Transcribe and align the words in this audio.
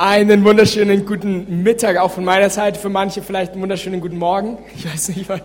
Einen 0.00 0.46
wunderschönen 0.46 1.04
guten 1.04 1.62
Mittag 1.62 1.98
auch 1.98 2.10
von 2.10 2.24
meiner 2.24 2.48
Seite. 2.48 2.80
Für 2.80 2.88
manche 2.88 3.20
vielleicht 3.20 3.52
einen 3.52 3.60
wunderschönen 3.60 4.00
guten 4.00 4.16
Morgen. 4.16 4.56
Ich 4.74 4.90
weiß 4.90 5.10
nicht, 5.10 5.28
wann, 5.28 5.42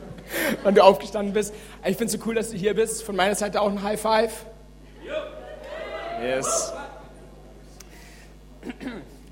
wann 0.63 0.73
du 0.73 0.81
aufgestanden 0.81 1.33
bist. 1.33 1.53
Ich 1.81 1.97
finde 1.97 2.05
es 2.05 2.11
so 2.13 2.19
cool, 2.25 2.35
dass 2.35 2.51
du 2.51 2.55
hier 2.55 2.73
bist. 2.73 3.03
Von 3.03 3.17
meiner 3.17 3.35
Seite 3.35 3.59
auch 3.59 3.69
ein 3.69 3.83
High 3.83 3.99
Five. 3.99 4.45
Yes. 6.23 6.71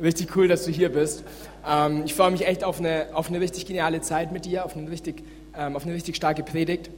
Richtig 0.01 0.35
cool, 0.35 0.49
dass 0.49 0.65
du 0.65 0.71
hier 0.71 0.89
bist. 0.89 1.23
Ähm, 1.65 2.03
ich 2.03 2.15
freue 2.15 2.31
mich 2.31 2.45
echt 2.45 2.65
auf 2.65 2.79
eine, 2.79 3.05
auf 3.13 3.29
eine 3.29 3.39
richtig 3.39 3.65
geniale 3.65 4.01
Zeit 4.01 4.33
mit 4.33 4.43
dir, 4.43 4.65
auf 4.65 4.75
eine 4.75 4.91
richtig, 4.91 5.23
ähm, 5.57 5.77
auf 5.77 5.85
eine 5.85 5.93
richtig 5.93 6.17
starke 6.17 6.43
Predigt. 6.43 6.89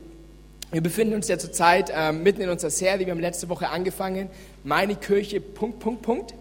Wir 0.71 0.81
befinden 0.81 1.13
uns 1.13 1.27
ja 1.27 1.37
zurzeit 1.37 1.93
ähm, 1.95 2.23
mitten 2.23 2.41
in 2.41 2.49
unserer 2.49 2.71
Serie. 2.71 3.05
Wir 3.05 3.13
haben 3.13 3.21
letzte 3.21 3.49
Woche 3.49 3.69
angefangen. 3.69 4.31
Meine 4.63 4.95
Kirche, 4.95 5.39
Punkt, 5.41 5.77
Punkt, 5.77 6.01
Punkt. 6.01 6.33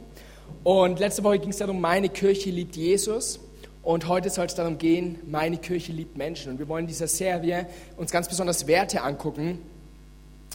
Und 0.65 0.99
letzte 0.99 1.23
Woche 1.23 1.39
ging 1.39 1.51
es 1.51 1.59
darum, 1.59 1.79
meine 1.81 2.09
Kirche 2.09 2.51
liebt 2.51 2.75
Jesus. 2.75 3.39
Und 3.83 4.09
heute 4.09 4.31
soll 4.31 4.47
es 4.47 4.55
darum 4.55 4.79
gehen, 4.79 5.19
meine 5.27 5.59
Kirche 5.59 5.93
liebt 5.93 6.17
Menschen. 6.17 6.53
Und 6.53 6.59
wir 6.59 6.69
wollen 6.69 6.85
in 6.85 6.89
dieser 6.89 7.07
Serie 7.07 7.67
uns 7.99 8.11
ganz 8.11 8.29
besonders 8.29 8.67
Werte 8.67 9.03
angucken, 9.03 9.59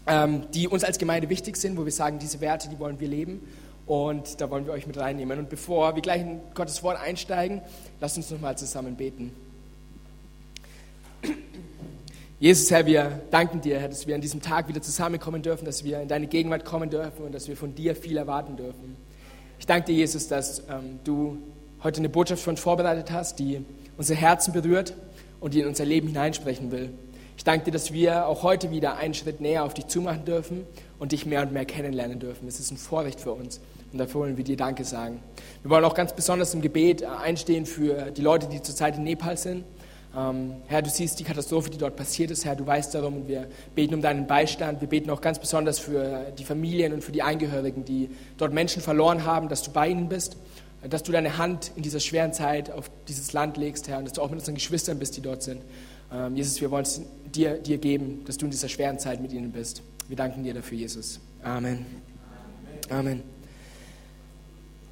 ähm, 0.08 0.48
die 0.52 0.68
uns 0.68 0.84
als 0.84 0.98
Gemeinde 0.98 1.30
wichtig 1.30 1.58
sind, 1.58 1.78
wo 1.78 1.86
wir 1.86 1.92
sagen, 1.92 2.18
diese 2.18 2.42
Werte, 2.42 2.70
die 2.70 2.80
wollen 2.80 3.00
wir 3.00 3.08
leben. 3.08 3.48
Und 3.86 4.42
da 4.42 4.50
wollen 4.50 4.66
wir 4.66 4.74
euch 4.74 4.88
mit 4.88 4.98
reinnehmen. 4.98 5.38
Und 5.38 5.50
bevor 5.50 5.94
wir 5.94 6.02
gleich 6.02 6.22
in 6.22 6.40
Gottes 6.56 6.82
Wort 6.82 7.00
einsteigen, 7.00 7.62
lasst 8.02 8.18
uns 8.18 8.32
nochmal 8.32 8.58
zusammen 8.58 8.96
beten. 8.96 9.32
Jesus, 12.40 12.72
Herr, 12.72 12.88
wir 12.88 13.22
danken 13.30 13.62
dir, 13.62 13.80
Herr, 13.80 13.90
dass 13.90 14.08
wir 14.08 14.16
an 14.16 14.22
diesem 14.22 14.42
Tag 14.42 14.70
wieder 14.70 14.82
zusammenkommen 14.82 15.44
dürfen, 15.44 15.66
dass 15.66 15.84
wir 15.84 16.02
in 16.02 16.08
deine 16.08 16.26
Gegenwart 16.26 16.66
kommen 16.66 16.90
dürfen 16.90 17.26
und 17.26 17.36
dass 17.36 17.48
wir 17.48 17.56
von 17.56 17.76
dir 17.76 17.96
viel 17.96 18.18
erwarten 18.18 18.58
dürfen. 18.58 18.96
Ich 19.60 19.66
danke 19.66 19.88
dir, 19.88 19.96
Jesus, 19.96 20.30
dass 20.30 20.60
ähm, 20.70 21.00
du 21.04 21.38
heute 21.84 22.00
eine 22.00 22.08
Botschaft 22.08 22.42
für 22.42 22.50
uns 22.50 22.62
vorbereitet 22.62 23.12
hast, 23.12 23.40
die 23.40 23.64
unser 23.98 24.16
Herzen 24.16 24.54
berührt 24.54 24.94
und 25.42 25.54
die 25.54 25.60
in 25.60 25.68
unser 25.68 25.84
Leben 25.84 26.08
hineinsprechen 26.08 26.72
will. 26.72 26.90
Ich 27.36 27.44
danke 27.44 27.66
dir, 27.66 27.72
dass 27.72 27.92
wir 27.92 28.26
auch 28.28 28.44
heute 28.44 28.72
wieder 28.72 28.96
einen 28.96 29.14
Schritt 29.14 29.42
näher 29.42 29.66
auf 29.66 29.74
dich 29.74 29.88
zumachen 29.88 30.24
dürfen 30.24 30.66
und 30.98 31.12
dich 31.12 31.26
mehr 31.26 31.42
und 31.42 31.52
mehr 31.52 31.66
kennenlernen 31.66 32.20
dürfen. 32.20 32.48
Es 32.48 32.60
ist 32.60 32.72
ein 32.72 32.78
Vorrecht 32.78 33.20
für 33.20 33.34
uns 33.34 33.60
und 33.92 34.00
dafür 34.00 34.22
wollen 34.22 34.38
wir 34.38 34.46
dir 34.46 34.56
Danke 34.56 34.86
sagen. 34.86 35.20
Wir 35.62 35.72
wollen 35.72 35.84
auch 35.84 35.94
ganz 35.94 36.14
besonders 36.14 36.54
im 36.54 36.62
Gebet 36.62 37.02
äh, 37.02 37.08
einstehen 37.08 37.66
für 37.66 38.12
die 38.12 38.22
Leute, 38.22 38.48
die 38.48 38.62
zurzeit 38.62 38.96
in 38.96 39.04
Nepal 39.04 39.38
sind 39.38 39.66
Herr, 40.12 40.82
du 40.82 40.90
siehst 40.90 41.20
die 41.20 41.24
Katastrophe, 41.24 41.70
die 41.70 41.78
dort 41.78 41.96
passiert 41.96 42.32
ist. 42.32 42.44
Herr, 42.44 42.56
du 42.56 42.66
weißt 42.66 42.96
darum 42.96 43.18
und 43.18 43.28
wir 43.28 43.48
beten 43.76 43.94
um 43.94 44.02
deinen 44.02 44.26
Beistand. 44.26 44.82
Wir 44.82 44.88
beten 44.88 45.10
auch 45.12 45.22
ganz 45.22 45.38
besonders 45.38 45.78
für 45.78 46.32
die 46.38 46.44
Familien 46.44 46.94
und 46.94 47.04
für 47.04 47.12
die 47.12 47.22
Angehörigen, 47.22 47.86
die 47.86 48.10
dort 48.38 48.52
Menschen 48.52 48.82
verloren 48.82 49.24
haben, 49.26 49.50
dass 49.50 49.62
du 49.62 49.72
bei 49.72 49.88
ihnen 49.88 50.10
bist, 50.10 50.36
dass 50.90 51.04
du 51.04 51.12
deine 51.12 51.38
Hand 51.38 51.72
in 51.76 51.84
dieser 51.84 52.00
schweren 52.00 52.34
Zeit 52.34 52.72
auf 52.72 52.90
dieses 53.08 53.34
Land 53.34 53.58
legst, 53.58 53.88
Herr, 53.88 54.00
und 54.00 54.06
dass 54.06 54.14
du 54.14 54.22
auch 54.22 54.30
mit 54.30 54.40
unseren 54.40 54.56
Geschwistern 54.56 54.98
bist, 54.98 55.16
die 55.16 55.22
dort 55.22 55.44
sind. 55.44 55.62
Ähm, 56.12 56.36
Jesus, 56.36 56.60
wir 56.60 56.72
wollen 56.72 56.84
es 56.84 57.02
dir, 57.36 57.60
dir 57.60 57.78
geben, 57.78 58.24
dass 58.26 58.38
du 58.38 58.46
in 58.46 58.52
dieser 58.52 58.70
schweren 58.70 58.98
Zeit 58.98 59.22
mit 59.22 59.32
ihnen 59.32 59.52
bist. 59.52 59.84
Wir 60.08 60.18
danken 60.18 60.44
dir 60.44 60.56
dafür, 60.56 60.78
Jesus. 60.78 61.20
Amen. 61.44 61.86
Amen. 62.90 63.22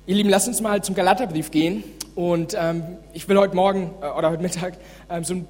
Ihr 0.06 0.16
Lieben, 0.16 0.30
lasst 0.30 0.48
uns 0.48 0.62
mal 0.62 0.84
zum 0.84 0.94
Galaterbrief 0.94 1.50
gehen. 1.50 1.84
Und 2.18 2.58
ähm, 2.60 2.98
ich 3.14 3.30
will 3.30 3.38
heute 3.38 3.56
Morgen 3.56 3.94
äh, 4.02 4.08
oder 4.08 4.32
heute 4.32 4.42
Mittag 4.42 4.74
ähm, 5.08 5.24
so 5.24 5.36
ein 5.36 5.48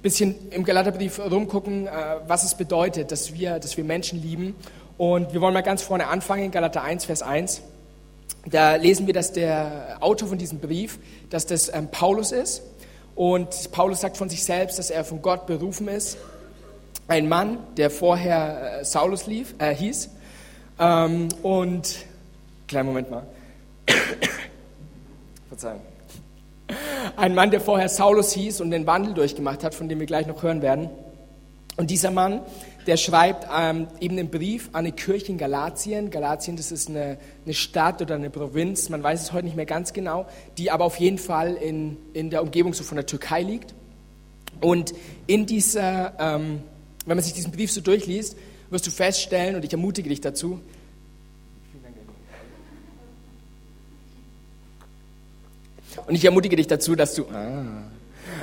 bisschen 0.00 0.36
im 0.52 0.62
Galaterbrief 0.62 1.18
rumgucken, 1.18 1.88
äh, 1.88 1.90
was 2.28 2.44
es 2.44 2.54
bedeutet, 2.54 3.10
dass 3.10 3.34
wir, 3.34 3.58
dass 3.58 3.76
wir 3.76 3.82
Menschen 3.82 4.22
lieben. 4.22 4.54
Und 4.96 5.32
wir 5.32 5.40
wollen 5.40 5.54
mal 5.54 5.64
ganz 5.64 5.82
vorne 5.82 6.06
anfangen, 6.06 6.52
Galater 6.52 6.84
1, 6.84 7.06
Vers 7.06 7.22
1. 7.22 7.62
Da 8.46 8.76
lesen 8.76 9.08
wir, 9.08 9.12
dass 9.12 9.32
der 9.32 9.96
Autor 9.98 10.28
von 10.28 10.38
diesem 10.38 10.60
Brief, 10.60 11.00
dass 11.30 11.46
das 11.46 11.68
ähm, 11.74 11.88
Paulus 11.88 12.30
ist. 12.30 12.62
Und 13.16 13.72
Paulus 13.72 14.00
sagt 14.00 14.16
von 14.16 14.28
sich 14.28 14.44
selbst, 14.44 14.78
dass 14.78 14.90
er 14.90 15.04
von 15.04 15.20
Gott 15.20 15.48
berufen 15.48 15.88
ist. 15.88 16.16
Ein 17.08 17.28
Mann, 17.28 17.58
der 17.76 17.90
vorher 17.90 18.82
äh, 18.82 18.84
Saulus 18.84 19.26
lief, 19.26 19.56
äh, 19.58 19.74
hieß. 19.74 20.10
Ähm, 20.78 21.28
und, 21.42 21.96
kleinen 22.68 22.86
Moment 22.86 23.10
mal. 23.10 23.26
Verzeihung. 25.48 25.80
Ein 27.16 27.34
Mann, 27.34 27.50
der 27.50 27.60
vorher 27.60 27.88
Saulus 27.88 28.32
hieß 28.32 28.60
und 28.60 28.70
den 28.70 28.86
Wandel 28.86 29.14
durchgemacht 29.14 29.64
hat, 29.64 29.74
von 29.74 29.88
dem 29.88 30.00
wir 30.00 30.06
gleich 30.06 30.26
noch 30.26 30.42
hören 30.42 30.62
werden. 30.62 30.88
Und 31.76 31.90
dieser 31.90 32.10
Mann, 32.10 32.40
der 32.86 32.96
schreibt 32.96 33.46
ähm, 33.54 33.88
eben 34.00 34.18
einen 34.18 34.30
Brief 34.30 34.68
an 34.72 34.80
eine 34.80 34.92
Kirche 34.92 35.32
in 35.32 35.38
Galatien. 35.38 36.10
Galatien, 36.10 36.56
das 36.56 36.70
ist 36.70 36.88
eine, 36.88 37.18
eine, 37.44 37.54
Stadt 37.54 38.00
oder 38.00 38.14
eine 38.14 38.30
Provinz, 38.30 38.88
man 38.90 39.02
weiß 39.02 39.22
es 39.22 39.32
heute 39.32 39.46
nicht 39.46 39.56
mehr 39.56 39.66
ganz 39.66 39.92
genau, 39.92 40.26
die 40.56 40.70
aber 40.70 40.84
auf 40.84 41.00
jeden 41.00 41.18
Fall 41.18 41.54
in, 41.54 41.96
in 42.12 42.30
der 42.30 42.42
Umgebung 42.42 42.74
so 42.74 42.84
von 42.84 42.96
der 42.96 43.06
Türkei 43.06 43.42
liegt. 43.42 43.74
Und 44.60 44.94
in 45.26 45.46
dieser, 45.46 46.12
ähm, 46.18 46.62
wenn 47.06 47.16
man 47.16 47.24
sich 47.24 47.32
diesen 47.32 47.50
Brief 47.50 47.72
so 47.72 47.80
durchliest, 47.80 48.36
wirst 48.70 48.86
du 48.86 48.90
feststellen, 48.90 49.56
und 49.56 49.64
ich 49.64 49.72
ermutige 49.72 50.08
dich 50.08 50.20
dazu, 50.20 50.60
Und 56.06 56.14
ich 56.14 56.24
ermutige 56.24 56.56
dich 56.56 56.66
dazu, 56.66 56.94
dass 56.94 57.14
du. 57.14 57.24
Ah, 57.26 57.84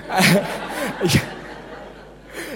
ich, 1.04 1.20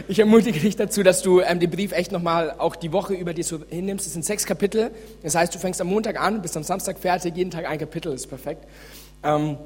ich, 0.07 0.19
ermutige 0.19 0.59
dich 0.59 0.75
dazu, 0.75 1.03
dass 1.03 1.21
du 1.21 1.41
ähm, 1.41 1.59
den 1.59 1.69
Brief 1.69 1.91
echt 1.91 2.11
nochmal 2.11 2.55
auch 2.57 2.75
die 2.75 2.91
Woche 2.91 3.13
über 3.13 3.33
dir 3.33 3.43
so 3.43 3.59
hinnimmst. 3.69 4.05
Es 4.05 4.13
sind 4.13 4.25
sechs 4.25 4.45
Kapitel. 4.45 4.91
Das 5.23 5.35
heißt, 5.35 5.53
du 5.53 5.59
fängst 5.59 5.81
am 5.81 5.87
Montag 5.87 6.19
an, 6.19 6.41
bist 6.41 6.57
am 6.57 6.63
Samstag 6.63 6.99
fertig, 6.99 7.35
jeden 7.35 7.51
Tag 7.51 7.67
ein 7.67 7.79
Kapitel, 7.79 8.13
ist 8.13 8.27
perfekt. 8.27 8.65
Ähm, 9.23 9.57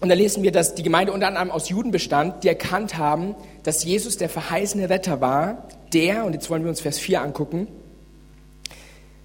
und 0.00 0.08
da 0.08 0.14
lesen 0.14 0.42
wir, 0.44 0.52
dass 0.52 0.74
die 0.74 0.84
Gemeinde 0.84 1.12
unter 1.12 1.26
anderem 1.26 1.50
aus 1.50 1.68
Juden 1.68 1.90
bestand, 1.90 2.44
die 2.44 2.48
erkannt 2.48 2.96
haben, 2.96 3.34
dass 3.64 3.82
Jesus 3.84 4.16
der 4.16 4.28
verheißene 4.28 4.88
Retter 4.88 5.20
war, 5.20 5.66
der, 5.92 6.24
und 6.24 6.34
jetzt 6.34 6.50
wollen 6.50 6.62
wir 6.62 6.70
uns 6.70 6.80
Vers 6.80 6.98
4 6.98 7.22
angucken, 7.22 7.66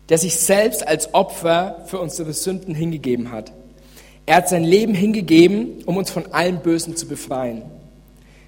der 0.09 0.17
sich 0.17 0.37
selbst 0.37 0.87
als 0.87 1.13
Opfer 1.13 1.83
für 1.85 1.99
unsere 1.99 2.33
Sünden 2.33 2.73
hingegeben 2.73 3.31
hat. 3.31 3.51
Er 4.25 4.37
hat 4.37 4.49
sein 4.49 4.63
Leben 4.63 4.93
hingegeben, 4.93 5.83
um 5.85 5.97
uns 5.97 6.09
von 6.09 6.31
allem 6.31 6.59
Bösen 6.59 6.95
zu 6.95 7.07
befreien, 7.07 7.63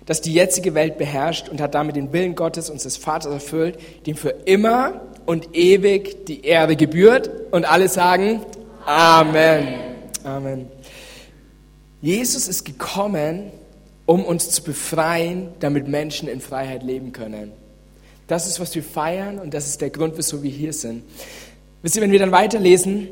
das 0.06 0.22
die 0.22 0.34
jetzige 0.34 0.74
Welt 0.74 0.98
beherrscht 0.98 1.50
und 1.50 1.60
hat 1.60 1.76
damit 1.76 1.96
den 1.96 2.14
Willen 2.14 2.36
Gottes, 2.36 2.70
unseres 2.70 2.98
Vaters, 2.98 3.32
erfüllt, 3.32 3.78
dem 4.06 4.16
für 4.16 4.30
immer 4.46 5.02
und 5.26 5.56
ewig 5.56 6.26
die 6.26 6.46
Ehre 6.46 6.76
gebührt. 6.76 7.30
Und 7.52 7.66
alle 7.66 7.90
sagen 7.90 8.42
Amen. 8.86 9.68
Amen. 10.24 10.68
Jesus 12.02 12.48
ist 12.48 12.66
gekommen, 12.66 13.52
um 14.06 14.24
uns 14.24 14.52
zu 14.52 14.64
befreien, 14.64 15.50
damit 15.60 15.88
Menschen 15.88 16.30
in 16.30 16.40
Freiheit 16.40 16.84
leben 16.84 17.12
können. 17.12 17.52
Das 18.28 18.48
ist, 18.48 18.60
was 18.60 18.74
wir 18.76 18.84
feiern 18.84 19.40
und 19.40 19.54
das 19.54 19.68
ist 19.68 19.82
der 19.82 19.90
Grund, 19.90 20.14
wieso 20.18 20.44
wir 20.44 20.52
hier 20.52 20.74
sind. 20.74 21.04
Wisst 21.82 21.96
ihr, 21.96 22.02
wenn 22.02 22.12
wir 22.12 22.20
dann 22.20 22.32
weiterlesen, 22.32 23.10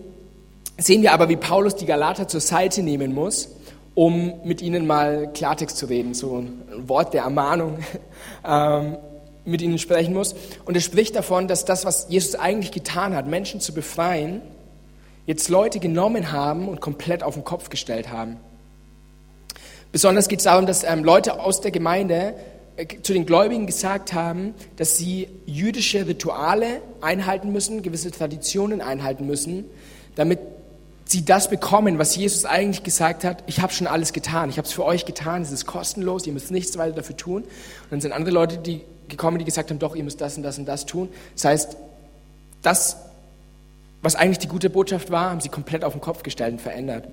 sehen 0.78 1.01
wir 1.01 1.13
aber, 1.13 1.29
wie 1.29 1.35
Paulus 1.35 1.75
die 1.75 1.85
Galater 1.85 2.28
zur 2.28 2.41
Seite 2.41 2.84
nehmen 2.84 3.13
muss, 3.13 3.50
um 3.95 4.34
mit 4.44 4.61
ihnen 4.61 4.88
mal 4.88 5.31
Klartext 5.34 5.78
zu 5.78 5.85
reden, 5.85 6.13
so 6.13 6.38
ein 6.38 6.63
Wort 6.88 7.13
der 7.13 7.23
Ermahnung 7.23 7.79
ähm, 8.45 8.97
mit 9.45 9.62
ihnen 9.62 9.78
sprechen 9.78 10.13
muss. 10.13 10.35
Und 10.66 10.75
er 10.75 10.81
spricht 10.81 11.16
davon, 11.16 11.47
dass 11.47 11.66
das, 11.66 11.85
was 11.85 12.07
Jesus 12.09 12.35
eigentlich 12.35 12.72
getan 12.72 13.16
hat, 13.16 13.28
Menschen 13.28 13.59
zu 13.59 13.73
befreien, 13.73 14.41
jetzt 15.25 15.50
Leute 15.50 15.79
genommen 15.79 16.31
haben 16.31 16.67
und 16.67 16.81
komplett 16.81 17.23
auf 17.23 17.35
den 17.35 17.44
Kopf 17.44 17.69
gestellt 17.69 18.09
haben. 18.09 18.38
Besonders 19.91 20.28
geht 20.28 20.39
es 20.39 20.45
darum, 20.45 20.66
dass 20.66 20.83
ähm, 20.83 21.03
Leute 21.03 21.39
aus 21.39 21.62
der 21.62 21.72
Gemeinde 21.72 22.33
äh, 22.78 22.88
zu 23.03 23.13
den 23.13 23.28
Gläubigen 23.28 23.67
gesagt 23.67 24.13
haben, 24.13 24.56
dass 24.78 24.97
sie 24.97 25.28
jüdische 25.45 26.07
Rituale 26.07 26.81
einhalten 27.00 27.51
müssen, 27.51 27.83
gewisse 27.83 28.09
Traditionen 28.09 28.81
einhalten 28.81 29.28
müssen, 29.28 29.66
damit 30.16 30.39
sie 31.13 31.24
das 31.24 31.50
bekommen, 31.50 32.00
was 32.00 32.16
Jesus 32.16 32.44
eigentlich 32.44 32.84
gesagt 32.84 33.24
hat, 33.24 33.44
ich 33.47 33.62
habe 33.62 33.72
schon 33.72 33.88
alles 33.88 34.12
getan, 34.12 34.50
ich 34.50 34.57
habe 34.57 34.68
es 34.68 34.74
für 34.74 34.83
euch 34.83 35.06
getan, 35.06 35.44
es 35.44 35.51
ist 35.51 35.65
kostenlos, 35.65 36.27
ihr 36.27 36.33
müsst 36.33 36.51
nichts 36.51 36.77
weiter 36.77 36.95
dafür 36.95 37.15
tun. 37.15 37.44
Und 37.44 37.92
dann 37.92 38.01
sind 38.01 38.12
andere 38.12 38.33
Leute 38.33 38.57
die 38.57 38.81
gekommen, 39.07 39.38
die 39.38 39.45
gesagt 39.45 39.69
haben, 39.69 39.80
doch, 39.80 39.95
ihr 39.95 40.04
müsst 40.04 40.19
das 40.19 40.38
und 40.38 40.44
das 40.44 40.57
und 40.57 40.65
das 40.65 40.86
tun. 40.86 41.07
Das 41.36 41.45
heißt, 41.45 41.77
das, 42.63 42.98
was 44.01 44.15
eigentlich 44.15 44.39
die 44.39 44.48
gute 44.48 44.69
Botschaft 44.69 45.12
war, 45.12 45.30
haben 45.30 45.39
sie 45.39 45.50
komplett 45.50 45.83
auf 45.83 45.94
den 45.94 46.01
Kopf 46.01 46.24
gestellt 46.24 46.54
und 46.54 46.62
verändert. 46.62 47.07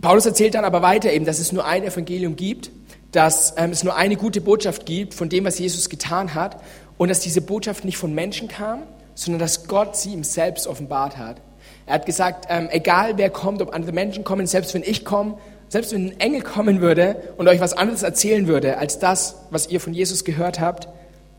Paulus 0.00 0.26
erzählt 0.26 0.54
dann 0.54 0.64
aber 0.64 0.82
weiter 0.82 1.12
eben, 1.12 1.24
dass 1.24 1.38
es 1.38 1.52
nur 1.52 1.64
ein 1.64 1.84
Evangelium 1.84 2.34
gibt, 2.34 2.70
dass 3.12 3.54
ähm, 3.56 3.70
es 3.70 3.84
nur 3.84 3.96
eine 3.96 4.16
gute 4.16 4.40
Botschaft 4.40 4.84
gibt 4.84 5.14
von 5.14 5.28
dem, 5.28 5.44
was 5.44 5.58
Jesus 5.58 5.88
getan 5.88 6.34
hat 6.34 6.60
und 6.98 7.08
dass 7.08 7.20
diese 7.20 7.40
Botschaft 7.40 7.84
nicht 7.84 7.98
von 7.98 8.14
Menschen 8.14 8.48
kam, 8.48 8.82
sondern 9.14 9.38
dass 9.38 9.68
Gott 9.68 9.96
sie 9.96 10.12
ihm 10.12 10.24
selbst 10.24 10.66
offenbart 10.66 11.16
hat. 11.16 11.40
Er 11.88 11.94
hat 11.94 12.06
gesagt, 12.06 12.44
ähm, 12.50 12.68
egal 12.70 13.16
wer 13.16 13.30
kommt, 13.30 13.62
ob 13.62 13.74
andere 13.74 13.92
Menschen 13.92 14.22
kommen, 14.22 14.46
selbst 14.46 14.74
wenn 14.74 14.82
ich 14.82 15.06
komme, 15.06 15.38
selbst 15.70 15.92
wenn 15.92 16.10
ein 16.10 16.20
Engel 16.20 16.42
kommen 16.42 16.82
würde 16.82 17.16
und 17.38 17.48
euch 17.48 17.60
was 17.60 17.72
anderes 17.72 18.02
erzählen 18.02 18.46
würde 18.46 18.76
als 18.76 18.98
das, 18.98 19.36
was 19.50 19.68
ihr 19.70 19.80
von 19.80 19.94
Jesus 19.94 20.24
gehört 20.24 20.60
habt, 20.60 20.86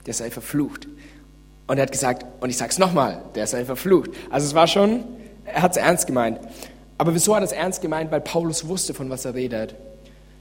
der 0.08 0.16
sei 0.16 0.32
verflucht. 0.32 0.88
Und 1.68 1.78
er 1.78 1.84
hat 1.84 1.92
gesagt, 1.92 2.26
und 2.42 2.50
ich 2.50 2.58
sage 2.58 2.72
es 2.72 2.80
nochmal, 2.80 3.22
der 3.36 3.46
sei 3.46 3.64
verflucht. 3.64 4.10
Also 4.32 4.48
es 4.48 4.56
war 4.56 4.66
schon, 4.66 5.04
er 5.46 5.62
hat 5.62 5.72
es 5.72 5.78
ernst 5.78 6.08
gemeint. 6.08 6.40
Aber 6.98 7.14
wieso 7.14 7.36
hat 7.36 7.44
er 7.44 7.46
es 7.46 7.52
ernst 7.52 7.84
gemeint? 7.84 8.12
Weil 8.12 8.22
Paulus 8.22 8.68
wusste, 8.68 8.96
von 8.96 9.08
was 9.12 9.26
er 9.26 9.36
redet. 9.36 9.76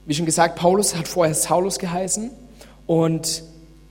Wie 0.07 0.15
schon 0.15 0.25
gesagt, 0.25 0.57
Paulus 0.57 0.97
hat 0.97 1.07
vorher 1.07 1.35
Saulus 1.35 1.79
geheißen 1.79 2.31
und 2.87 3.43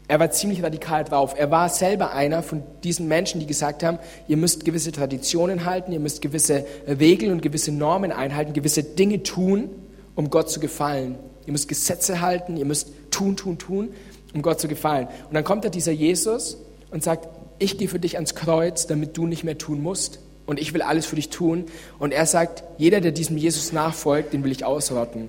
er 0.07 0.19
war 0.19 0.31
ziemlich 0.31 0.63
radikal 0.63 1.03
drauf. 1.03 1.35
Er 1.37 1.51
war 1.51 1.67
selber 1.69 2.13
einer 2.13 2.41
von 2.41 2.63
diesen 2.83 3.07
Menschen, 3.07 3.41
die 3.41 3.45
gesagt 3.45 3.83
haben, 3.83 3.99
ihr 4.27 4.37
müsst 4.37 4.63
gewisse 4.63 4.91
Traditionen 4.91 5.65
halten, 5.65 5.91
ihr 5.91 5.99
müsst 5.99 6.21
gewisse 6.21 6.65
Regeln 6.87 7.31
und 7.31 7.41
gewisse 7.41 7.71
Normen 7.71 8.13
einhalten, 8.13 8.53
gewisse 8.53 8.83
Dinge 8.83 9.23
tun, 9.23 9.69
um 10.15 10.29
Gott 10.29 10.49
zu 10.49 10.61
gefallen. 10.61 11.15
Ihr 11.45 11.51
müsst 11.51 11.67
Gesetze 11.67 12.21
halten, 12.21 12.55
ihr 12.55 12.65
müsst 12.65 12.89
tun, 13.11 13.35
tun, 13.35 13.57
tun, 13.57 13.89
um 14.33 14.41
Gott 14.41 14.61
zu 14.61 14.69
gefallen. 14.69 15.07
Und 15.27 15.33
dann 15.33 15.43
kommt 15.43 15.65
da 15.65 15.69
dieser 15.69 15.91
Jesus 15.91 16.57
und 16.89 17.03
sagt, 17.03 17.27
ich 17.59 17.77
gehe 17.77 17.89
für 17.89 17.99
dich 17.99 18.15
ans 18.15 18.35
Kreuz, 18.35 18.87
damit 18.87 19.17
du 19.17 19.27
nicht 19.27 19.43
mehr 19.43 19.57
tun 19.57 19.81
musst. 19.81 20.19
Und 20.45 20.59
ich 20.59 20.73
will 20.73 20.81
alles 20.81 21.05
für 21.05 21.17
dich 21.17 21.29
tun. 21.29 21.65
Und 21.99 22.13
er 22.13 22.25
sagt, 22.25 22.63
jeder, 22.77 23.01
der 23.01 23.11
diesem 23.11 23.37
Jesus 23.37 23.73
nachfolgt, 23.73 24.31
den 24.31 24.45
will 24.45 24.51
ich 24.51 24.63
ausrotten. 24.63 25.27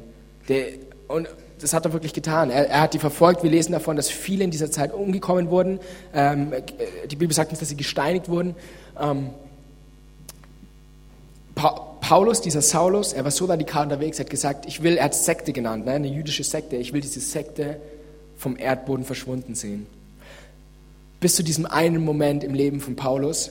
Der, 0.49 0.67
und 1.09 1.29
das 1.61 1.73
hat 1.73 1.85
er 1.85 1.93
wirklich 1.93 2.13
getan. 2.13 2.51
Er, 2.51 2.69
er, 2.69 2.81
hat 2.83 2.95
die 2.95 2.99
verfolgt. 2.99 3.43
Wir 3.43 3.51
lesen 3.51 3.73
davon, 3.73 3.97
dass 3.97 4.09
viele 4.09 4.45
in 4.45 4.51
dieser 4.51 4.71
Zeit 4.71 4.93
umgekommen 4.93 5.51
wurden. 5.51 5.81
Ähm, 6.15 6.53
die 7.11 7.17
Bibel 7.17 7.35
sagt 7.35 7.51
uns, 7.51 7.61
dass 7.61 7.69
sie 7.69 7.77
gesteinigt 7.77 8.29
wurden. 8.29 8.55
Ähm, 9.01 9.31
pa 11.55 11.89
Paulus, 12.01 12.41
dieser 12.41 12.63
Saulus, 12.63 13.13
er 13.13 13.25
war 13.25 13.31
so 13.31 13.45
radikal 13.45 13.85
unterwegs, 13.85 14.19
er 14.19 14.25
hat 14.25 14.31
gesagt, 14.31 14.65
ich 14.67 14.83
will, 14.83 14.97
er 14.97 15.07
hat 15.07 15.15
Sekte 15.15 15.53
genannt, 15.53 15.85
ne, 15.85 15.93
eine 15.93 16.09
jüdische 16.09 16.43
Sekte, 16.43 16.77
ich 16.77 16.95
will 16.95 17.03
diese 17.03 17.21
Sekte 17.21 17.77
vom 18.39 18.57
Erdboden 18.57 19.05
verschwunden 19.05 19.55
sehen. 19.55 19.87
Bis 21.21 21.35
zu 21.35 21.43
diesem 21.43 21.67
einen 21.67 22.03
Moment 22.03 22.45
im 22.45 22.55
Leben 22.55 22.81
von 22.81 22.97
Paulus, 22.97 23.51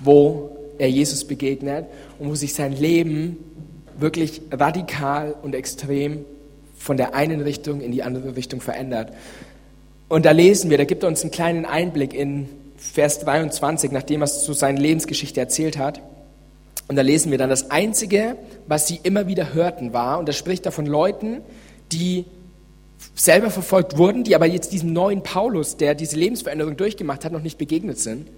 wo 0.00 0.56
er 0.78 0.88
Jesus 0.88 1.24
begegnet 1.24 1.84
und 2.18 2.30
wo 2.30 2.34
sich 2.36 2.54
sein 2.54 2.72
Leben 2.72 3.36
wirklich 3.98 4.40
radikal 4.50 5.34
und 5.42 5.54
extrem 5.54 6.24
von 6.78 6.96
der 6.96 7.14
einen 7.14 7.40
Richtung 7.40 7.80
in 7.80 7.92
die 7.92 8.02
andere 8.02 8.36
Richtung 8.36 8.60
verändert. 8.60 9.12
Und 10.08 10.24
da 10.24 10.30
lesen 10.30 10.70
wir, 10.70 10.78
da 10.78 10.84
gibt 10.84 11.02
er 11.02 11.08
uns 11.08 11.22
einen 11.22 11.30
kleinen 11.30 11.66
Einblick 11.66 12.14
in 12.14 12.48
Vers 12.76 13.20
23, 13.20 13.90
nachdem 13.90 14.22
er 14.22 14.26
zu 14.26 14.52
seiner 14.52 14.80
Lebensgeschichte 14.80 15.40
erzählt 15.40 15.76
hat. 15.76 16.00
Und 16.86 16.96
da 16.96 17.02
lesen 17.02 17.30
wir 17.30 17.38
dann, 17.38 17.50
das 17.50 17.70
Einzige, 17.70 18.36
was 18.66 18.86
sie 18.86 19.00
immer 19.02 19.26
wieder 19.26 19.52
hörten, 19.52 19.92
war, 19.92 20.18
und 20.18 20.28
das 20.28 20.36
spricht 20.36 20.64
da 20.64 20.70
von 20.70 20.86
Leuten, 20.86 21.42
die 21.92 22.24
selber 23.14 23.50
verfolgt 23.50 23.98
wurden, 23.98 24.24
die 24.24 24.34
aber 24.34 24.46
jetzt 24.46 24.72
diesem 24.72 24.92
neuen 24.92 25.22
Paulus, 25.22 25.76
der 25.76 25.94
diese 25.94 26.16
Lebensveränderung 26.16 26.76
durchgemacht 26.76 27.24
hat, 27.24 27.32
noch 27.32 27.42
nicht 27.42 27.58
begegnet 27.58 27.98
sind. 27.98 28.28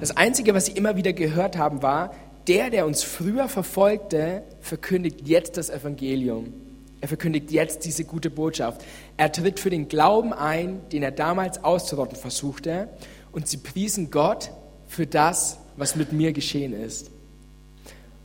Das 0.00 0.16
Einzige, 0.16 0.54
was 0.54 0.66
sie 0.66 0.72
immer 0.72 0.96
wieder 0.96 1.12
gehört 1.12 1.58
haben, 1.58 1.82
war, 1.82 2.14
der, 2.46 2.70
der 2.70 2.86
uns 2.86 3.02
früher 3.02 3.48
verfolgte, 3.48 4.42
verkündigt 4.60 5.26
jetzt 5.28 5.56
das 5.56 5.68
Evangelium. 5.68 6.52
Er 7.00 7.08
verkündigt 7.08 7.50
jetzt 7.50 7.84
diese 7.84 8.04
gute 8.04 8.30
Botschaft. 8.30 8.84
Er 9.16 9.30
tritt 9.30 9.60
für 9.60 9.70
den 9.70 9.88
Glauben 9.88 10.32
ein, 10.32 10.80
den 10.90 11.02
er 11.02 11.12
damals 11.12 11.62
auszurotten 11.62 12.16
versuchte, 12.16 12.88
und 13.30 13.46
sie 13.46 13.58
priesen 13.58 14.10
Gott 14.10 14.50
für 14.88 15.06
das, 15.06 15.58
was 15.76 15.94
mit 15.94 16.12
mir 16.12 16.32
geschehen 16.32 16.72
ist. 16.72 17.10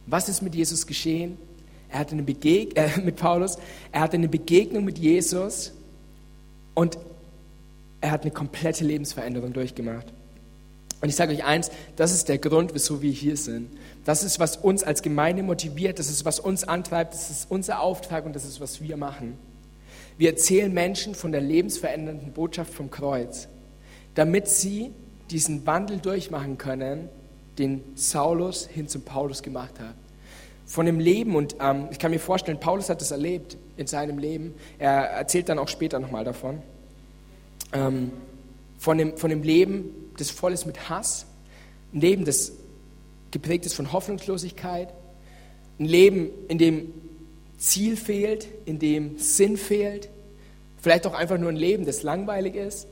Was 0.08 0.30
ist 0.30 0.42
mit 0.42 0.56
Jesus 0.56 0.88
geschehen? 0.88 1.38
Er 1.90 2.00
hatte 2.00 2.14
eine 2.14 2.24
Begeg 2.24 2.78
äh, 2.78 2.90
mit 3.04 3.18
Paulus, 3.18 3.58
er 3.92 4.02
hatte 4.02 4.18
eine 4.18 4.28
Begegnung 4.28 4.84
mit 4.84 4.98
Jesus 4.98 5.74
und 6.74 6.98
er 8.02 8.12
hat 8.12 8.24
eine 8.24 8.32
komplette 8.32 8.84
Lebensveränderung 8.84 9.54
durchgemacht. 9.54 10.08
Und 11.02 11.10
ich 11.10 11.16
sage 11.16 11.34
euch 11.34 11.44
eins, 11.44 11.70
das 11.96 12.14
ist 12.14 12.30
der 12.30 12.38
Grund, 12.38 12.74
wieso 12.74 13.02
wir 13.02 13.12
hier 13.12 13.38
sind. 13.38 13.70
Das 14.06 14.24
ist, 14.24 14.40
was 14.40 14.58
uns 14.58 14.84
als 14.84 15.02
Gemeinde 15.02 15.44
motiviert, 15.44 15.98
das 16.00 16.10
ist, 16.10 16.26
was 16.26 16.40
uns 16.40 16.66
antreibt, 16.66 17.14
das 17.14 17.30
ist 17.30 17.50
unser 17.50 17.80
Auftrag 17.80 18.26
und 18.26 18.36
das 18.36 18.44
ist, 18.44 18.60
was 18.60 18.82
wir 18.82 18.98
machen. 18.98 19.38
Wir 20.18 20.30
erzählen 20.30 20.74
Menschen 20.74 21.16
von 21.16 21.32
der 21.32 21.42
lebensverändernden 21.42 22.34
Botschaft 22.34 22.74
vom 22.74 22.92
Kreuz, 22.92 23.48
damit 24.16 24.48
sie 24.48 24.92
diesen 25.32 25.66
Wandel 25.66 26.00
durchmachen 26.00 26.58
können, 26.58 27.10
den 27.58 27.84
Saulus 27.96 28.68
hin 28.68 28.88
zum 28.88 29.04
Paulus 29.04 29.42
gemacht 29.42 29.80
hat. 29.80 29.96
Von 30.66 30.86
dem 30.86 31.00
Leben, 31.00 31.36
und 31.36 31.56
ähm, 31.60 31.88
ich 31.92 32.00
kann 32.00 32.12
mir 32.12 32.20
vorstellen, 32.20 32.60
Paulus 32.60 32.90
hat 32.90 33.02
das 33.02 33.12
erlebt 33.12 33.58
in 33.78 33.88
seinem 33.88 34.18
Leben. 34.18 34.54
Er 34.80 35.10
erzählt 35.10 35.50
dann 35.50 35.60
auch 35.60 35.68
später 35.68 36.00
nochmal 36.00 36.24
davon. 36.24 36.62
Ähm, 37.74 38.12
von, 38.78 38.98
dem, 38.98 39.18
von 39.18 39.30
dem 39.30 39.44
Leben, 39.44 39.86
das 40.18 40.30
voll 40.30 40.52
ist 40.54 40.66
mit 40.66 40.90
Hass, 40.90 41.26
ein 41.94 42.02
Leben, 42.02 42.26
das 42.26 42.54
geprägt 43.34 43.66
ist 43.66 43.74
von 43.74 43.92
Hoffnungslosigkeit, 43.92 44.94
ein 45.80 45.86
Leben, 45.86 46.30
in 46.48 46.58
dem 46.58 46.94
Ziel 47.58 47.98
fehlt, 47.98 48.48
in 48.66 48.80
dem 48.80 49.18
Sinn 49.18 49.58
fehlt, 49.58 50.10
vielleicht 50.78 51.06
auch 51.06 51.14
einfach 51.14 51.38
nur 51.38 51.50
ein 51.50 51.58
Leben, 51.58 51.86
das 51.86 52.04
langweilig 52.04 52.56
ist, 52.56 52.88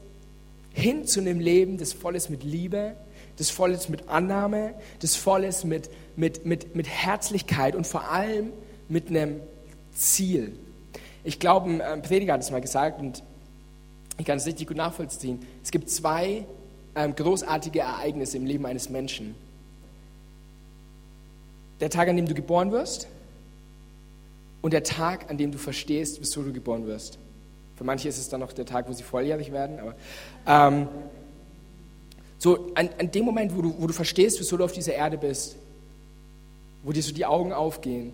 hin 0.74 1.06
zu 1.06 1.22
einem 1.22 1.40
Leben, 1.40 1.78
das 1.78 1.94
voll 1.94 2.16
ist 2.16 2.30
mit 2.30 2.44
Liebe, 2.44 2.96
das 3.38 3.50
voll 3.50 3.72
ist 3.72 3.90
mit 3.90 4.10
Annahme, 4.10 4.74
das 5.00 5.16
voll 5.16 5.44
ist 5.44 5.64
mit, 5.64 5.90
mit, 6.16 6.46
mit, 6.46 6.76
mit 6.76 6.88
Herzlichkeit 6.88 7.76
und 7.76 7.88
vor 7.88 8.10
allem 8.10 8.52
mit 8.90 9.10
einem 9.10 9.40
Ziel. 9.94 10.54
Ich 11.24 11.40
glaube, 11.40 11.84
ein 11.84 12.02
Prediger 12.02 12.34
hat 12.34 12.42
es 12.42 12.52
mal 12.52 12.62
gesagt 12.62 13.00
und 13.00 13.24
ich 14.18 14.26
kann 14.26 14.38
es 14.38 14.46
richtig 14.46 14.68
gut 14.68 14.78
nachvollziehen. 14.78 15.40
Es 15.64 15.72
gibt 15.72 15.90
zwei 15.90 16.46
ähm, 16.96 17.16
großartige 17.16 17.80
Ereignisse 17.80 18.38
im 18.38 18.46
Leben 18.46 18.66
eines 18.66 18.90
Menschen. 18.90 19.36
Der 21.82 21.90
Tag, 21.90 22.08
an 22.08 22.16
dem 22.16 22.28
du 22.28 22.34
geboren 22.34 22.72
wirst 22.72 23.08
und 24.62 24.72
der 24.72 24.84
Tag, 24.84 25.30
an 25.30 25.38
dem 25.38 25.52
du 25.52 25.58
verstehst, 25.58 26.20
wieso 26.22 26.44
du 26.44 26.54
geboren 26.54 26.86
wirst. 26.88 27.18
Für 27.76 27.84
manche 27.84 28.08
ist 28.08 28.20
es 28.20 28.30
dann 28.30 28.40
noch 28.40 28.54
der 28.54 28.66
Tag, 28.66 28.88
wo 28.88 28.94
sie 28.94 29.04
volljährig 29.04 29.52
werden, 29.52 29.80
aber 29.80 29.96
ähm, 30.46 30.88
so 32.38 32.72
an, 32.76 32.90
an, 33.00 33.12
dem 33.12 33.26
Moment, 33.26 33.56
wo 33.56 33.62
du, 33.62 33.76
wo 33.80 33.88
du 33.88 33.94
verstehst, 33.94 34.40
wieso 34.40 34.58
du 34.58 34.64
auf 34.64 34.72
dieser 34.72 34.94
Erde 34.94 35.18
bist, 35.18 35.56
wo 36.84 36.92
dir 36.92 37.04
so 37.04 37.12
die 37.12 37.26
Augen 37.26 37.54
aufgehen. 37.54 38.14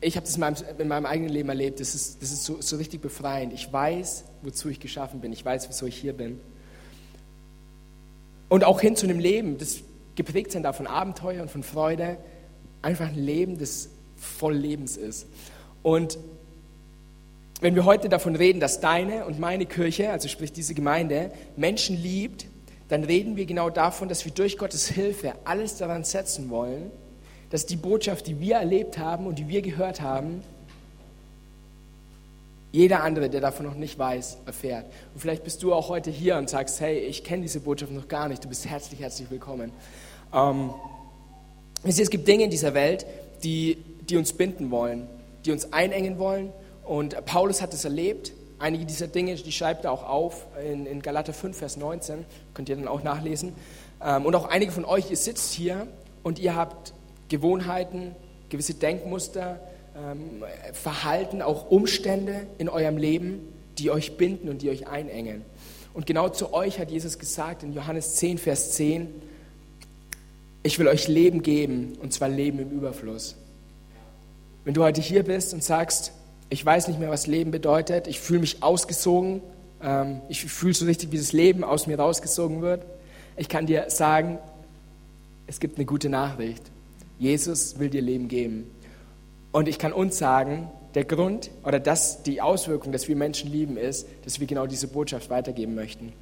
Ich 0.00 0.16
habe 0.16 0.26
das 0.26 0.34
in 0.34 0.40
meinem, 0.40 0.56
in 0.78 0.88
meinem, 0.88 1.06
eigenen 1.06 1.30
Leben 1.30 1.48
erlebt, 1.48 1.80
das 1.80 1.94
ist, 1.94 2.22
das 2.22 2.30
ist 2.30 2.44
so, 2.44 2.60
so 2.60 2.76
richtig 2.76 3.00
befreiend. 3.00 3.54
Ich 3.54 3.72
weiß, 3.72 4.24
wozu 4.42 4.68
ich 4.68 4.80
geschaffen 4.80 5.20
bin, 5.20 5.32
ich 5.32 5.44
weiß, 5.44 5.68
wieso 5.68 5.86
ich 5.86 5.96
hier 5.96 6.12
bin. 6.12 6.38
Und 8.48 8.64
auch 8.64 8.80
hin 8.80 8.96
zu 8.96 9.06
einem 9.06 9.18
Leben, 9.18 9.58
das 9.58 9.80
geprägt 10.16 10.52
sein 10.52 10.62
darf 10.62 10.76
von 10.76 10.86
Abenteuer 10.86 11.42
und 11.42 11.50
von 11.50 11.62
Freude. 11.62 12.16
Einfach 12.82 13.08
ein 13.08 13.14
Leben, 13.14 13.58
das 13.58 13.90
voll 14.16 14.54
Lebens 14.54 14.96
ist. 14.96 15.26
Und 15.82 16.18
wenn 17.60 17.74
wir 17.74 17.84
heute 17.84 18.08
davon 18.08 18.36
reden, 18.36 18.60
dass 18.60 18.80
deine 18.80 19.24
und 19.24 19.38
meine 19.38 19.66
Kirche, 19.66 20.10
also 20.10 20.28
sprich 20.28 20.52
diese 20.52 20.74
Gemeinde, 20.74 21.30
Menschen 21.56 21.96
liebt, 21.96 22.46
dann 22.88 23.04
reden 23.04 23.36
wir 23.36 23.46
genau 23.46 23.70
davon, 23.70 24.08
dass 24.08 24.24
wir 24.24 24.32
durch 24.32 24.58
Gottes 24.58 24.88
Hilfe 24.88 25.32
alles 25.44 25.76
daran 25.76 26.04
setzen 26.04 26.50
wollen, 26.50 26.90
dass 27.50 27.66
die 27.66 27.76
Botschaft, 27.76 28.26
die 28.26 28.40
wir 28.40 28.56
erlebt 28.56 28.98
haben 28.98 29.26
und 29.26 29.38
die 29.38 29.48
wir 29.48 29.62
gehört 29.62 30.00
haben, 30.00 30.42
jeder 32.72 33.02
andere, 33.02 33.30
der 33.30 33.40
davon 33.40 33.66
noch 33.66 33.74
nicht 33.74 33.98
weiß, 33.98 34.38
erfährt. 34.44 34.86
Und 35.14 35.20
vielleicht 35.20 35.44
bist 35.44 35.62
du 35.62 35.72
auch 35.72 35.88
heute 35.88 36.10
hier 36.10 36.36
und 36.36 36.50
sagst, 36.50 36.80
hey, 36.80 36.98
ich 36.98 37.24
kenne 37.24 37.42
diese 37.42 37.60
Botschaft 37.60 37.92
noch 37.92 38.08
gar 38.08 38.28
nicht, 38.28 38.44
du 38.44 38.48
bist 38.48 38.66
herzlich, 38.66 39.00
herzlich 39.00 39.30
willkommen. 39.30 39.72
Ähm, 40.34 40.70
es 41.84 42.10
gibt 42.10 42.26
Dinge 42.26 42.44
in 42.44 42.50
dieser 42.50 42.74
Welt, 42.74 43.06
die, 43.42 43.78
die 44.08 44.16
uns 44.16 44.32
binden 44.32 44.70
wollen, 44.70 45.08
die 45.44 45.52
uns 45.52 45.72
einengen 45.72 46.18
wollen. 46.18 46.52
Und 46.84 47.24
Paulus 47.24 47.62
hat 47.62 47.72
es 47.74 47.84
erlebt. 47.84 48.32
Einige 48.58 48.86
dieser 48.86 49.06
Dinge, 49.06 49.34
die 49.34 49.52
schreibt 49.52 49.84
er 49.84 49.92
auch 49.92 50.08
auf 50.08 50.46
in, 50.64 50.86
in 50.86 51.02
Galater 51.02 51.32
5, 51.32 51.56
Vers 51.56 51.76
19. 51.76 52.24
Könnt 52.54 52.68
ihr 52.68 52.76
dann 52.76 52.88
auch 52.88 53.02
nachlesen. 53.02 53.52
Ähm, 54.02 54.26
und 54.26 54.34
auch 54.34 54.46
einige 54.46 54.72
von 54.72 54.84
euch, 54.84 55.10
ihr 55.10 55.16
sitzt 55.16 55.52
hier 55.52 55.86
und 56.22 56.38
ihr 56.38 56.56
habt 56.56 56.92
Gewohnheiten, 57.28 58.14
gewisse 58.48 58.74
Denkmuster, 58.74 59.60
ähm, 59.96 60.44
Verhalten, 60.72 61.42
auch 61.42 61.70
Umstände 61.70 62.46
in 62.58 62.68
eurem 62.68 62.96
Leben, 62.96 63.40
die 63.78 63.90
euch 63.90 64.16
binden 64.16 64.48
und 64.48 64.62
die 64.62 64.70
euch 64.70 64.86
einengen. 64.86 65.42
Und 65.94 66.06
genau 66.06 66.28
zu 66.28 66.52
euch 66.52 66.78
hat 66.78 66.90
Jesus 66.90 67.18
gesagt 67.18 67.62
in 67.62 67.72
Johannes 67.72 68.16
10, 68.16 68.38
Vers 68.38 68.72
10, 68.72 69.08
ich 70.62 70.78
will 70.78 70.88
euch 70.88 71.08
Leben 71.08 71.42
geben, 71.42 71.96
und 72.02 72.12
zwar 72.12 72.28
Leben 72.28 72.58
im 72.58 72.70
Überfluss. 72.70 73.36
Wenn 74.64 74.74
du 74.74 74.82
heute 74.82 75.00
hier 75.00 75.22
bist 75.22 75.54
und 75.54 75.62
sagst, 75.62 76.12
ich 76.50 76.64
weiß 76.64 76.88
nicht 76.88 76.98
mehr, 77.00 77.10
was 77.10 77.26
Leben 77.26 77.50
bedeutet, 77.50 78.08
ich 78.08 78.20
fühle 78.20 78.40
mich 78.40 78.62
ausgesogen, 78.62 79.40
ähm, 79.82 80.20
ich 80.28 80.44
fühle 80.44 80.74
so 80.74 80.84
richtig, 80.84 81.12
wie 81.12 81.18
das 81.18 81.32
Leben 81.32 81.64
aus 81.64 81.86
mir 81.86 81.98
rausgesogen 81.98 82.62
wird, 82.62 82.84
ich 83.36 83.48
kann 83.48 83.66
dir 83.66 83.90
sagen, 83.90 84.38
es 85.46 85.60
gibt 85.60 85.78
eine 85.78 85.86
gute 85.86 86.08
Nachricht. 86.08 86.62
Jesus 87.18 87.78
will 87.78 87.88
dir 87.88 88.02
Leben 88.02 88.28
geben. 88.28 88.70
Und 89.56 89.68
ich 89.68 89.78
kann 89.78 89.94
uns 89.94 90.18
sagen, 90.18 90.68
der 90.94 91.04
Grund 91.04 91.48
oder 91.64 91.80
das, 91.80 92.22
die 92.22 92.42
Auswirkung, 92.42 92.92
dass 92.92 93.08
wir 93.08 93.16
Menschen 93.16 93.50
lieben, 93.50 93.78
ist, 93.78 94.06
dass 94.22 94.38
wir 94.38 94.46
genau 94.46 94.66
diese 94.66 94.86
Botschaft 94.86 95.30
weitergeben 95.30 95.74
möchten. 95.74 96.12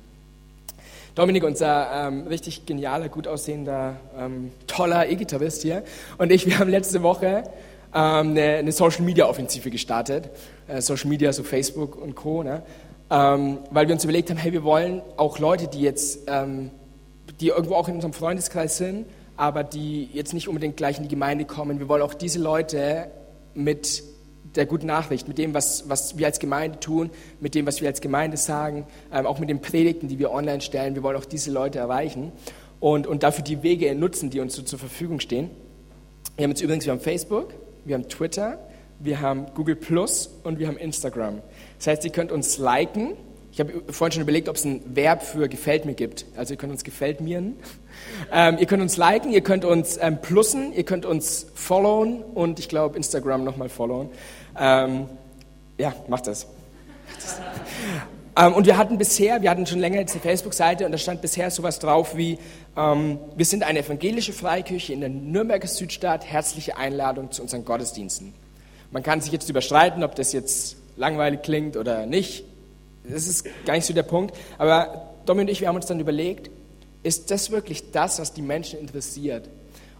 Dominik, 1.16 1.42
unser 1.42 2.06
ähm, 2.06 2.28
richtig 2.28 2.64
genialer, 2.64 3.08
gut 3.08 3.26
aussehender, 3.26 3.96
ähm, 4.16 4.52
toller 4.68 5.08
E-Gitarrist 5.08 5.62
hier, 5.62 5.82
und 6.16 6.30
ich, 6.30 6.46
wir 6.46 6.60
haben 6.60 6.70
letzte 6.70 7.02
Woche 7.02 7.42
ähm, 7.92 8.30
eine, 8.30 8.58
eine 8.58 8.70
Social-Media-Offensive 8.70 9.68
gestartet. 9.68 10.30
Äh, 10.68 10.80
Social 10.80 11.08
Media, 11.08 11.32
so 11.32 11.42
Facebook 11.42 12.00
und 12.00 12.14
Co., 12.14 12.44
ne? 12.44 12.62
ähm, 13.10 13.58
weil 13.72 13.88
wir 13.88 13.94
uns 13.94 14.04
überlegt 14.04 14.30
haben, 14.30 14.36
hey, 14.36 14.52
wir 14.52 14.62
wollen 14.62 15.02
auch 15.16 15.40
Leute, 15.40 15.66
die 15.66 15.80
jetzt, 15.80 16.20
ähm, 16.28 16.70
die 17.40 17.48
irgendwo 17.48 17.74
auch 17.74 17.88
in 17.88 17.96
unserem 17.96 18.12
Freundeskreis 18.12 18.76
sind, 18.76 19.06
aber 19.36 19.64
die 19.64 20.08
jetzt 20.12 20.34
nicht 20.34 20.46
unbedingt 20.46 20.76
gleich 20.76 20.98
in 20.98 21.02
die 21.02 21.08
Gemeinde 21.08 21.46
kommen, 21.46 21.80
wir 21.80 21.88
wollen 21.88 22.02
auch 22.02 22.14
diese 22.14 22.38
Leute 22.38 23.10
mit 23.54 24.02
der 24.54 24.66
guten 24.66 24.86
Nachricht, 24.86 25.26
mit 25.28 25.38
dem, 25.38 25.54
was, 25.54 25.88
was 25.88 26.16
wir 26.18 26.26
als 26.26 26.38
Gemeinde 26.38 26.78
tun, 26.80 27.10
mit 27.40 27.54
dem, 27.54 27.66
was 27.66 27.80
wir 27.80 27.88
als 27.88 28.00
Gemeinde 28.00 28.36
sagen, 28.36 28.86
ähm, 29.12 29.26
auch 29.26 29.38
mit 29.38 29.48
den 29.48 29.60
Predigten, 29.60 30.08
die 30.08 30.18
wir 30.18 30.30
online 30.30 30.60
stellen. 30.60 30.94
Wir 30.94 31.02
wollen 31.02 31.16
auch 31.16 31.24
diese 31.24 31.50
Leute 31.50 31.78
erreichen 31.78 32.32
und, 32.80 33.06
und 33.06 33.22
dafür 33.22 33.44
die 33.44 33.62
Wege 33.62 33.94
nutzen, 33.94 34.30
die 34.30 34.40
uns 34.40 34.54
so 34.54 34.62
zur 34.62 34.78
Verfügung 34.78 35.20
stehen. 35.20 35.50
Wir 36.36 36.44
haben 36.44 36.50
jetzt 36.50 36.62
übrigens, 36.62 36.84
wir 36.84 36.92
haben 36.92 37.00
Facebook, 37.00 37.54
wir 37.84 37.94
haben 37.94 38.08
Twitter, 38.08 38.58
wir 39.00 39.20
haben 39.20 39.46
Google 39.54 39.76
Plus 39.76 40.30
und 40.44 40.58
wir 40.58 40.68
haben 40.68 40.76
Instagram. 40.76 41.42
Das 41.78 41.88
heißt, 41.88 42.04
ihr 42.04 42.12
könnt 42.12 42.32
uns 42.32 42.58
liken. 42.58 43.14
Ich 43.54 43.60
habe 43.60 43.72
vorhin 43.88 44.10
schon 44.10 44.22
überlegt, 44.22 44.48
ob 44.48 44.56
es 44.56 44.64
ein 44.64 44.82
Verb 44.96 45.22
für 45.22 45.48
gefällt 45.48 45.84
mir 45.84 45.94
gibt. 45.94 46.26
Also 46.36 46.54
ihr 46.54 46.58
könnt 46.58 46.72
uns 46.72 46.84
gefällt 46.84 47.20
miren. 47.20 47.56
Ähm, 48.32 48.58
ihr 48.58 48.66
könnt 48.66 48.82
uns 48.82 48.96
liken, 48.96 49.32
ihr 49.32 49.40
könnt 49.40 49.64
uns 49.64 49.98
ähm, 50.00 50.20
plussen, 50.20 50.72
ihr 50.72 50.82
könnt 50.82 51.06
uns 51.06 51.46
followen 51.54 52.22
und 52.22 52.58
ich 52.58 52.68
glaube 52.68 52.96
Instagram 52.96 53.44
nochmal 53.44 53.68
followen. 53.68 54.10
Ähm, 54.58 55.06
ja, 55.78 55.94
macht 56.08 56.26
das. 56.26 56.46
ähm, 58.36 58.52
und 58.52 58.66
wir 58.66 58.76
hatten 58.76 58.98
bisher, 58.98 59.40
wir 59.42 59.48
hatten 59.48 59.64
schon 59.64 59.78
länger 59.78 60.00
jetzt 60.00 60.12
eine 60.12 60.20
Facebook-Seite 60.20 60.84
und 60.84 60.92
da 60.92 60.98
stand 60.98 61.22
bisher 61.22 61.50
sowas 61.50 61.78
drauf 61.78 62.16
wie, 62.16 62.38
ähm, 62.76 63.18
wir 63.36 63.46
sind 63.46 63.62
eine 63.62 63.78
evangelische 63.78 64.32
Freikirche 64.32 64.92
in 64.92 65.00
der 65.00 65.08
Nürnberger 65.08 65.68
Südstadt, 65.68 66.26
herzliche 66.26 66.76
Einladung 66.76 67.30
zu 67.30 67.42
unseren 67.42 67.64
Gottesdiensten. 67.64 68.34
Man 68.90 69.04
kann 69.04 69.20
sich 69.20 69.32
jetzt 69.32 69.48
überstreiten, 69.48 70.02
ob 70.02 70.16
das 70.16 70.32
jetzt 70.32 70.76
langweilig 70.96 71.42
klingt 71.42 71.76
oder 71.76 72.06
nicht. 72.06 72.44
Das 73.08 73.26
ist 73.26 73.46
gar 73.66 73.74
nicht 73.74 73.84
so 73.84 73.92
der 73.92 74.02
Punkt. 74.02 74.34
Aber 74.58 75.14
Domi 75.26 75.42
und 75.42 75.48
ich, 75.48 75.60
wir 75.60 75.68
haben 75.68 75.76
uns 75.76 75.86
dann 75.86 76.00
überlegt, 76.00 76.50
ist 77.02 77.30
das 77.30 77.50
wirklich 77.50 77.90
das, 77.90 78.18
was 78.18 78.32
die 78.32 78.42
Menschen 78.42 78.78
interessiert? 78.78 79.48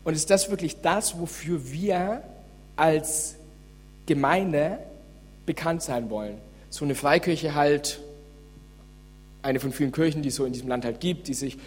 Und 0.04 0.14
ist 0.14 0.30
das 0.30 0.50
wirklich 0.50 0.80
das, 0.80 1.18
wofür 1.18 1.70
wir 1.70 2.23
als 2.76 3.37
Gemeinde 4.06 4.78
bekannt 5.46 5.82
sein 5.82 6.11
wollen. 6.11 6.38
So 6.70 6.84
eine 6.84 6.94
Freikirche 6.94 7.54
halt, 7.54 8.00
eine 9.42 9.61
von 9.61 9.73
vielen 9.73 9.92
Kirchen, 9.92 10.23
die 10.23 10.28
es 10.28 10.37
so 10.37 10.44
in 10.44 10.52
diesem 10.52 10.68
Land 10.68 10.84
halt 10.84 11.00
gibt, 11.00 11.28
die 11.28 11.34
sich 11.34 11.58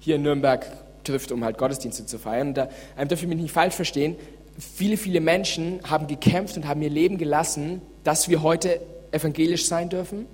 hier 0.00 0.16
in 0.16 0.22
Nürnberg 0.22 0.66
trifft, 1.04 1.30
um 1.30 1.44
halt 1.44 1.58
Gottesdienste 1.58 2.06
zu 2.06 2.18
feiern. 2.18 2.54
Da 2.54 2.68
ähm, 2.98 3.08
dürfen 3.08 3.28
mich 3.28 3.38
nicht 3.38 3.52
falsch 3.52 3.74
verstehen. 3.74 4.16
Viele, 4.58 4.96
viele 4.96 5.20
Menschen 5.20 5.80
haben 5.84 6.06
gekämpft 6.06 6.56
und 6.56 6.66
haben 6.66 6.80
ihr 6.82 6.90
Leben 6.90 7.18
gelassen, 7.18 7.82
dass 8.02 8.28
wir 8.28 8.42
heute 8.42 8.80
evangelisch 9.12 9.66
sein 9.66 9.88
dürfen 9.88 10.26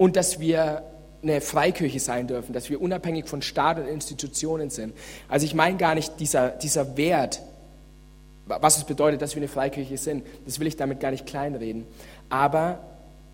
und 0.00 0.16
dass 0.16 0.40
wir 0.40 0.82
eine 1.22 1.42
Freikirche 1.42 2.00
sein 2.00 2.26
dürfen, 2.26 2.54
dass 2.54 2.70
wir 2.70 2.80
unabhängig 2.80 3.28
von 3.28 3.42
Staat 3.42 3.78
und 3.78 3.86
Institutionen 3.86 4.70
sind. 4.70 4.94
Also 5.28 5.44
ich 5.44 5.52
meine 5.52 5.76
gar 5.76 5.94
nicht 5.94 6.18
dieser, 6.20 6.48
dieser 6.48 6.96
Wert, 6.96 7.42
was 8.46 8.78
es 8.78 8.84
bedeutet, 8.84 9.20
dass 9.20 9.34
wir 9.34 9.42
eine 9.42 9.48
Freikirche 9.48 9.98
sind, 9.98 10.24
das 10.46 10.58
will 10.58 10.66
ich 10.68 10.76
damit 10.76 11.00
gar 11.00 11.10
nicht 11.10 11.26
kleinreden. 11.26 11.84
Aber 12.30 12.78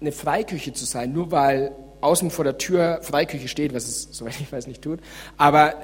eine 0.01 0.11
Freikirche 0.11 0.73
zu 0.73 0.87
sein, 0.87 1.13
nur 1.13 1.31
weil 1.31 1.71
außen 2.01 2.33
vor 2.33 2.45
der 2.45 2.59
Tür 2.59 2.99
Freikirche 3.03 3.47
steht, 3.47 3.73
was 3.73 3.85
es, 3.87 4.09
soweit 4.11 4.41
ich 4.41 4.51
weiß, 4.51 4.67
nicht 4.67 4.83
tut, 4.83 4.99
aber 5.37 5.75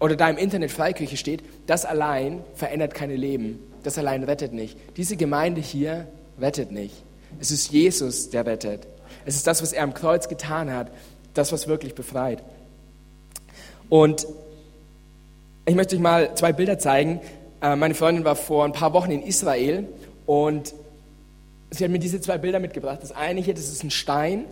oder 0.00 0.16
da 0.16 0.28
im 0.28 0.38
Internet 0.38 0.72
Freikirche 0.72 1.16
steht, 1.16 1.44
das 1.68 1.84
allein 1.84 2.42
verändert 2.54 2.94
keine 2.94 3.14
Leben. 3.14 3.60
Das 3.84 3.96
allein 3.96 4.24
rettet 4.24 4.52
nicht. 4.52 4.76
Diese 4.96 5.16
Gemeinde 5.16 5.60
hier 5.60 6.08
rettet 6.40 6.72
nicht. 6.72 6.96
Es 7.38 7.52
ist 7.52 7.70
Jesus, 7.70 8.30
der 8.30 8.44
rettet. 8.44 8.88
Es 9.28 9.36
ist 9.36 9.46
das, 9.46 9.60
was 9.60 9.74
er 9.74 9.82
am 9.82 9.92
Kreuz 9.92 10.26
getan 10.28 10.72
hat, 10.72 10.90
das, 11.34 11.52
was 11.52 11.68
wirklich 11.68 11.94
befreit. 11.94 12.42
Und 13.90 14.26
ich 15.66 15.74
möchte 15.74 15.96
euch 15.96 16.00
mal 16.00 16.34
zwei 16.34 16.54
Bilder 16.54 16.78
zeigen. 16.78 17.20
Äh, 17.60 17.76
meine 17.76 17.94
Freundin 17.94 18.24
war 18.24 18.36
vor 18.36 18.64
ein 18.64 18.72
paar 18.72 18.94
Wochen 18.94 19.10
in 19.10 19.22
Israel 19.22 19.86
und 20.24 20.72
sie 21.70 21.84
hat 21.84 21.90
mir 21.90 21.98
diese 21.98 22.22
zwei 22.22 22.38
Bilder 22.38 22.58
mitgebracht. 22.58 23.00
Das 23.02 23.12
eine 23.12 23.42
hier, 23.42 23.52
das 23.52 23.68
ist 23.68 23.84
ein 23.84 23.90
Stein, 23.90 24.46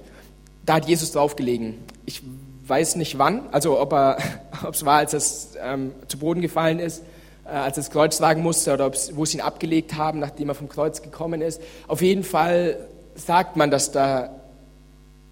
da 0.66 0.75
hat 0.75 0.87
Jesus 0.87 1.12
draufgelegen. 1.12 1.78
Ich 2.04 2.21
weiß 2.66 2.97
nicht 2.97 3.16
wann, 3.16 3.49
also 3.52 3.80
ob 3.80 3.95
es 4.71 4.85
war, 4.85 4.99
als 4.99 5.14
es 5.14 5.56
ähm, 5.59 5.92
zu 6.06 6.18
Boden 6.18 6.42
gefallen 6.42 6.80
ist, 6.80 7.02
äh, 7.47 7.49
als 7.49 7.78
er 7.78 7.83
das 7.83 7.90
Kreuz 7.90 8.18
tragen 8.18 8.42
musste 8.42 8.75
oder 8.75 8.92
wo 9.14 9.25
sie 9.25 9.38
ihn 9.38 9.42
abgelegt 9.42 9.95
haben, 9.97 10.18
nachdem 10.18 10.50
er 10.50 10.54
vom 10.54 10.68
Kreuz 10.68 11.00
gekommen 11.00 11.40
ist. 11.40 11.62
Auf 11.88 12.02
jeden 12.02 12.25
Fall 12.25 12.76
sagt 13.14 13.56
man, 13.56 13.71
dass 13.71 13.90
da 13.90 14.36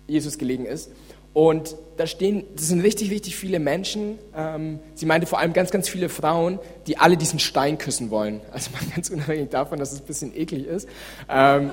Jesus 0.07 0.39
gelegen 0.39 0.67
ist. 0.67 0.91
Und 1.35 1.75
da 1.97 2.07
stehen, 2.07 2.45
das 2.55 2.69
sind 2.69 2.81
richtig, 2.81 3.11
richtig 3.11 3.35
viele 3.35 3.59
Menschen. 3.59 4.19
Ähm, 4.37 4.79
sie 4.95 5.05
meinte 5.05 5.27
vor 5.27 5.41
allem 5.41 5.53
ganz, 5.53 5.73
ganz 5.73 5.89
viele 5.89 6.09
Frauen, 6.09 6.61
die 6.87 6.97
alle 6.97 7.17
diesen 7.17 7.41
Stein 7.41 7.77
küssen 7.77 8.11
wollen. 8.11 8.41
Also 8.53 8.71
mal 8.71 8.81
ganz 8.95 9.11
unabhängig 9.11 9.51
davon, 9.51 9.81
dass 9.81 9.93
es 9.93 10.01
ein 10.01 10.07
bisschen 10.07 10.37
eklig 10.37 10.67
ist. 10.67 10.89
Ähm, 11.29 11.73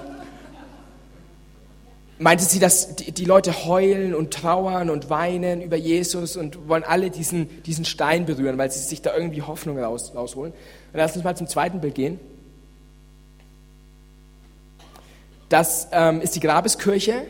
meinte 2.17 2.43
sie, 2.43 2.59
dass 2.59 2.95
die, 2.95 3.11
die, 3.11 3.25
Leute 3.25 3.65
heulen 3.65 4.15
und 4.15 4.33
trauern 4.33 4.89
und 4.89 5.11
weinen 5.11 5.61
über 5.61 5.75
Jesus 5.75 6.37
und 6.37 6.67
wollen 6.67 6.83
alle 6.83 7.11
diesen, 7.11 7.61
diesen 7.63 7.85
Stein 7.85 8.25
berühren, 8.25 8.57
weil 8.57 8.71
sie 8.71 8.79
sich 8.79 9.03
da 9.03 9.15
irgendwie 9.15 9.43
Hoffnung 9.43 9.77
raus, 9.77 10.13
rausholen. 10.15 10.53
Und 10.53 10.97
lass 10.97 11.15
uns 11.15 11.23
mal 11.23 11.35
zum 11.35 11.47
zweiten 11.47 11.81
Bild 11.81 11.95
gehen. 11.95 12.19
Das 15.49 15.87
ähm, 15.91 16.21
ist 16.21 16.35
die 16.35 16.39
Grabeskirche. 16.39 17.25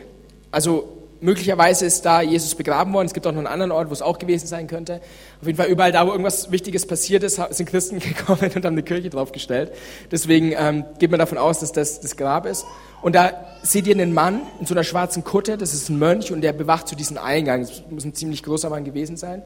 Also 0.52 1.02
möglicherweise 1.22 1.86
ist 1.86 2.04
da 2.04 2.20
Jesus 2.20 2.54
begraben 2.54 2.92
worden. 2.92 3.06
Es 3.06 3.14
gibt 3.14 3.26
auch 3.26 3.32
noch 3.32 3.38
einen 3.38 3.46
anderen 3.46 3.72
Ort, 3.72 3.88
wo 3.88 3.92
es 3.92 4.02
auch 4.02 4.18
gewesen 4.18 4.46
sein 4.46 4.66
könnte. 4.66 5.00
Auf 5.40 5.46
jeden 5.46 5.56
Fall 5.56 5.68
überall 5.68 5.92
da, 5.92 6.06
wo 6.06 6.10
irgendwas 6.10 6.50
Wichtiges 6.50 6.86
passiert 6.86 7.22
ist, 7.22 7.40
sind 7.50 7.68
Christen 7.68 7.98
gekommen 8.00 8.50
und 8.54 8.64
haben 8.64 8.74
eine 8.74 8.82
Kirche 8.82 9.08
draufgestellt. 9.08 9.72
Deswegen 10.10 10.52
ähm, 10.56 10.84
geht 10.98 11.10
man 11.10 11.18
davon 11.18 11.38
aus, 11.38 11.60
dass 11.60 11.72
das 11.72 12.00
das 12.00 12.16
Grab 12.16 12.46
ist. 12.46 12.66
Und 13.00 13.14
da 13.14 13.32
seht 13.62 13.86
ihr 13.86 13.94
einen 13.94 14.12
Mann 14.12 14.42
in 14.60 14.66
so 14.66 14.74
einer 14.74 14.84
schwarzen 14.84 15.24
Kutte. 15.24 15.56
Das 15.56 15.74
ist 15.74 15.88
ein 15.88 15.98
Mönch 15.98 16.32
und 16.32 16.42
der 16.42 16.52
bewacht 16.52 16.88
zu 16.88 16.96
diesem 16.96 17.18
Eingang. 17.18 17.62
Das 17.62 17.82
muss 17.90 18.04
ein 18.04 18.14
ziemlich 18.14 18.42
großer 18.42 18.68
Mann 18.68 18.84
gewesen 18.84 19.16
sein. 19.16 19.42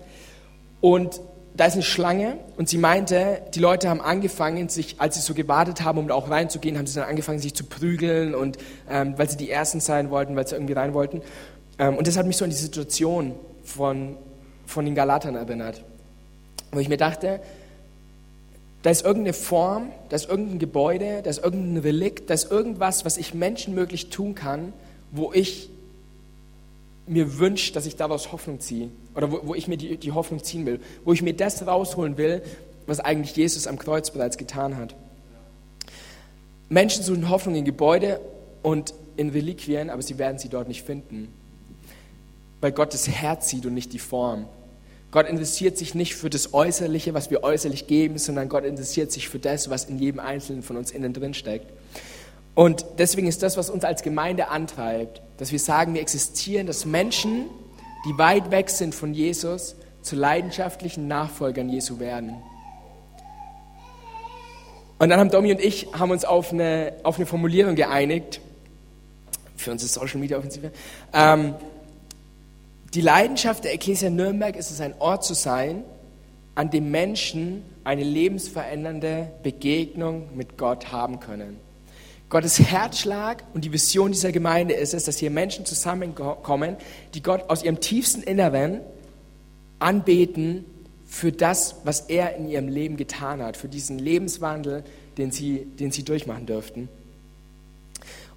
Und 0.81 1.21
da 1.57 1.65
ist 1.65 1.75
eine 1.75 1.83
Schlange 1.83 2.39
und 2.57 2.69
sie 2.69 2.77
meinte, 2.77 3.41
die 3.55 3.61
Leute 3.61 3.89
haben 3.89 4.01
angefangen, 4.01 4.69
sich, 4.69 4.97
als 4.99 5.15
sie 5.15 5.23
so 5.23 5.33
gewartet 5.33 5.83
haben, 5.83 5.99
um 5.99 6.09
da 6.09 6.15
auch 6.15 6.29
reinzugehen, 6.29 6.77
haben 6.77 6.87
sie 6.87 7.01
dann 7.01 7.09
angefangen, 7.09 7.39
sich 7.39 7.55
zu 7.55 7.65
prügeln 7.65 8.35
und 8.35 8.59
ähm, 8.91 9.15
weil 9.17 9.29
sie 9.31 9.37
die 9.37 9.51
Ersten 9.51 9.81
sein 9.81 10.11
wollten, 10.11 10.37
weil 10.37 10.47
sie 10.47 10.55
irgendwie 10.55 10.75
rein 10.75 10.93
wollten. 10.93 11.23
Ähm, 11.79 11.97
und 11.97 12.07
das 12.07 12.17
hat 12.17 12.27
mich 12.27 12.37
so 12.37 12.45
an 12.45 12.51
die 12.51 12.57
Situation 12.57 13.35
von, 13.65 14.17
von 14.67 14.85
den 14.85 14.95
Galatern 14.95 15.35
erinnert, 15.35 15.83
wo 16.73 16.79
ich 16.79 16.89
mir 16.89 16.99
dachte, 16.99 17.41
da 18.83 18.91
ist 18.91 19.05
irgendeine 19.05 19.33
Form, 19.33 19.91
da 20.11 20.17
ist 20.17 20.29
irgendein 20.29 20.59
Gebäude, 20.59 21.23
da 21.23 21.31
ist 21.31 21.43
irgendein 21.43 21.83
Relikt, 21.83 22.29
da 22.29 22.35
ist 22.35 22.51
irgendwas, 22.51 23.05
was 23.05 23.17
ich 23.17 23.35
menschenmöglich 23.35 24.11
tun 24.11 24.35
kann, 24.35 24.73
wo 25.11 25.33
ich 25.33 25.71
mir 27.07 27.39
wünsche, 27.39 27.73
dass 27.73 27.87
ich 27.87 27.97
daraus 27.97 28.33
Hoffnung 28.33 28.61
ziehe 28.61 28.91
oder 29.15 29.31
wo, 29.31 29.41
wo 29.45 29.55
ich 29.55 29.69
mir 29.69 29.77
die, 29.77 29.97
die 29.97 30.13
Hoffnung 30.13 30.43
ziehen 30.43 30.67
will, 30.67 30.81
wo 31.05 31.13
ich 31.13 31.23
mir 31.23 31.35
das 31.35 31.67
rausholen 31.67 32.17
will, 32.17 32.43
was 32.87 33.01
eigentlich 33.01 33.37
Jesus 33.37 33.67
am 33.67 33.79
Kreuz 33.79 34.11
bereits 34.11 34.39
getan 34.39 34.77
hat. 34.77 34.95
Menschen 36.69 37.03
suchen 37.05 37.29
Hoffnung 37.29 37.55
in 37.55 37.65
Gebäude 37.65 38.21
und 38.63 38.93
in 39.17 39.31
Reliquien, 39.31 39.91
aber 39.91 40.03
sie 40.03 40.19
werden 40.19 40.39
sie 40.39 40.49
dort 40.49 40.69
nicht 40.69 40.83
finden 40.83 41.33
weil 42.61 42.73
Gott 42.73 42.95
das 42.95 43.09
Herz 43.09 43.49
sieht 43.49 43.67
und 43.67 43.75
nicht 43.75 43.93
die 43.93 43.99
Form. 43.99 44.47
Gott 45.11 45.29
interessiert 45.29 45.79
sich 45.79 45.95
nicht 45.95 46.15
für 46.15 46.31
das 46.31 46.53
Äußerliche, 46.53 47.15
was 47.15 47.31
wir 47.31 47.43
äußerlich 47.43 47.87
geben, 47.87 48.19
sondern 48.19 48.49
Gott 48.49 48.65
interessiert 48.65 49.13
sich 49.13 49.29
für 49.29 49.39
das, 49.39 49.71
was 49.71 49.85
in 49.85 49.99
jedem 49.99 50.21
Einzelnen 50.21 50.63
von 50.63 50.77
uns 50.77 50.91
innen 50.91 51.13
drin 51.13 51.33
steckt. 51.33 51.73
Und 52.55 52.85
deswegen 52.99 53.29
ist 53.29 53.43
das, 53.43 53.57
was 53.57 53.71
uns 53.71 53.85
als 53.85 54.03
Gemeinde 54.03 54.49
antreibt, 54.49 55.23
dass 55.39 55.53
wir 55.53 55.59
sagen, 55.59 55.95
wir 55.95 56.01
existieren, 56.01 56.67
dass 56.67 56.85
Menschen, 56.85 57.47
die 58.07 58.17
weit 58.19 58.51
weg 58.51 58.71
sind 58.71 58.95
von 58.95 59.15
Jesus, 59.15 59.77
zu 60.03 60.17
leidenschaftlichen 60.17 61.09
Nachfolgern 61.09 61.69
Jesu 61.69 61.99
werden. 61.99 62.37
Und 64.99 65.11
dann 65.11 65.21
haben 65.21 65.31
Domi 65.31 65.53
und 65.53 65.61
ich 65.61 65.89
haben 65.93 66.11
uns 66.11 66.25
auf 66.25 66.53
eine, 66.53 66.95
auf 67.03 67.17
eine 67.17 67.27
Formulierung 67.27 67.75
geeinigt 67.75 68.41
für 69.57 69.73
unsere 69.73 69.91
Social 69.91 70.19
Media 70.19 70.39
Offensive. 70.39 70.71
Ähm, 71.13 71.55
die 72.95 73.01
Leidenschaft 73.03 73.65
der 73.65 73.75
Ecclesia 73.75 74.09
Nürnberg 74.09 74.57
ist 74.57 74.71
es, 74.71 74.81
ein 74.81 74.95
Ort 75.01 75.25
zu 75.25 75.35
sein, 75.35 75.85
an 76.55 76.71
dem 76.71 76.91
Menschen 76.91 77.63
eine 77.85 78.03
lebensverändernde 78.03 79.33
Begegnung 79.43 80.35
mit 80.35 80.57
Gott 80.57 80.93
haben 80.93 81.21
können. 81.21 81.59
Gottes 82.29 82.59
Herzschlag 82.59 83.45
und 83.55 83.65
die 83.65 83.73
Vision 83.73 84.11
dieser 84.11 84.33
Gemeinde 84.33 84.75
ist 84.75 84.95
es, 84.95 85.05
dass 85.05 85.19
hier 85.19 85.31
Menschen 85.31 85.65
zusammenkommen, 85.65 86.77
die 87.15 87.23
Gott 87.23 87.49
aus 87.49 87.63
ihrem 87.63 87.81
tiefsten 87.81 88.23
Inneren 88.23 88.81
anbeten 89.79 90.65
für 91.07 91.31
das, 91.31 91.77
was 91.85 92.01
er 92.01 92.35
in 92.35 92.49
ihrem 92.49 92.69
Leben 92.69 92.97
getan 92.97 93.41
hat, 93.41 93.57
für 93.57 93.69
diesen 93.69 94.01
Lebenswandel, 94.01 94.83
den 95.19 95.31
sie, 95.31 95.67
den 95.67 95.93
sie 95.93 96.05
durchmachen 96.05 96.47
dürften. 96.47 96.89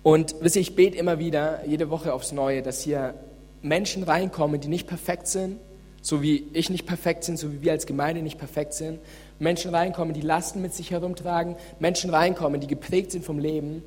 Und 0.03 0.36
wisst 0.39 0.55
ihr, 0.55 0.62
ich 0.62 0.75
bete 0.75 0.98
immer 0.98 1.17
wieder, 1.17 1.65
jede 1.65 1.89
Woche 1.89 2.13
aufs 2.13 2.31
Neue, 2.31 2.62
dass 2.62 2.81
hier 2.81 3.15
Menschen 3.63 4.03
reinkommen, 4.03 4.62
die 4.62 4.67
nicht 4.67 4.88
perfekt 4.88 5.27
sind, 5.27 5.58
so 6.01 6.21
wie 6.21 6.47
ich 6.53 6.69
nicht 6.69 6.85
perfekt 6.85 7.23
sind, 7.23 7.37
so 7.37 7.51
wie 7.51 7.61
wir 7.61 7.71
als 7.71 7.85
Gemeinde 7.85 8.21
nicht 8.21 8.37
perfekt 8.37 8.73
sind. 8.73 8.99
Menschen 9.39 9.73
reinkommen, 9.73 10.13
die 10.13 10.21
Lasten 10.21 10.61
mit 10.61 10.73
sich 10.73 10.91
herumtragen, 10.91 11.55
Menschen 11.79 12.09
reinkommen, 12.09 12.61
die 12.61 12.67
geprägt 12.67 13.11
sind 13.11 13.25
vom 13.25 13.39
Leben 13.39 13.83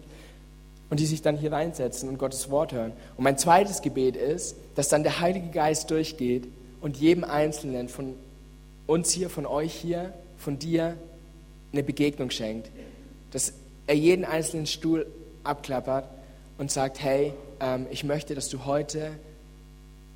und 0.91 1.01
die 1.01 1.07
sich 1.07 1.23
dann 1.23 1.37
hier 1.37 1.53
reinsetzen 1.53 2.09
und 2.09 2.19
Gottes 2.19 2.51
Wort 2.51 2.73
hören. 2.73 2.93
Und 3.17 3.25
mein 3.25 3.39
zweites 3.39 3.83
Gebet 3.83 4.17
ist, 4.17 4.57
dass 4.75 4.89
dann 4.89 5.03
der 5.03 5.21
Heilige 5.21 5.49
Geist 5.49 5.91
durchgeht 5.91 6.49
und 6.81 6.97
jedem 6.97 7.25
Einzelnen 7.25 7.89
von 7.89 8.15
uns 8.87 9.11
hier, 9.11 9.31
von 9.31 9.47
euch 9.47 9.73
hier, 9.73 10.13
von 10.37 10.59
dir 10.59 10.97
eine 11.73 11.83
Begegnung 11.83 12.31
schenkt. 12.31 12.71
Dass 13.31 13.55
er 13.87 13.95
jeden 13.95 14.25
einzelnen 14.25 14.67
Stuhl 14.67 15.07
abklappert 15.45 16.09
und 16.59 16.71
sagt, 16.71 17.03
hey, 17.03 17.33
ähm, 17.61 17.87
ich 17.91 18.05
möchte, 18.05 18.35
dass 18.35 18.49
du 18.49 18.65
heute 18.65 19.13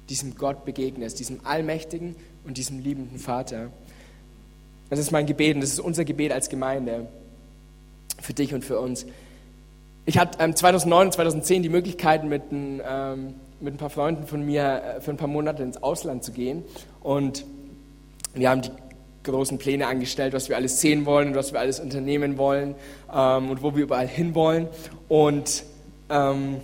diesem 0.09 0.37
Gott 0.37 0.65
begegnest, 0.65 1.19
diesem 1.19 1.45
allmächtigen 1.45 2.17
und 2.45 2.57
diesem 2.57 2.79
liebenden 2.81 3.19
Vater. 3.19 3.71
Das 4.89 4.99
ist 4.99 5.11
mein 5.11 5.27
Gebet 5.27 5.57
und 5.57 5.61
das 5.61 5.71
ist 5.71 5.81
unser 5.81 6.05
Gebet 6.05 6.33
als 6.33 6.49
Gemeinde 6.49 7.09
für 8.21 8.33
dich 8.33 8.55
und 8.55 8.65
für 8.65 8.79
uns. 8.79 9.07
Ich 10.05 10.19
hatte 10.19 10.39
ähm, 10.41 10.55
2009 10.55 11.09
und 11.09 11.13
2010 11.13 11.63
die 11.65 11.69
Möglichkeit, 11.69 12.25
mit 12.25 12.53
ein, 12.53 12.81
ähm, 12.89 13.35
mit 13.61 13.75
ein 13.75 13.77
paar 13.77 13.91
Freunden 13.91 14.27
von 14.27 14.45
mir 14.45 14.83
äh, 14.99 15.01
für 15.01 15.11
ein 15.11 15.17
paar 15.17 15.29
Monate 15.29 15.65
ins 15.65 15.83
Ausland 15.83 16.23
zu 16.23 16.31
gehen. 16.31 16.63
Und 17.01 17.45
wir 18.35 18.51
haben 18.51 18.63
die 18.63 18.71
großen 19.25 19.59
Pläne 19.59 19.89
angestellt, 19.89 20.33
was 20.33 20.49
wir 20.49 20.55
alles 20.55 20.81
sehen 20.81 21.07
wollen 21.07 21.29
und 21.29 21.35
was 21.35 21.53
wir 21.53 21.59
alles 21.59 21.81
unternehmen 21.81 22.39
wollen 22.39 22.77
ähm, 23.13 23.51
und 23.51 23.63
wo 23.63 23.75
wir 23.75 23.83
überall 23.83 24.07
hinwollen. 24.07 24.69
Und 25.09 25.65
ähm, 26.09 26.59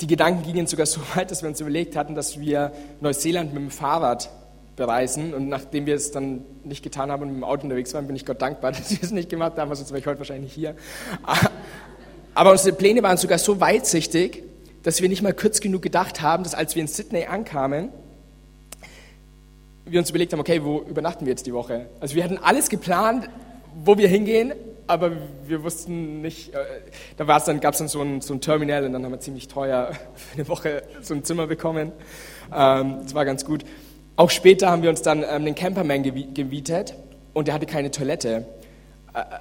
die 0.00 0.06
Gedanken 0.06 0.42
gingen 0.42 0.66
sogar 0.66 0.86
so 0.86 1.00
weit, 1.14 1.30
dass 1.30 1.42
wir 1.42 1.48
uns 1.48 1.60
überlegt 1.60 1.96
hatten, 1.96 2.14
dass 2.14 2.38
wir 2.38 2.72
Neuseeland 3.00 3.54
mit 3.54 3.62
dem 3.62 3.70
Fahrrad 3.70 4.30
bereisen. 4.76 5.34
Und 5.34 5.48
nachdem 5.48 5.86
wir 5.86 5.94
es 5.94 6.10
dann 6.10 6.44
nicht 6.64 6.82
getan 6.82 7.10
haben 7.10 7.22
und 7.22 7.28
mit 7.28 7.36
dem 7.38 7.44
Auto 7.44 7.62
unterwegs 7.62 7.94
waren, 7.94 8.06
bin 8.06 8.16
ich 8.16 8.26
Gott 8.26 8.42
dankbar, 8.42 8.72
dass 8.72 8.90
wir 8.90 9.02
es 9.02 9.10
nicht 9.10 9.28
gemacht 9.28 9.56
haben, 9.56 9.74
sonst 9.74 9.90
wäre 9.90 10.00
ich 10.00 10.06
heute 10.06 10.18
wahrscheinlich 10.18 10.52
hier. 10.52 10.74
Aber 12.34 12.50
unsere 12.50 12.74
Pläne 12.74 13.02
waren 13.02 13.16
sogar 13.16 13.38
so 13.38 13.60
weitsichtig, 13.60 14.42
dass 14.82 15.00
wir 15.00 15.08
nicht 15.08 15.22
mal 15.22 15.32
kurz 15.32 15.60
genug 15.60 15.82
gedacht 15.82 16.20
haben, 16.20 16.42
dass 16.42 16.54
als 16.54 16.74
wir 16.74 16.82
in 16.82 16.88
Sydney 16.88 17.26
ankamen, 17.26 17.90
wir 19.86 20.00
uns 20.00 20.10
überlegt 20.10 20.32
haben, 20.32 20.40
okay, 20.40 20.64
wo 20.64 20.80
übernachten 20.80 21.26
wir 21.26 21.30
jetzt 21.30 21.46
die 21.46 21.54
Woche? 21.54 21.86
Also 22.00 22.16
wir 22.16 22.24
hatten 22.24 22.38
alles 22.38 22.70
geplant, 22.70 23.28
wo 23.84 23.98
wir 23.98 24.08
hingehen, 24.08 24.52
aber 24.86 25.12
wir 25.46 25.62
wussten 25.62 26.20
nicht, 26.20 26.54
äh, 26.54 26.58
da 27.16 27.24
dann, 27.38 27.60
gab 27.60 27.72
es 27.72 27.78
dann 27.78 27.88
so 27.88 28.00
ein, 28.02 28.20
so 28.20 28.34
ein 28.34 28.40
Terminal 28.40 28.84
und 28.84 28.92
dann 28.92 29.04
haben 29.04 29.12
wir 29.12 29.20
ziemlich 29.20 29.48
teuer 29.48 29.92
für 30.14 30.34
eine 30.34 30.48
Woche 30.48 30.82
so 31.00 31.14
ein 31.14 31.24
Zimmer 31.24 31.46
bekommen. 31.46 31.92
Ähm, 32.54 32.98
das 33.02 33.14
war 33.14 33.24
ganz 33.24 33.44
gut. 33.44 33.64
Auch 34.16 34.30
später 34.30 34.70
haben 34.70 34.82
wir 34.82 34.90
uns 34.90 35.02
dann 35.02 35.22
ähm, 35.22 35.28
einen 35.28 35.54
Camperman 35.54 36.02
gemietet 36.02 36.94
und 37.32 37.48
der 37.48 37.54
hatte 37.54 37.66
keine 37.66 37.90
Toilette. 37.90 38.46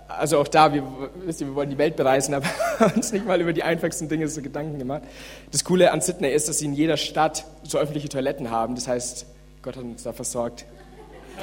Also 0.07 0.39
auch 0.39 0.47
da, 0.47 0.73
wir, 0.73 0.83
wisst 1.25 1.41
ihr, 1.41 1.47
wir 1.47 1.55
wollen 1.55 1.69
die 1.69 1.77
Welt 1.77 1.95
bereisen, 1.95 2.33
aber 2.35 2.47
uns 2.95 3.11
nicht 3.11 3.25
mal 3.25 3.41
über 3.41 3.53
die 3.53 3.63
einfachsten 3.63 4.07
Dinge 4.07 4.27
so 4.27 4.41
Gedanken 4.41 4.79
gemacht. 4.79 5.03
Das 5.51 5.63
Coole 5.63 5.91
an 5.91 6.01
Sydney 6.01 6.29
ist, 6.29 6.47
dass 6.47 6.59
sie 6.59 6.65
in 6.65 6.73
jeder 6.73 6.97
Stadt 6.97 7.45
so 7.63 7.77
öffentliche 7.79 8.09
Toiletten 8.09 8.51
haben. 8.51 8.75
Das 8.75 8.87
heißt, 8.87 9.25
Gott 9.61 9.75
hat 9.75 9.83
uns 9.83 10.03
da 10.03 10.13
versorgt. 10.13 10.65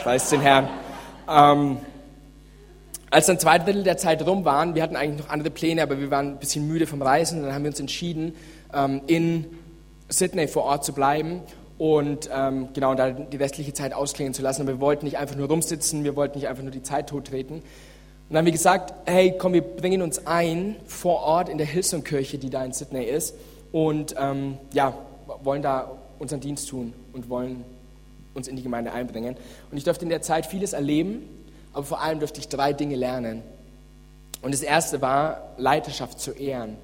Preis 0.03 0.31
den 0.31 0.41
Herrn. 0.41 0.69
Ähm, 1.29 1.79
als 3.11 3.27
dann 3.27 3.39
zwei 3.39 3.59
Drittel 3.59 3.83
der 3.83 3.97
Zeit 3.97 4.25
rum 4.25 4.45
waren, 4.45 4.75
wir 4.75 4.83
hatten 4.83 4.97
eigentlich 4.97 5.27
noch 5.27 5.33
andere 5.33 5.51
Pläne, 5.51 5.83
aber 5.83 5.99
wir 5.99 6.11
waren 6.11 6.33
ein 6.33 6.39
bisschen 6.39 6.67
müde 6.69 6.87
vom 6.87 7.03
Reisen 7.03 7.43
dann 7.43 7.53
haben 7.53 7.65
wir 7.65 7.71
uns 7.71 7.81
entschieden, 7.81 8.35
ähm, 8.73 9.03
in 9.07 9.47
Sydney 10.09 10.47
vor 10.49 10.65
Ort 10.65 10.85
zu 10.85 10.93
bleiben 10.93 11.41
und 11.79 12.29
ähm, 12.33 12.69
genau 12.73 12.95
da 12.95 13.11
die 13.11 13.37
restliche 13.37 13.73
Zeit 13.73 13.95
ausklingen 13.95 14.35
zu 14.35 14.43
lassen. 14.43 14.63
Aber 14.63 14.73
wir 14.73 14.81
wollten 14.81 15.07
nicht 15.07 15.19
einfach 15.19 15.37
nur 15.37 15.49
rumsitzen, 15.49 16.05
wir 16.05 16.15
wollten 16.15 16.39
nicht 16.39 16.49
einfach 16.49 16.63
nur 16.63 16.73
die 16.73 16.83
Zeit 16.83 17.09
tottreten. 17.09 17.55
Und 17.55 17.63
dann 18.29 18.39
haben 18.39 18.45
wir 18.45 18.53
gesagt, 18.53 18.93
hey, 19.07 19.35
komm, 19.37 19.55
wir 19.55 19.63
bringen 19.63 20.03
uns 20.03 20.27
ein 20.27 20.77
vor 20.87 21.23
Ort 21.23 21.49
in 21.49 21.59
der 21.59 21.67
Hillsong-Kirche, 21.67 22.39
die 22.39 22.51
da 22.51 22.65
in 22.65 22.73
Sydney 22.73 23.05
ist 23.05 23.35
und 23.73 24.15
ähm, 24.19 24.59
ja, 24.73 24.95
wollen 25.43 25.63
da 25.63 25.91
unseren 26.19 26.41
Dienst 26.41 26.69
tun 26.69 26.93
und 27.13 27.29
wollen 27.29 27.65
uns 28.35 28.47
in 28.47 28.57
die 28.57 28.63
Gemeinde 28.63 28.93
einbringen. 28.93 29.37
Und 29.71 29.77
ich 29.77 29.85
durfte 29.85 30.05
in 30.05 30.11
der 30.11 30.23
Zeit 30.23 30.47
vieles 30.47 30.75
erleben 30.75 31.23
aber 31.73 31.85
vor 31.85 32.01
allem 32.01 32.19
durfte 32.19 32.41
ich 32.41 32.49
drei 32.49 32.73
Dinge 32.73 32.97
lernen. 32.97 33.43
Und 34.43 34.55
das 34.55 34.63
erste 34.63 35.03
war, 35.03 35.55
Leiterschaft 35.59 36.21
zu 36.21 36.33
ehren. 36.33 36.77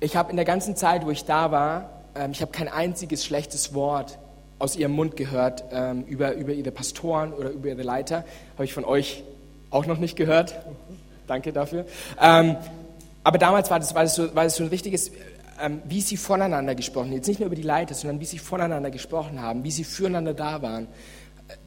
Ich 0.00 0.16
habe 0.16 0.30
in 0.30 0.36
der 0.36 0.44
ganzen 0.44 0.76
Zeit, 0.76 1.06
wo 1.06 1.10
ich 1.10 1.24
da 1.24 1.50
war, 1.50 1.90
ähm, 2.14 2.32
ich 2.32 2.42
habe 2.42 2.52
kein 2.52 2.68
einziges 2.68 3.24
schlechtes 3.24 3.74
Wort 3.74 4.18
aus 4.58 4.76
ihrem 4.76 4.92
Mund 4.92 5.16
gehört 5.16 5.64
ähm, 5.72 6.04
über, 6.04 6.34
über 6.34 6.52
ihre 6.52 6.70
Pastoren 6.70 7.32
oder 7.32 7.50
über 7.50 7.68
ihre 7.68 7.82
Leiter. 7.82 8.24
Habe 8.54 8.64
ich 8.64 8.74
von 8.74 8.84
euch 8.84 9.24
auch 9.70 9.86
noch 9.86 9.98
nicht 9.98 10.16
gehört. 10.16 10.54
Danke 11.26 11.52
dafür. 11.52 11.86
Ähm, 12.20 12.56
aber 13.24 13.38
damals 13.38 13.70
war 13.70 13.78
das, 13.80 13.94
war, 13.94 14.02
das 14.02 14.14
so, 14.14 14.34
war 14.34 14.44
das 14.44 14.56
so 14.56 14.64
ein 14.64 14.68
richtiges, 14.68 15.12
wie 15.84 16.00
sie 16.00 16.16
voneinander 16.16 16.74
gesprochen 16.74 17.06
haben. 17.06 17.14
Jetzt 17.14 17.28
nicht 17.28 17.38
nur 17.38 17.46
über 17.46 17.56
die 17.56 17.62
Leiter, 17.62 17.94
sondern 17.94 18.20
wie 18.20 18.24
sie 18.24 18.38
voneinander 18.38 18.90
gesprochen 18.90 19.40
haben, 19.40 19.62
wie 19.62 19.70
sie 19.70 19.84
füreinander 19.84 20.34
da 20.34 20.60
waren. 20.60 20.88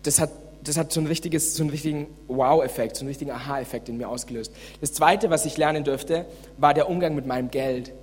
Das 0.04 0.20
hat 0.20 0.30
das 0.66 0.78
hat 0.78 0.92
so, 0.92 1.00
ein 1.00 1.08
richtiges, 1.08 1.56
so 1.56 1.64
einen 1.64 1.70
richtigen 1.70 2.08
Wow-Effekt, 2.28 2.96
so 2.96 3.02
einen 3.02 3.10
richtigen 3.10 3.32
Aha-Effekt 3.32 3.88
in 3.90 3.98
mir 3.98 4.10
ausgelöst. 4.10 4.54
Das 4.82 4.94
Zweite, 4.94 5.30
was 5.30 5.46
ich 5.46 5.58
lernen 5.58 5.84
durfte, 5.84 6.26
war 6.58 6.74
der 6.74 6.90
Umgang 6.90 7.16
mit 7.16 7.26
meinem 7.26 7.52
Geld. 7.52 7.94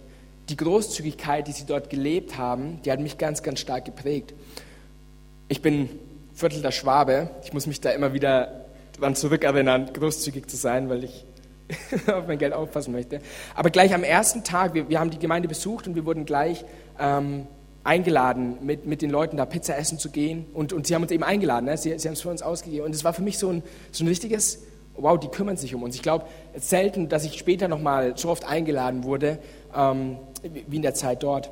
Die 0.48 0.57
Großzügigkeit, 0.57 1.46
die 1.46 1.53
sie 1.53 1.66
dort 1.66 1.90
gelebt 1.90 2.38
haben, 2.38 2.81
die 2.85 2.92
hat 2.92 3.01
mich 3.01 3.18
ganz, 3.18 3.42
ganz 3.42 3.61
stark 3.61 3.85
geprägt. 3.85 4.35
Ich 5.48 5.62
bin 5.62 5.88
Viertel 6.35 6.62
der 6.62 6.72
Schwabe. 6.72 7.31
Ich 7.44 7.53
muss 7.53 7.66
mich 7.66 7.81
da 7.81 7.90
immer 7.90 8.12
wieder 8.12 8.64
daran 8.94 9.14
zurückerinnern, 9.14 9.92
großzügig 9.92 10.46
zu 10.48 10.57
sein, 10.57 10.88
weil 10.88 11.05
ich 11.05 11.25
auf 12.07 12.27
mein 12.27 12.38
Geld 12.38 12.53
aufpassen 12.53 12.92
möchte. 12.92 13.20
Aber 13.55 13.70
gleich 13.70 13.94
am 13.94 14.05
ersten 14.05 14.44
Tag, 14.44 14.75
wir, 14.75 14.88
wir 14.88 15.01
haben 15.01 15.11
die 15.11 15.18
Gemeinde 15.18 15.48
besucht 15.48 15.87
und 15.87 15.94
wir 15.94 16.05
wurden 16.05 16.25
gleich 16.25 16.64
ähm, 16.98 17.46
eingeladen, 17.84 18.58
mit, 18.62 18.86
mit 18.86 19.02
den 19.02 19.10
Leuten 19.10 19.36
da 19.36 19.46
Pizza 19.46 19.76
essen 19.76 19.98
zu 19.98 20.10
gehen. 20.10 20.46
Und, 20.54 20.72
und 20.72 20.86
sie 20.86 20.94
haben 20.94 21.02
uns 21.02 21.10
eben 21.12 21.24
eingeladen, 21.24 21.66
ne? 21.66 21.76
sie, 21.76 21.98
sie 21.98 22.08
haben 22.08 22.14
es 22.14 22.22
für 22.22 22.30
uns 22.30 22.42
ausgegeben. 22.42 22.86
Und 22.86 22.94
es 22.94 23.04
war 23.04 23.12
für 23.12 23.22
mich 23.22 23.38
so 23.38 23.48
ein, 23.48 23.62
so 23.90 24.04
ein 24.04 24.08
richtiges, 24.08 24.62
wow, 24.96 25.18
die 25.18 25.28
kümmern 25.28 25.56
sich 25.56 25.74
um 25.74 25.82
uns. 25.82 25.94
Ich 25.94 26.02
glaube, 26.02 26.26
selten, 26.56 27.08
dass 27.08 27.24
ich 27.24 27.38
später 27.38 27.68
nochmal 27.68 28.16
so 28.16 28.28
oft 28.28 28.44
eingeladen 28.44 29.04
wurde, 29.04 29.38
ähm, 29.74 30.18
wie 30.42 30.76
in 30.76 30.82
der 30.82 30.94
Zeit 30.94 31.22
dort. 31.22 31.50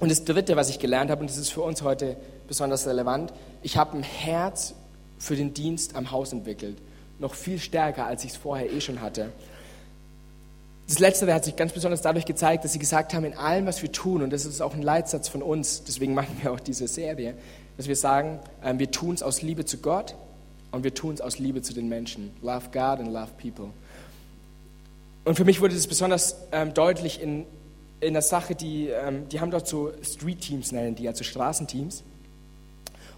Und 0.00 0.10
das 0.10 0.24
Dritte, 0.24 0.54
was 0.56 0.70
ich 0.70 0.78
gelernt 0.78 1.10
habe, 1.10 1.22
und 1.22 1.30
das 1.30 1.38
ist 1.38 1.50
für 1.50 1.62
uns 1.62 1.82
heute 1.82 2.16
besonders 2.46 2.86
relevant, 2.86 3.32
ich 3.62 3.76
habe 3.76 3.96
ein 3.96 4.02
Herz 4.02 4.74
für 5.18 5.34
den 5.34 5.54
Dienst 5.54 5.96
am 5.96 6.12
Haus 6.12 6.32
entwickelt. 6.32 6.78
Noch 7.18 7.34
viel 7.34 7.58
stärker, 7.58 8.06
als 8.06 8.22
ich 8.24 8.30
es 8.30 8.36
vorher 8.36 8.72
eh 8.72 8.80
schon 8.80 9.00
hatte. 9.00 9.32
Das 10.88 11.00
Letzte 11.00 11.32
hat 11.34 11.44
sich 11.44 11.54
ganz 11.54 11.72
besonders 11.72 12.00
dadurch 12.00 12.24
gezeigt, 12.24 12.64
dass 12.64 12.72
sie 12.72 12.78
gesagt 12.78 13.12
haben, 13.12 13.24
in 13.24 13.34
allem, 13.34 13.66
was 13.66 13.82
wir 13.82 13.92
tun, 13.92 14.22
und 14.22 14.32
das 14.32 14.46
ist 14.46 14.62
auch 14.62 14.72
ein 14.72 14.80
Leitsatz 14.80 15.28
von 15.28 15.42
uns, 15.42 15.84
deswegen 15.84 16.14
machen 16.14 16.34
wir 16.40 16.50
auch 16.50 16.60
diese 16.60 16.88
Serie, 16.88 17.34
dass 17.76 17.88
wir 17.88 17.96
sagen, 17.96 18.40
ähm, 18.64 18.78
wir 18.78 18.90
tun 18.90 19.14
es 19.14 19.22
aus 19.22 19.42
Liebe 19.42 19.66
zu 19.66 19.78
Gott 19.78 20.16
und 20.72 20.84
wir 20.84 20.94
tun 20.94 21.12
es 21.12 21.20
aus 21.20 21.38
Liebe 21.38 21.60
zu 21.60 21.74
den 21.74 21.90
Menschen. 21.90 22.30
Love 22.40 22.70
God 22.72 23.00
and 23.00 23.12
love 23.12 23.28
people. 23.36 23.68
Und 25.26 25.34
für 25.34 25.44
mich 25.44 25.60
wurde 25.60 25.74
das 25.74 25.86
besonders 25.86 26.36
ähm, 26.52 26.72
deutlich 26.72 27.20
in, 27.20 27.44
in 28.00 28.14
der 28.14 28.22
Sache, 28.22 28.54
die, 28.54 28.88
ähm, 28.88 29.28
die 29.28 29.40
haben 29.40 29.50
dort 29.50 29.68
so 29.68 29.92
Street 30.02 30.40
Teams, 30.40 30.72
nennen 30.72 30.94
die, 30.94 31.06
also 31.06 31.22
Straßenteams. 31.22 32.02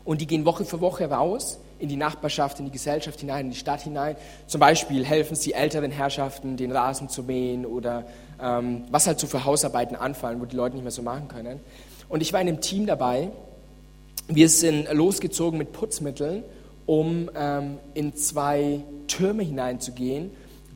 Und 0.04 0.20
die 0.20 0.26
gehen 0.26 0.44
Woche 0.44 0.64
für 0.64 0.80
Woche 0.80 1.08
raus 1.08 1.60
in 1.80 1.88
die 1.88 1.96
Nachbarschaft, 1.96 2.58
in 2.58 2.66
die 2.66 2.70
Gesellschaft 2.70 3.20
hinein, 3.20 3.46
in 3.46 3.50
die 3.50 3.56
Stadt 3.56 3.82
hinein. 3.82 4.16
Zum 4.46 4.60
Beispiel 4.60 5.04
helfen 5.04 5.34
sie 5.34 5.52
älteren 5.52 5.90
Herrschaften, 5.90 6.56
den 6.56 6.72
Rasen 6.72 7.08
zu 7.08 7.22
mähen 7.22 7.66
oder 7.66 8.04
ähm, 8.40 8.84
was 8.90 9.06
halt 9.06 9.18
so 9.18 9.26
für 9.26 9.44
Hausarbeiten 9.44 9.96
anfallen, 9.96 10.40
wo 10.40 10.44
die 10.44 10.56
Leute 10.56 10.76
nicht 10.76 10.84
mehr 10.84 10.92
so 10.92 11.02
machen 11.02 11.28
können. 11.28 11.60
Und 12.08 12.22
ich 12.22 12.32
war 12.32 12.40
in 12.40 12.48
einem 12.48 12.60
Team 12.60 12.86
dabei. 12.86 13.30
Wir 14.28 14.48
sind 14.48 14.92
losgezogen 14.92 15.58
mit 15.58 15.72
Putzmitteln, 15.72 16.44
um 16.86 17.30
ähm, 17.34 17.78
in 17.94 18.14
zwei 18.14 18.80
Türme 19.06 19.42
hineinzugehen, 19.42 20.30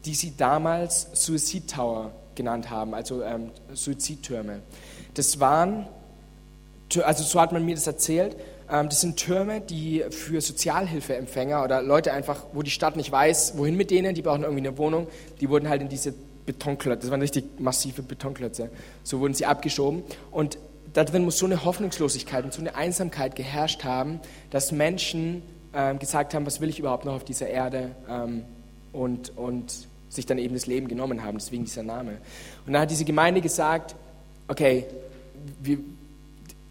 die 0.04 0.14
sie 0.14 0.36
damals 0.36 1.08
Suicide 1.12 1.66
Tower 1.66 2.12
genannt 2.34 2.70
haben, 2.70 2.94
also 2.94 3.22
ähm, 3.22 3.50
Suizidtürme. 3.72 4.60
Das 5.14 5.40
waren, 5.40 5.86
also 7.02 7.24
so 7.24 7.40
hat 7.40 7.52
man 7.52 7.64
mir 7.64 7.74
das 7.74 7.86
erzählt, 7.86 8.36
das 8.68 9.00
sind 9.00 9.16
Türme, 9.16 9.60
die 9.60 10.04
für 10.10 10.40
Sozialhilfeempfänger 10.40 11.62
oder 11.62 11.82
Leute 11.82 12.12
einfach, 12.12 12.46
wo 12.52 12.62
die 12.62 12.70
Stadt 12.70 12.96
nicht 12.96 13.12
weiß, 13.12 13.58
wohin 13.58 13.76
mit 13.76 13.90
denen, 13.90 14.14
die 14.14 14.22
brauchen 14.22 14.42
irgendwie 14.42 14.66
eine 14.66 14.78
Wohnung, 14.78 15.06
die 15.40 15.48
wurden 15.48 15.68
halt 15.68 15.82
in 15.82 15.88
diese 15.88 16.14
Betonklötze, 16.46 17.02
das 17.02 17.10
waren 17.10 17.20
richtig 17.20 17.58
massive 17.58 18.02
Betonklötze, 18.02 18.70
so 19.02 19.20
wurden 19.20 19.34
sie 19.34 19.46
abgeschoben. 19.46 20.02
Und 20.30 20.58
da 20.92 21.04
drin 21.04 21.24
muss 21.24 21.38
so 21.38 21.46
eine 21.46 21.64
Hoffnungslosigkeit 21.64 22.44
und 22.44 22.52
so 22.52 22.60
eine 22.60 22.74
Einsamkeit 22.74 23.34
geherrscht 23.36 23.84
haben, 23.84 24.20
dass 24.50 24.72
Menschen 24.72 25.42
ähm, 25.74 25.98
gesagt 25.98 26.34
haben, 26.34 26.46
was 26.46 26.60
will 26.60 26.68
ich 26.68 26.78
überhaupt 26.78 27.04
noch 27.04 27.14
auf 27.14 27.24
dieser 27.24 27.48
Erde 27.48 27.90
ähm, 28.08 28.44
und, 28.92 29.36
und 29.36 29.88
sich 30.08 30.26
dann 30.26 30.38
eben 30.38 30.54
das 30.54 30.66
Leben 30.66 30.86
genommen 30.88 31.24
haben, 31.24 31.38
deswegen 31.38 31.64
dieser 31.64 31.82
Name. 31.82 32.18
Und 32.66 32.72
dann 32.72 32.82
hat 32.82 32.90
diese 32.90 33.04
Gemeinde 33.04 33.40
gesagt, 33.40 33.96
okay, 34.46 34.86
wir, 35.60 35.78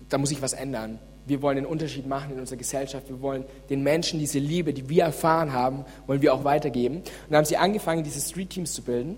da 0.10 0.18
muss 0.18 0.30
sich 0.30 0.42
was 0.42 0.54
ändern. 0.54 1.00
Wir 1.26 1.42
wollen 1.42 1.58
einen 1.58 1.68
Unterschied 1.68 2.08
machen 2.08 2.34
in 2.34 2.40
unserer 2.40 2.58
Gesellschaft. 2.58 3.08
Wir 3.10 3.22
wollen 3.22 3.46
den 3.70 3.84
Menschen 3.84 4.20
diese 4.20 4.40
Liebe, 4.40 4.74
die 4.74 4.90
wir 4.90 5.04
erfahren 5.04 5.54
haben, 5.54 5.86
wollen 6.06 6.22
wir 6.22 6.34
auch 6.34 6.44
weitergeben. 6.44 6.98
Und 6.98 7.06
dann 7.30 7.38
haben 7.38 7.46
sie 7.46 7.58
angefangen, 7.58 8.04
diese 8.04 8.20
Street 8.20 8.50
Teams 8.50 8.74
zu 8.74 8.82
bilden. 8.82 9.18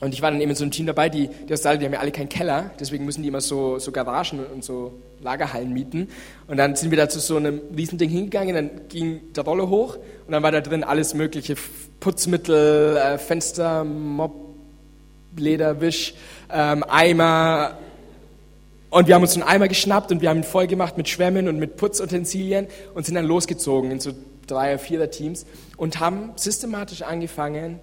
Und 0.00 0.14
ich 0.14 0.22
war 0.22 0.30
dann 0.30 0.40
eben 0.40 0.50
in 0.50 0.56
so 0.56 0.64
einem 0.64 0.70
Team 0.70 0.86
dabei, 0.86 1.10
die, 1.10 1.28
die 1.28 1.52
aus 1.52 1.60
die 1.60 1.68
haben 1.68 1.92
ja 1.92 2.00
alle 2.00 2.10
keinen 2.10 2.30
Keller, 2.30 2.70
deswegen 2.80 3.04
müssen 3.04 3.22
die 3.22 3.28
immer 3.28 3.42
so, 3.42 3.78
so 3.78 3.92
Garagen 3.92 4.40
und 4.46 4.64
so 4.64 4.94
Lagerhallen 5.20 5.74
mieten. 5.74 6.08
Und 6.46 6.56
dann 6.56 6.74
sind 6.74 6.90
wir 6.90 6.96
da 6.96 7.08
zu 7.10 7.20
so 7.20 7.36
einem 7.36 7.60
Riesending 7.76 8.08
hingegangen, 8.08 8.54
dann 8.54 8.70
ging 8.88 9.32
der 9.34 9.44
Roller 9.44 9.68
hoch 9.68 9.96
und 10.26 10.32
dann 10.32 10.42
war 10.42 10.52
da 10.52 10.62
drin 10.62 10.84
alles 10.84 11.12
mögliche, 11.12 11.54
Putzmittel, 12.00 12.96
äh, 12.96 13.18
Fenster, 13.18 13.84
Mob, 13.84 14.32
Leder, 15.36 15.82
Wisch, 15.82 16.14
ähm, 16.50 16.82
Eimer. 16.88 17.78
Und 18.90 19.06
wir 19.06 19.14
haben 19.14 19.22
uns 19.22 19.34
einen 19.34 19.44
Eimer 19.44 19.68
geschnappt 19.68 20.10
und 20.10 20.20
wir 20.20 20.28
haben 20.28 20.38
ihn 20.38 20.44
voll 20.44 20.66
gemacht 20.66 20.96
mit 20.96 21.08
Schwämmen 21.08 21.48
und 21.48 21.58
mit 21.58 21.76
Putzutensilien 21.76 22.66
und 22.94 23.06
sind 23.06 23.14
dann 23.14 23.24
losgezogen 23.24 23.90
in 23.92 24.00
so 24.00 24.12
drei 24.48 24.70
oder 24.70 24.78
vierer 24.80 25.10
Teams 25.10 25.46
und 25.76 26.00
haben 26.00 26.32
systematisch 26.34 27.02
angefangen, 27.02 27.78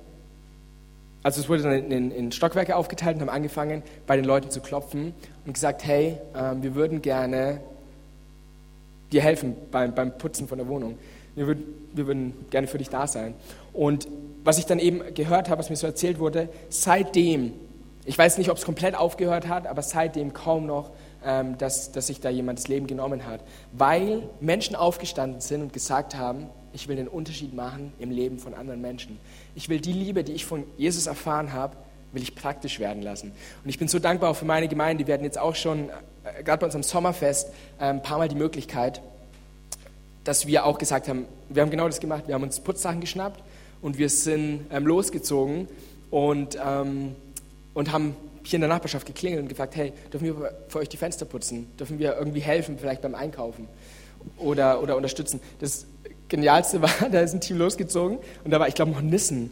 also 1.23 1.41
es 1.41 1.49
wurde 1.49 1.63
dann 1.63 1.91
in, 1.91 2.11
in, 2.11 2.31
Stockwerke 2.31 2.75
aufgeteilt 2.75 3.15
und 3.15 3.21
haben 3.21 3.29
angefangen, 3.29 3.83
bei 4.05 4.15
den 4.15 4.25
Leuten 4.25 4.49
zu 4.49 4.61
klopfen 4.61 5.13
und 5.45 5.53
gesagt, 5.53 5.83
hey, 5.85 6.17
äh, 6.33 6.55
wir 6.61 6.75
würden 6.75 7.01
gerne 7.01 7.61
dir 9.11 9.21
helfen 9.21 9.55
beim, 9.71 9.95
beim 9.95 10.17
Putzen 10.17 10.47
von 10.47 10.57
der 10.57 10.67
Wohnung. 10.67 10.97
Wir 11.35 11.47
würden, 11.47 11.63
wir 11.93 12.07
würden 12.07 12.33
gerne 12.49 12.67
für 12.67 12.77
dich 12.77 12.89
da 12.89 13.07
sein. 13.07 13.33
Und 13.73 14.07
was 14.43 14.57
ich 14.57 14.65
dann 14.65 14.79
eben 14.79 15.01
gehört 15.13 15.49
habe, 15.49 15.59
was 15.59 15.69
mir 15.69 15.75
so 15.75 15.87
erzählt 15.87 16.19
wurde, 16.19 16.49
seitdem, 16.69 17.53
ich 18.05 18.17
weiß 18.17 18.37
nicht, 18.37 18.49
ob 18.49 18.57
es 18.57 18.65
komplett 18.65 18.95
aufgehört 18.95 19.47
hat, 19.47 19.67
aber 19.67 19.81
seitdem 19.81 20.33
kaum 20.33 20.65
noch, 20.65 20.91
dass, 21.57 21.91
dass 21.91 22.07
sich 22.07 22.21
da 22.21 22.29
jemand 22.29 22.59
das 22.59 22.67
Leben 22.67 22.87
genommen 22.87 23.25
hat. 23.25 23.41
Weil 23.73 24.23
Menschen 24.39 24.75
aufgestanden 24.75 25.41
sind 25.41 25.61
und 25.61 25.73
gesagt 25.73 26.15
haben, 26.15 26.47
ich 26.73 26.87
will 26.87 26.95
den 26.95 27.07
Unterschied 27.07 27.53
machen 27.53 27.91
im 27.99 28.11
Leben 28.11 28.39
von 28.39 28.53
anderen 28.53 28.81
Menschen. 28.81 29.17
Ich 29.55 29.67
will 29.67 29.79
die 29.79 29.93
Liebe, 29.93 30.23
die 30.23 30.33
ich 30.33 30.45
von 30.45 30.63
Jesus 30.77 31.07
erfahren 31.07 31.53
habe, 31.53 31.75
will 32.11 32.21
ich 32.21 32.35
praktisch 32.35 32.79
werden 32.79 33.01
lassen. 33.01 33.31
Und 33.63 33.69
ich 33.69 33.79
bin 33.79 33.87
so 33.87 33.99
dankbar 33.99 34.31
auch 34.31 34.35
für 34.35 34.45
meine 34.45 34.67
Gemeinde. 34.67 35.05
Wir 35.07 35.13
hatten 35.13 35.23
jetzt 35.23 35.39
auch 35.39 35.55
schon, 35.55 35.89
äh, 35.89 36.43
gerade 36.43 36.59
bei 36.59 36.65
unserem 36.65 36.83
Sommerfest, 36.83 37.49
äh, 37.79 37.85
ein 37.85 38.01
paar 38.01 38.17
Mal 38.17 38.27
die 38.27 38.35
Möglichkeit, 38.35 39.01
dass 40.23 40.45
wir 40.45 40.65
auch 40.65 40.77
gesagt 40.77 41.07
haben, 41.07 41.25
wir 41.49 41.61
haben 41.61 41.71
genau 41.71 41.87
das 41.87 41.99
gemacht, 41.99 42.23
wir 42.27 42.35
haben 42.35 42.43
uns 42.43 42.59
Putzsachen 42.59 43.01
geschnappt 43.01 43.41
und 43.81 43.97
wir 43.97 44.09
sind 44.09 44.65
ähm, 44.71 44.85
losgezogen 44.85 45.67
und, 46.09 46.57
ähm, 46.63 47.15
und 47.73 47.91
haben 47.91 48.15
hier 48.49 48.57
in 48.57 48.61
der 48.61 48.69
Nachbarschaft 48.69 49.05
geklingelt 49.05 49.41
und 49.41 49.47
gefragt, 49.49 49.75
hey, 49.75 49.93
dürfen 50.11 50.25
wir 50.25 50.51
für 50.67 50.79
euch 50.79 50.89
die 50.89 50.97
Fenster 50.97 51.25
putzen? 51.25 51.67
Dürfen 51.77 51.99
wir 51.99 52.15
irgendwie 52.17 52.39
helfen, 52.39 52.77
vielleicht 52.79 53.01
beim 53.01 53.15
Einkaufen 53.15 53.67
oder, 54.37 54.81
oder 54.81 54.95
unterstützen? 54.95 55.39
Das 55.59 55.85
Genialste 56.27 56.81
war, 56.81 56.91
da 57.11 57.21
ist 57.21 57.33
ein 57.33 57.41
Team 57.41 57.57
losgezogen 57.57 58.19
und 58.43 58.51
da 58.51 58.59
war, 58.59 58.67
ich 58.67 58.75
glaube, 58.75 58.91
noch 58.91 59.01
Nissen. 59.01 59.51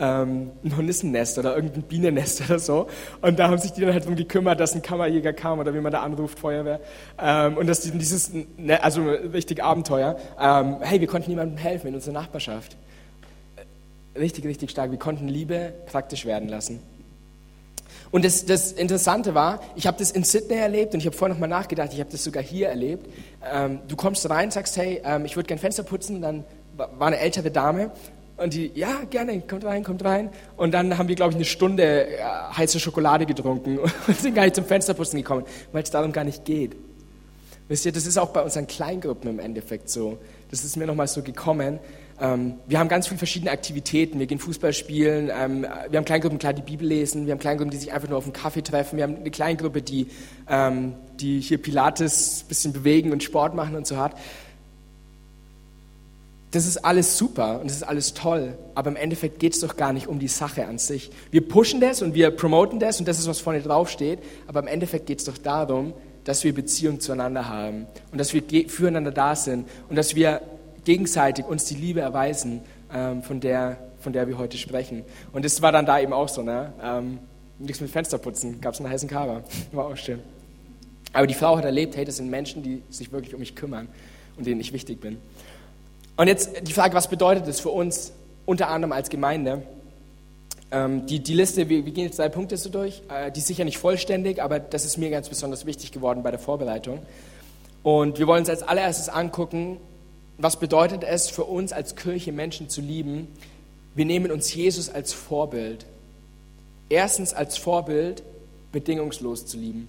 Ähm, 0.00 0.50
ein 0.64 0.76
Hornissennest 0.76 1.38
oder 1.38 1.54
irgendein 1.54 1.82
Bienennest 1.82 2.42
oder 2.46 2.58
so. 2.58 2.88
Und 3.20 3.38
da 3.38 3.48
haben 3.48 3.58
sich 3.58 3.72
die 3.72 3.82
dann 3.82 3.92
halt 3.92 4.02
darum 4.02 4.16
gekümmert, 4.16 4.58
dass 4.58 4.74
ein 4.74 4.82
Kammerjäger 4.82 5.32
kam 5.32 5.60
oder 5.60 5.74
wie 5.74 5.80
man 5.80 5.92
da 5.92 6.02
anruft, 6.02 6.40
Feuerwehr. 6.40 6.80
Ähm, 7.20 7.56
und 7.56 7.68
dass 7.68 7.80
die 7.80 7.92
dieses, 7.92 8.32
ne, 8.56 8.82
also 8.82 9.02
richtig 9.02 9.62
Abenteuer. 9.62 10.16
Ähm, 10.40 10.78
hey, 10.80 10.98
wir 10.98 11.06
konnten 11.06 11.30
jemandem 11.30 11.56
helfen 11.56 11.88
in 11.88 11.94
unserer 11.94 12.14
Nachbarschaft. 12.14 12.76
Richtig, 14.18 14.44
richtig 14.44 14.70
stark. 14.70 14.90
Wir 14.90 14.98
konnten 14.98 15.28
Liebe 15.28 15.72
praktisch 15.86 16.26
werden 16.26 16.48
lassen. 16.48 16.80
Und 18.12 18.26
das, 18.26 18.44
das 18.44 18.72
Interessante 18.72 19.34
war, 19.34 19.60
ich 19.74 19.86
habe 19.86 19.98
das 19.98 20.10
in 20.10 20.22
Sydney 20.22 20.56
erlebt 20.56 20.92
und 20.94 21.00
ich 21.00 21.06
habe 21.06 21.16
vorher 21.16 21.34
nochmal 21.34 21.48
nachgedacht, 21.48 21.90
ich 21.92 21.98
habe 21.98 22.10
das 22.10 22.22
sogar 22.22 22.42
hier 22.42 22.68
erlebt. 22.68 23.08
Ähm, 23.50 23.80
du 23.88 23.96
kommst 23.96 24.28
rein, 24.28 24.50
sagst, 24.50 24.76
hey, 24.76 25.00
ähm, 25.02 25.24
ich 25.24 25.34
würde 25.34 25.46
gerne 25.48 25.60
Fenster 25.60 25.82
putzen, 25.82 26.20
dann 26.20 26.44
war 26.76 27.06
eine 27.06 27.18
ältere 27.18 27.50
Dame 27.50 27.90
und 28.36 28.52
die, 28.52 28.70
ja, 28.74 29.04
gerne, 29.08 29.40
kommt 29.40 29.64
rein, 29.64 29.82
kommt 29.82 30.04
rein. 30.04 30.30
Und 30.56 30.72
dann 30.72 30.98
haben 30.98 31.08
wir, 31.08 31.14
glaube 31.14 31.30
ich, 31.30 31.36
eine 31.36 31.46
Stunde 31.46 32.06
äh, 32.06 32.22
heiße 32.54 32.80
Schokolade 32.80 33.24
getrunken 33.24 33.78
und 34.06 34.20
sind 34.20 34.34
gar 34.34 34.44
nicht 34.44 34.56
zum 34.56 34.66
Fensterputzen 34.66 35.18
gekommen, 35.18 35.44
weil 35.72 35.82
es 35.82 35.90
darum 35.90 36.12
gar 36.12 36.24
nicht 36.24 36.44
geht. 36.44 36.76
Wisst 37.68 37.86
ihr, 37.86 37.92
das 37.92 38.06
ist 38.06 38.18
auch 38.18 38.30
bei 38.30 38.42
unseren 38.42 38.66
Kleingruppen 38.66 39.30
im 39.30 39.38
Endeffekt 39.38 39.88
so. 39.88 40.18
Das 40.50 40.64
ist 40.64 40.76
mir 40.76 40.86
nochmal 40.86 41.08
so 41.08 41.22
gekommen. 41.22 41.78
Ähm, 42.22 42.54
wir 42.68 42.78
haben 42.78 42.88
ganz 42.88 43.08
viele 43.08 43.18
verschiedene 43.18 43.50
Aktivitäten. 43.50 44.20
Wir 44.20 44.26
gehen 44.26 44.38
Fußball 44.38 44.72
spielen, 44.72 45.28
ähm, 45.36 45.66
wir 45.90 45.96
haben 45.98 46.04
Kleingruppen, 46.04 46.38
klar, 46.38 46.52
die 46.52 46.62
Bibel 46.62 46.86
lesen, 46.86 47.26
wir 47.26 47.32
haben 47.32 47.40
Kleingruppen, 47.40 47.72
die 47.72 47.78
sich 47.78 47.92
einfach 47.92 48.08
nur 48.08 48.16
auf 48.16 48.24
einen 48.24 48.32
Kaffee 48.32 48.62
treffen, 48.62 48.96
wir 48.96 49.02
haben 49.02 49.16
eine 49.16 49.30
Kleingruppe, 49.32 49.82
die, 49.82 50.06
ähm, 50.48 50.94
die 51.18 51.40
hier 51.40 51.58
Pilates 51.58 52.44
ein 52.44 52.48
bisschen 52.48 52.72
bewegen 52.72 53.10
und 53.10 53.24
Sport 53.24 53.56
machen 53.56 53.74
und 53.74 53.88
so 53.88 53.96
hat. 53.96 54.16
Das 56.52 56.64
ist 56.64 56.84
alles 56.84 57.18
super 57.18 57.58
und 57.60 57.68
das 57.68 57.78
ist 57.78 57.82
alles 57.82 58.14
toll, 58.14 58.56
aber 58.76 58.90
im 58.90 58.96
Endeffekt 58.96 59.40
geht 59.40 59.54
es 59.54 59.60
doch 59.60 59.76
gar 59.76 59.92
nicht 59.92 60.06
um 60.06 60.20
die 60.20 60.28
Sache 60.28 60.66
an 60.66 60.78
sich. 60.78 61.10
Wir 61.32 61.48
pushen 61.48 61.80
das 61.80 62.02
und 62.02 62.14
wir 62.14 62.30
promoten 62.30 62.78
das 62.78 63.00
und 63.00 63.08
das 63.08 63.18
ist, 63.18 63.26
was 63.26 63.40
vorne 63.40 63.62
drauf 63.62 63.90
steht, 63.90 64.20
aber 64.46 64.60
im 64.60 64.68
Endeffekt 64.68 65.06
geht 65.06 65.18
es 65.18 65.24
doch 65.24 65.38
darum, 65.38 65.92
dass 66.22 66.44
wir 66.44 66.54
Beziehung 66.54 67.00
zueinander 67.00 67.48
haben 67.48 67.86
und 68.12 68.18
dass 68.18 68.32
wir 68.32 68.42
füreinander 68.68 69.10
da 69.10 69.34
sind 69.34 69.66
und 69.88 69.96
dass 69.96 70.14
wir 70.14 70.40
gegenseitig 70.84 71.44
uns 71.44 71.64
die 71.64 71.74
Liebe 71.74 72.00
erweisen, 72.00 72.62
ähm, 72.92 73.22
von, 73.22 73.40
der, 73.40 73.78
von 74.00 74.12
der 74.12 74.28
wir 74.28 74.38
heute 74.38 74.56
sprechen. 74.56 75.04
Und 75.32 75.44
das 75.44 75.62
war 75.62 75.72
dann 75.72 75.86
da 75.86 76.00
eben 76.00 76.12
auch 76.12 76.28
so. 76.28 76.42
Ne? 76.42 76.72
Ähm, 76.82 77.18
nichts 77.58 77.80
mit 77.80 77.90
Fensterputzen, 77.90 78.60
gab 78.60 78.74
es 78.74 78.80
einen 78.80 78.90
heißen 78.90 79.08
Cover. 79.08 79.42
War 79.72 79.86
auch 79.86 79.96
schön. 79.96 80.20
Aber 81.12 81.26
die 81.26 81.34
Frau 81.34 81.56
hat 81.56 81.64
erlebt, 81.64 81.96
hey, 81.96 82.04
das 82.04 82.16
sind 82.16 82.30
Menschen, 82.30 82.62
die 82.62 82.82
sich 82.90 83.12
wirklich 83.12 83.34
um 83.34 83.40
mich 83.40 83.54
kümmern 83.54 83.88
und 84.36 84.46
denen 84.46 84.60
ich 84.60 84.72
wichtig 84.72 85.00
bin. 85.00 85.18
Und 86.16 86.28
jetzt 86.28 86.66
die 86.66 86.72
Frage, 86.72 86.94
was 86.94 87.08
bedeutet 87.08 87.46
das 87.46 87.60
für 87.60 87.70
uns, 87.70 88.12
unter 88.46 88.68
anderem 88.68 88.92
als 88.92 89.08
Gemeinde? 89.08 89.62
Ähm, 90.70 91.06
die, 91.06 91.20
die 91.20 91.34
Liste, 91.34 91.68
wir, 91.68 91.84
wir, 91.84 91.92
gehen 91.92 92.04
jetzt 92.04 92.18
drei 92.18 92.30
Punkte 92.30 92.56
so 92.56 92.70
durch, 92.70 93.02
äh, 93.08 93.30
die 93.30 93.40
ist 93.40 93.46
sicher 93.46 93.64
nicht 93.64 93.78
vollständig, 93.78 94.42
aber 94.42 94.58
das 94.58 94.84
ist 94.84 94.96
mir 94.96 95.10
ganz 95.10 95.28
besonders 95.28 95.66
wichtig 95.66 95.92
geworden 95.92 96.22
bei 96.22 96.30
der 96.30 96.40
Vorbereitung. 96.40 97.00
Und 97.82 98.18
wir 98.18 98.26
wollen 98.26 98.40
uns 98.40 98.48
als 98.48 98.62
allererstes 98.62 99.08
angucken, 99.08 99.78
was 100.38 100.58
bedeutet 100.58 101.04
es 101.04 101.30
für 101.30 101.44
uns 101.44 101.72
als 101.72 101.96
Kirche, 101.96 102.32
Menschen 102.32 102.68
zu 102.68 102.80
lieben? 102.80 103.28
Wir 103.94 104.04
nehmen 104.04 104.30
uns 104.30 104.52
Jesus 104.54 104.88
als 104.88 105.12
Vorbild. 105.12 105.86
Erstens 106.88 107.34
als 107.34 107.58
Vorbild, 107.58 108.22
bedingungslos 108.72 109.46
zu 109.46 109.56
lieben. 109.56 109.88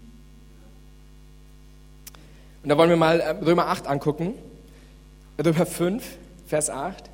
Und 2.63 2.69
da 2.69 2.77
wollen 2.77 2.89
wir 2.89 2.97
mal 2.97 3.19
äh, 3.19 3.29
Römer 3.29 3.67
8 3.67 3.87
angucken. 3.87 4.35
Römer 5.43 5.65
5, 5.65 6.03
Vers 6.47 6.69
8. 6.69 7.09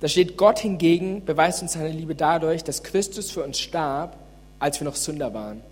Da 0.00 0.08
steht, 0.08 0.36
Gott 0.36 0.58
hingegen 0.58 1.24
beweist 1.24 1.62
uns 1.62 1.72
seine 1.72 1.90
Liebe 1.90 2.14
dadurch, 2.14 2.64
dass 2.64 2.82
Christus 2.82 3.30
für 3.30 3.42
uns 3.42 3.58
starb, 3.58 4.16
als 4.58 4.80
wir 4.80 4.84
noch 4.84 4.96
Sünder 4.96 5.34
waren. 5.34 5.62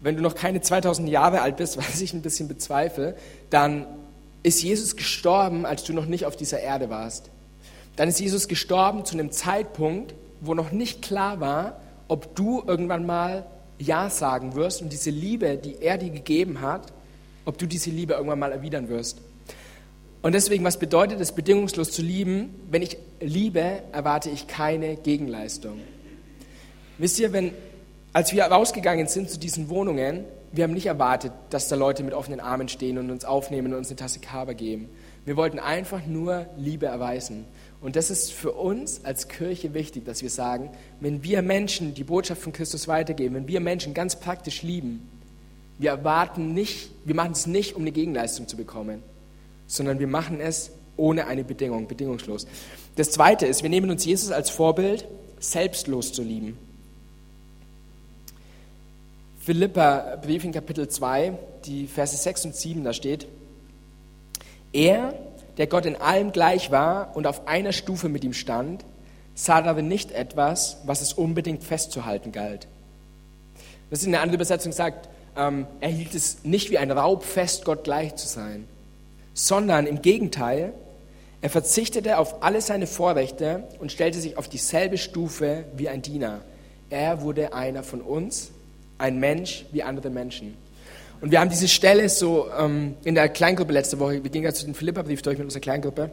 Wenn 0.00 0.16
du 0.16 0.22
noch 0.22 0.34
keine 0.34 0.60
2000 0.60 1.08
Jahre 1.08 1.40
alt 1.40 1.56
bist, 1.56 1.76
was 1.78 2.00
ich 2.00 2.12
ein 2.12 2.22
bisschen 2.22 2.48
bezweifle, 2.48 3.16
dann 3.50 3.86
ist 4.48 4.62
Jesus 4.62 4.96
gestorben, 4.96 5.66
als 5.66 5.84
du 5.84 5.92
noch 5.92 6.06
nicht 6.06 6.24
auf 6.26 6.34
dieser 6.34 6.60
Erde 6.60 6.90
warst. 6.90 7.30
Dann 7.96 8.08
ist 8.08 8.20
Jesus 8.20 8.48
gestorben 8.48 9.04
zu 9.04 9.14
einem 9.14 9.30
Zeitpunkt, 9.30 10.14
wo 10.40 10.54
noch 10.54 10.72
nicht 10.72 11.02
klar 11.02 11.40
war, 11.40 11.80
ob 12.08 12.34
du 12.34 12.62
irgendwann 12.66 13.04
mal 13.06 13.46
Ja 13.78 14.08
sagen 14.08 14.54
wirst 14.54 14.82
und 14.82 14.92
diese 14.92 15.10
Liebe, 15.10 15.56
die 15.56 15.82
er 15.82 15.98
dir 15.98 16.10
gegeben 16.10 16.60
hat, 16.60 16.92
ob 17.44 17.58
du 17.58 17.66
diese 17.66 17.90
Liebe 17.90 18.14
irgendwann 18.14 18.38
mal 18.38 18.52
erwidern 18.52 18.88
wirst. 18.88 19.18
Und 20.22 20.32
deswegen, 20.32 20.64
was 20.64 20.78
bedeutet 20.78 21.20
es, 21.20 21.32
bedingungslos 21.32 21.92
zu 21.92 22.02
lieben? 22.02 22.54
Wenn 22.70 22.82
ich 22.82 22.96
liebe, 23.20 23.82
erwarte 23.92 24.30
ich 24.30 24.46
keine 24.46 24.96
Gegenleistung. 24.96 25.80
Wisst 26.98 27.18
ihr, 27.20 27.32
wenn, 27.32 27.52
als 28.12 28.32
wir 28.32 28.44
rausgegangen 28.44 29.06
sind 29.06 29.30
zu 29.30 29.38
diesen 29.38 29.68
Wohnungen, 29.68 30.24
wir 30.52 30.64
haben 30.64 30.72
nicht 30.72 30.86
erwartet, 30.86 31.32
dass 31.50 31.68
da 31.68 31.76
Leute 31.76 32.02
mit 32.02 32.14
offenen 32.14 32.40
Armen 32.40 32.68
stehen 32.68 32.98
und 32.98 33.10
uns 33.10 33.24
aufnehmen 33.24 33.72
und 33.72 33.78
uns 33.78 33.88
eine 33.88 33.96
Tasse 33.96 34.20
Kaba 34.20 34.54
geben. 34.54 34.88
Wir 35.24 35.36
wollten 35.36 35.58
einfach 35.58 36.06
nur 36.06 36.46
Liebe 36.56 36.86
erweisen. 36.86 37.44
Und 37.80 37.96
das 37.96 38.10
ist 38.10 38.32
für 38.32 38.52
uns 38.52 39.04
als 39.04 39.28
Kirche 39.28 39.74
wichtig, 39.74 40.04
dass 40.04 40.22
wir 40.22 40.30
sagen, 40.30 40.70
wenn 41.00 41.22
wir 41.22 41.42
Menschen 41.42 41.94
die 41.94 42.04
Botschaft 42.04 42.42
von 42.42 42.52
Christus 42.52 42.88
weitergeben, 42.88 43.34
wenn 43.34 43.48
wir 43.48 43.60
Menschen 43.60 43.94
ganz 43.94 44.16
praktisch 44.16 44.62
lieben, 44.62 45.08
wir 45.78 45.90
erwarten 45.90 46.54
nicht, 46.54 46.90
wir 47.04 47.14
machen 47.14 47.32
es 47.32 47.46
nicht, 47.46 47.76
um 47.76 47.82
eine 47.82 47.92
Gegenleistung 47.92 48.48
zu 48.48 48.56
bekommen, 48.56 49.02
sondern 49.66 50.00
wir 50.00 50.08
machen 50.08 50.40
es 50.40 50.72
ohne 50.96 51.26
eine 51.26 51.44
Bedingung, 51.44 51.86
bedingungslos. 51.86 52.46
Das 52.96 53.12
zweite 53.12 53.46
ist, 53.46 53.62
wir 53.62 53.70
nehmen 53.70 53.90
uns 53.90 54.04
Jesus 54.04 54.32
als 54.32 54.50
Vorbild, 54.50 55.06
selbstlos 55.38 56.12
zu 56.12 56.22
lieben. 56.22 56.58
Philippa 59.48 60.18
Brief 60.20 60.44
in 60.44 60.52
Kapitel 60.52 60.88
2, 60.88 61.32
die 61.64 61.86
Verse 61.86 62.14
6 62.14 62.44
und 62.44 62.54
7, 62.54 62.84
da 62.84 62.92
steht, 62.92 63.26
er, 64.74 65.14
der 65.56 65.66
Gott 65.66 65.86
in 65.86 65.96
allem 65.96 66.32
gleich 66.32 66.70
war 66.70 67.16
und 67.16 67.26
auf 67.26 67.48
einer 67.48 67.72
Stufe 67.72 68.10
mit 68.10 68.24
ihm 68.24 68.34
stand, 68.34 68.84
sah 69.34 69.62
darin 69.62 69.88
nicht 69.88 70.12
etwas, 70.12 70.82
was 70.84 71.00
es 71.00 71.14
unbedingt 71.14 71.64
festzuhalten 71.64 72.30
galt. 72.30 72.68
Das 73.88 74.00
ist 74.00 74.04
in 74.04 74.12
einer 74.12 74.22
anderen 74.22 74.34
Übersetzung 74.34 74.70
sagt, 74.70 75.08
ähm, 75.34 75.66
er 75.80 75.88
hielt 75.88 76.14
es 76.14 76.44
nicht 76.44 76.70
wie 76.70 76.76
ein 76.76 76.90
Raub 76.90 77.24
fest, 77.24 77.64
Gott 77.64 77.84
gleich 77.84 78.16
zu 78.16 78.28
sein, 78.28 78.68
sondern 79.32 79.86
im 79.86 80.02
Gegenteil, 80.02 80.74
er 81.40 81.48
verzichtete 81.48 82.18
auf 82.18 82.42
alle 82.42 82.60
seine 82.60 82.86
Vorrechte 82.86 83.64
und 83.78 83.92
stellte 83.92 84.20
sich 84.20 84.36
auf 84.36 84.46
dieselbe 84.46 84.98
Stufe 84.98 85.64
wie 85.74 85.88
ein 85.88 86.02
Diener. 86.02 86.42
Er 86.90 87.22
wurde 87.22 87.54
einer 87.54 87.82
von 87.82 88.02
uns, 88.02 88.50
ein 88.98 89.18
Mensch 89.18 89.64
wie 89.72 89.82
andere 89.82 90.10
Menschen. 90.10 90.54
Und 91.20 91.32
wir 91.32 91.40
haben 91.40 91.50
diese 91.50 91.68
Stelle 91.68 92.08
so 92.08 92.48
ähm, 92.56 92.94
in 93.04 93.14
der 93.14 93.28
Kleingruppe 93.28 93.72
letzte 93.72 93.98
Woche, 93.98 94.22
wir 94.22 94.30
gingen 94.30 94.44
ja 94.44 94.52
zu 94.52 94.64
den 94.64 94.74
Philippa-Brief 94.74 95.22
durch 95.22 95.38
mit 95.38 95.44
unserer 95.44 95.60
Kleingruppe, 95.60 96.10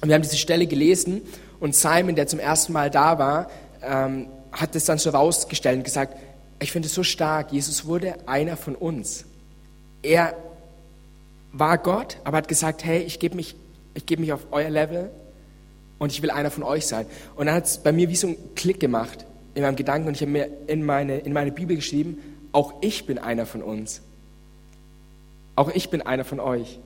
und 0.00 0.08
wir 0.08 0.14
haben 0.14 0.22
diese 0.22 0.36
Stelle 0.36 0.66
gelesen 0.66 1.22
und 1.58 1.74
Simon, 1.74 2.14
der 2.14 2.28
zum 2.28 2.38
ersten 2.38 2.72
Mal 2.72 2.88
da 2.88 3.18
war, 3.18 3.50
ähm, 3.82 4.28
hat 4.52 4.74
das 4.74 4.84
dann 4.84 4.98
so 4.98 5.10
rausgestellt 5.10 5.78
und 5.78 5.84
gesagt, 5.84 6.16
ich 6.60 6.72
finde 6.72 6.86
es 6.86 6.94
so 6.94 7.02
stark, 7.02 7.52
Jesus 7.52 7.84
wurde 7.84 8.14
einer 8.26 8.56
von 8.56 8.74
uns. 8.74 9.24
Er 10.02 10.36
war 11.52 11.78
Gott, 11.78 12.18
aber 12.24 12.36
hat 12.36 12.48
gesagt, 12.48 12.84
hey, 12.84 13.00
ich 13.00 13.18
gebe 13.18 13.34
mich, 13.36 13.56
ich 13.94 14.06
gebe 14.06 14.20
mich 14.20 14.32
auf 14.32 14.46
euer 14.50 14.70
Level 14.70 15.10
und 15.98 16.12
ich 16.12 16.22
will 16.22 16.30
einer 16.30 16.50
von 16.50 16.62
euch 16.62 16.86
sein. 16.86 17.06
Und 17.34 17.46
dann 17.46 17.54
hat 17.56 17.66
es 17.66 17.78
bei 17.78 17.92
mir 17.92 18.08
wie 18.08 18.16
so 18.16 18.28
einen 18.28 18.54
Klick 18.54 18.78
gemacht 18.78 19.24
in 19.58 19.64
meinem 19.64 19.76
Gedanken 19.76 20.06
und 20.06 20.14
ich 20.14 20.20
habe 20.20 20.30
mir 20.30 20.48
in 20.68 20.84
meine, 20.84 21.18
in 21.18 21.32
meine 21.32 21.50
Bibel 21.50 21.74
geschrieben, 21.74 22.18
auch 22.52 22.74
ich 22.80 23.06
bin 23.06 23.18
einer 23.18 23.44
von 23.44 23.60
uns. 23.60 24.02
Auch 25.56 25.68
ich 25.74 25.90
bin 25.90 26.00
einer 26.00 26.24
von 26.24 26.38
euch. 26.38 26.78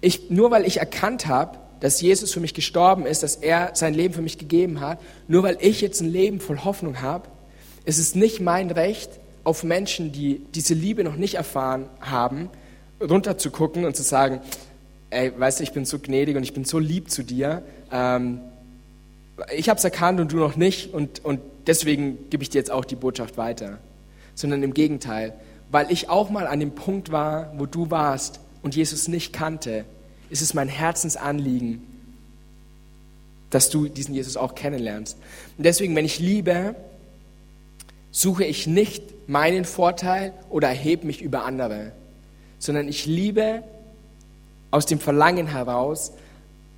Ich, 0.00 0.30
nur 0.30 0.52
weil 0.52 0.66
ich 0.66 0.76
erkannt 0.76 1.26
habe, 1.26 1.58
dass 1.80 2.00
Jesus 2.00 2.32
für 2.32 2.38
mich 2.38 2.54
gestorben 2.54 3.06
ist, 3.06 3.24
dass 3.24 3.34
er 3.34 3.72
sein 3.74 3.92
Leben 3.92 4.14
für 4.14 4.22
mich 4.22 4.38
gegeben 4.38 4.80
hat, 4.80 5.00
nur 5.26 5.42
weil 5.42 5.58
ich 5.60 5.80
jetzt 5.80 6.00
ein 6.00 6.08
Leben 6.08 6.38
voll 6.38 6.60
Hoffnung 6.60 7.02
habe, 7.02 7.28
ist 7.84 7.98
es 7.98 8.14
nicht 8.14 8.40
mein 8.40 8.70
Recht, 8.70 9.10
auf 9.42 9.64
Menschen, 9.64 10.12
die 10.12 10.42
diese 10.54 10.74
Liebe 10.74 11.02
noch 11.02 11.16
nicht 11.16 11.34
erfahren 11.34 11.86
haben, 12.00 12.50
runterzugucken 13.00 13.84
und 13.84 13.96
zu 13.96 14.04
sagen, 14.04 14.40
ey, 15.10 15.32
weißt 15.36 15.58
du, 15.58 15.64
ich 15.64 15.72
bin 15.72 15.84
so 15.84 15.98
gnädig 15.98 16.36
und 16.36 16.44
ich 16.44 16.54
bin 16.54 16.64
so 16.64 16.78
lieb 16.78 17.10
zu 17.10 17.24
dir. 17.24 17.62
Ähm, 17.90 18.40
ich 19.54 19.68
habe 19.68 19.78
es 19.78 19.84
erkannt 19.84 20.20
und 20.20 20.32
du 20.32 20.36
noch 20.36 20.54
nicht 20.54 20.94
und, 20.94 21.24
und 21.24 21.40
deswegen 21.66 22.30
gebe 22.30 22.42
ich 22.42 22.50
dir 22.50 22.58
jetzt 22.58 22.70
auch 22.70 22.84
die 22.84 22.96
Botschaft 22.96 23.36
weiter. 23.36 23.78
Sondern 24.34 24.62
im 24.62 24.74
Gegenteil, 24.74 25.34
weil 25.70 25.90
ich 25.90 26.08
auch 26.08 26.30
mal 26.30 26.46
an 26.46 26.60
dem 26.60 26.74
Punkt 26.74 27.12
war, 27.12 27.52
wo 27.56 27.66
du 27.66 27.90
warst 27.90 28.40
und 28.62 28.74
Jesus 28.74 29.08
nicht 29.08 29.32
kannte, 29.32 29.84
ist 30.30 30.42
es 30.42 30.54
mein 30.54 30.68
Herzensanliegen, 30.68 31.82
dass 33.50 33.70
du 33.70 33.88
diesen 33.88 34.14
Jesus 34.14 34.36
auch 34.36 34.54
kennenlernst. 34.54 35.16
Und 35.56 35.64
deswegen, 35.64 35.94
wenn 35.94 36.04
ich 36.04 36.18
liebe, 36.18 36.74
suche 38.10 38.44
ich 38.44 38.66
nicht 38.66 39.28
meinen 39.28 39.64
Vorteil 39.64 40.32
oder 40.50 40.68
erhebe 40.68 41.06
mich 41.06 41.22
über 41.22 41.44
andere, 41.44 41.92
sondern 42.58 42.88
ich 42.88 43.06
liebe 43.06 43.62
aus 44.70 44.86
dem 44.86 44.98
Verlangen 44.98 45.46
heraus, 45.46 46.12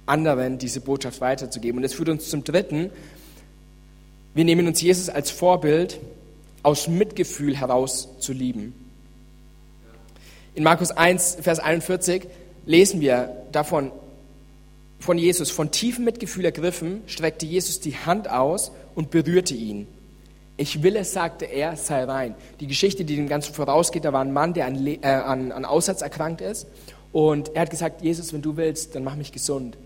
anderen 0.06 0.58
diese 0.58 0.80
Botschaft 0.80 1.20
weiterzugeben. 1.20 1.78
Und 1.78 1.82
das 1.82 1.94
führt 1.94 2.08
uns 2.08 2.28
zum 2.28 2.44
Dritten. 2.44 2.90
Wir 4.36 4.44
nehmen 4.44 4.66
uns 4.66 4.82
Jesus 4.82 5.08
als 5.08 5.30
Vorbild, 5.30 5.98
aus 6.62 6.88
Mitgefühl 6.88 7.56
heraus 7.56 8.18
zu 8.18 8.34
lieben. 8.34 8.74
In 10.54 10.62
Markus 10.62 10.90
1, 10.90 11.38
Vers 11.40 11.58
41 11.58 12.26
lesen 12.66 13.00
wir 13.00 13.34
davon, 13.50 13.92
von 14.98 15.16
Jesus, 15.16 15.50
von 15.50 15.70
tiefem 15.70 16.04
Mitgefühl 16.04 16.44
ergriffen, 16.44 17.00
streckte 17.06 17.46
Jesus 17.46 17.80
die 17.80 17.96
Hand 17.96 18.28
aus 18.28 18.72
und 18.94 19.10
berührte 19.10 19.54
ihn. 19.54 19.86
Ich 20.58 20.82
will 20.82 20.96
es, 20.96 21.14
sagte 21.14 21.46
er, 21.46 21.74
sei 21.78 22.04
rein. 22.04 22.34
Die 22.60 22.66
Geschichte, 22.66 23.06
die 23.06 23.16
dem 23.16 23.30
Ganzen 23.30 23.54
vorausgeht, 23.54 24.04
da 24.04 24.12
war 24.12 24.20
ein 24.20 24.34
Mann, 24.34 24.52
der 24.52 24.66
an, 24.66 24.86
äh, 24.86 24.98
an, 25.02 25.50
an 25.50 25.64
Aussatz 25.64 26.02
erkrankt 26.02 26.42
ist. 26.42 26.66
Und 27.10 27.54
er 27.54 27.62
hat 27.62 27.70
gesagt, 27.70 28.02
Jesus, 28.02 28.34
wenn 28.34 28.42
du 28.42 28.58
willst, 28.58 28.96
dann 28.96 29.02
mach 29.02 29.16
mich 29.16 29.32
gesund. 29.32 29.78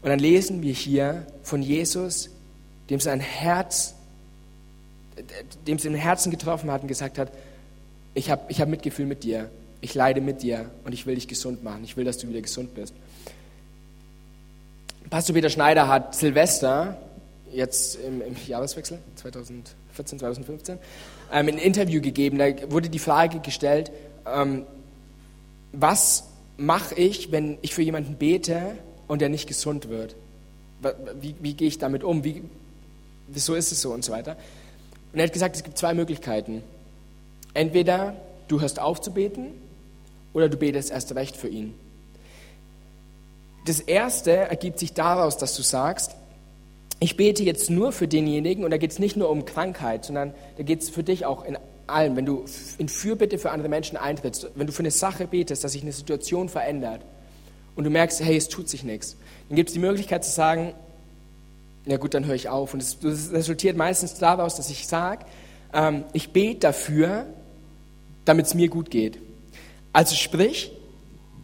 Und 0.00 0.10
dann 0.10 0.20
lesen 0.20 0.62
wir 0.62 0.74
hier 0.74 1.26
von 1.42 1.60
Jesus, 1.60 2.30
dem 2.90 3.00
sein 3.00 3.20
Herz, 3.20 3.94
dem 5.66 5.76
es 5.76 5.84
im 5.84 5.94
Herzen 5.94 6.30
getroffen 6.30 6.70
hat 6.70 6.82
und 6.82 6.88
gesagt 6.88 7.18
hat, 7.18 7.30
ich 8.14 8.30
habe 8.30 8.42
ich 8.48 8.60
hab 8.60 8.68
Mitgefühl 8.68 9.06
mit 9.06 9.24
dir 9.24 9.50
ich 9.84 9.94
leide 9.94 10.22
mit 10.22 10.42
dir 10.42 10.70
und 10.84 10.92
ich 10.92 11.04
will 11.04 11.14
dich 11.14 11.28
gesund 11.28 11.62
machen. 11.62 11.84
Ich 11.84 11.94
will, 11.94 12.06
dass 12.06 12.16
du 12.16 12.26
wieder 12.26 12.40
gesund 12.40 12.74
bist. 12.74 12.94
Pastor 15.10 15.34
Peter 15.34 15.50
Schneider 15.50 15.88
hat 15.88 16.14
Silvester, 16.14 16.96
jetzt 17.52 17.96
im, 17.96 18.22
im 18.22 18.34
Jahreswechsel 18.46 18.98
2014, 19.16 20.18
2015, 20.20 20.78
ähm, 21.30 21.48
ein 21.48 21.58
Interview 21.58 22.00
gegeben. 22.00 22.38
Da 22.38 22.46
wurde 22.72 22.88
die 22.88 22.98
Frage 22.98 23.40
gestellt, 23.40 23.92
ähm, 24.26 24.64
was 25.72 26.30
mache 26.56 26.94
ich, 26.94 27.30
wenn 27.30 27.58
ich 27.60 27.74
für 27.74 27.82
jemanden 27.82 28.14
bete 28.14 28.78
und 29.06 29.20
er 29.20 29.28
nicht 29.28 29.46
gesund 29.46 29.90
wird? 29.90 30.16
Wie, 31.20 31.34
wie 31.40 31.52
gehe 31.52 31.68
ich 31.68 31.76
damit 31.76 32.02
um? 32.04 32.24
Wie, 32.24 32.42
wieso 33.28 33.54
ist 33.54 33.72
es 33.72 33.80
so 33.80 33.92
und 33.92 34.04
so 34.04 34.12
weiter? 34.12 34.36
Und 35.12 35.18
er 35.18 35.26
hat 35.26 35.32
gesagt, 35.32 35.56
es 35.56 35.64
gibt 35.64 35.78
zwei 35.78 35.94
Möglichkeiten. 35.94 36.62
Entweder 37.54 38.16
du 38.48 38.60
hörst 38.60 38.80
auf 38.80 39.00
zu 39.00 39.12
beten 39.12 39.52
oder 40.32 40.48
du 40.48 40.56
betest 40.56 40.90
erst 40.90 41.14
recht 41.14 41.36
für 41.36 41.48
ihn. 41.48 41.74
Das 43.66 43.80
erste 43.80 44.32
ergibt 44.32 44.78
sich 44.78 44.92
daraus, 44.92 45.38
dass 45.38 45.56
du 45.56 45.62
sagst, 45.62 46.16
ich 47.00 47.16
bete 47.16 47.42
jetzt 47.42 47.70
nur 47.70 47.92
für 47.92 48.08
denjenigen 48.08 48.64
und 48.64 48.70
da 48.70 48.76
geht 48.76 48.92
es 48.92 48.98
nicht 48.98 49.16
nur 49.16 49.30
um 49.30 49.44
Krankheit, 49.44 50.04
sondern 50.04 50.34
da 50.56 50.62
geht 50.62 50.82
es 50.82 50.90
für 50.90 51.02
dich 51.02 51.24
auch 51.26 51.44
in 51.44 51.56
allem, 51.86 52.16
wenn 52.16 52.26
du 52.26 52.44
in 52.78 52.88
Fürbitte 52.88 53.38
für 53.38 53.50
andere 53.50 53.68
Menschen 53.68 53.96
eintrittst, 53.96 54.48
wenn 54.54 54.66
du 54.66 54.72
für 54.72 54.80
eine 54.80 54.90
Sache 54.90 55.26
betest, 55.26 55.64
dass 55.64 55.72
sich 55.72 55.82
eine 55.82 55.92
Situation 55.92 56.48
verändert 56.48 57.02
und 57.76 57.84
du 57.84 57.90
merkst, 57.90 58.20
hey, 58.22 58.36
es 58.36 58.48
tut 58.48 58.68
sich 58.68 58.84
nichts, 58.84 59.16
dann 59.48 59.56
gibt 59.56 59.70
es 59.70 59.74
die 59.74 59.80
Möglichkeit 59.80 60.24
zu 60.24 60.30
sagen, 60.30 60.74
ja 61.86 61.96
gut, 61.96 62.14
dann 62.14 62.26
höre 62.26 62.34
ich 62.34 62.48
auf. 62.48 62.74
Und 62.74 62.82
das 62.82 63.32
resultiert 63.32 63.76
meistens 63.76 64.14
daraus, 64.14 64.56
dass 64.56 64.70
ich 64.70 64.86
sage, 64.86 65.26
ähm, 65.72 66.04
ich 66.12 66.32
bete 66.32 66.60
dafür, 66.60 67.26
damit 68.24 68.46
es 68.46 68.54
mir 68.54 68.68
gut 68.68 68.90
geht. 68.90 69.18
Also 69.92 70.14
sprich, 70.14 70.72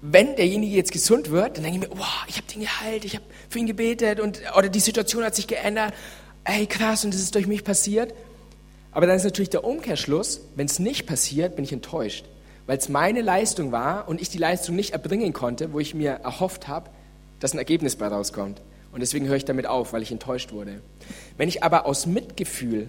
wenn 0.03 0.35
derjenige 0.37 0.74
jetzt 0.74 0.92
gesund 0.92 1.31
wird, 1.31 1.57
dann 1.57 1.64
denke 1.64 1.79
ich 1.79 1.88
mir, 1.88 1.98
wow, 1.98 2.24
ich 2.26 2.37
habe 2.37 2.46
den 2.46 2.62
geheilt, 2.62 3.05
ich 3.05 3.16
habe 3.16 3.24
für 3.48 3.59
ihn 3.59 3.66
gebetet 3.66 4.18
und 4.20 4.40
oder 4.57 4.68
die 4.68 4.81
Situation 4.81 5.24
hat 5.24 5.35
sich 5.35 5.46
geändert. 5.46 5.92
Ey, 6.44 6.66
krass, 6.66 7.05
und 7.05 7.12
das 7.12 7.20
ist 7.20 7.35
durch 7.35 7.46
mich 7.46 7.64
passiert. 7.64 8.14
Aber 8.92 9.07
dann 9.07 9.16
ist 9.16 9.24
natürlich 9.24 9.50
der 9.50 9.62
Umkehrschluss, 9.62 10.40
wenn 10.57 10.66
es 10.66 10.79
nicht 10.79 11.07
passiert, 11.07 11.55
bin 11.55 11.64
ich 11.64 11.72
enttäuscht, 11.72 12.24
weil 12.66 12.79
es 12.79 12.88
meine 12.88 13.20
Leistung 13.20 13.72
war 13.72 14.09
und 14.09 14.20
ich 14.20 14.31
die 14.31 14.38
Leistung 14.38 14.74
nicht 14.74 14.94
erbringen 14.94 15.33
konnte, 15.33 15.72
wo 15.72 15.79
ich 15.79 15.94
mir 15.94 16.12
erhofft 16.12 16.66
habe, 16.66 16.90
dass 17.38 17.53
ein 17.53 17.59
Ergebnis 17.59 17.94
bei 17.94 18.09
rauskommt. 18.09 18.61
Und 18.92 19.00
deswegen 19.00 19.26
höre 19.26 19.37
ich 19.37 19.44
damit 19.44 19.66
auf, 19.66 19.92
weil 19.92 20.03
ich 20.03 20.11
enttäuscht 20.11 20.53
wurde. 20.53 20.81
Wenn 21.37 21.48
ich 21.48 21.62
aber 21.62 21.87
aus 21.87 22.07
Mitgefühl 22.07 22.88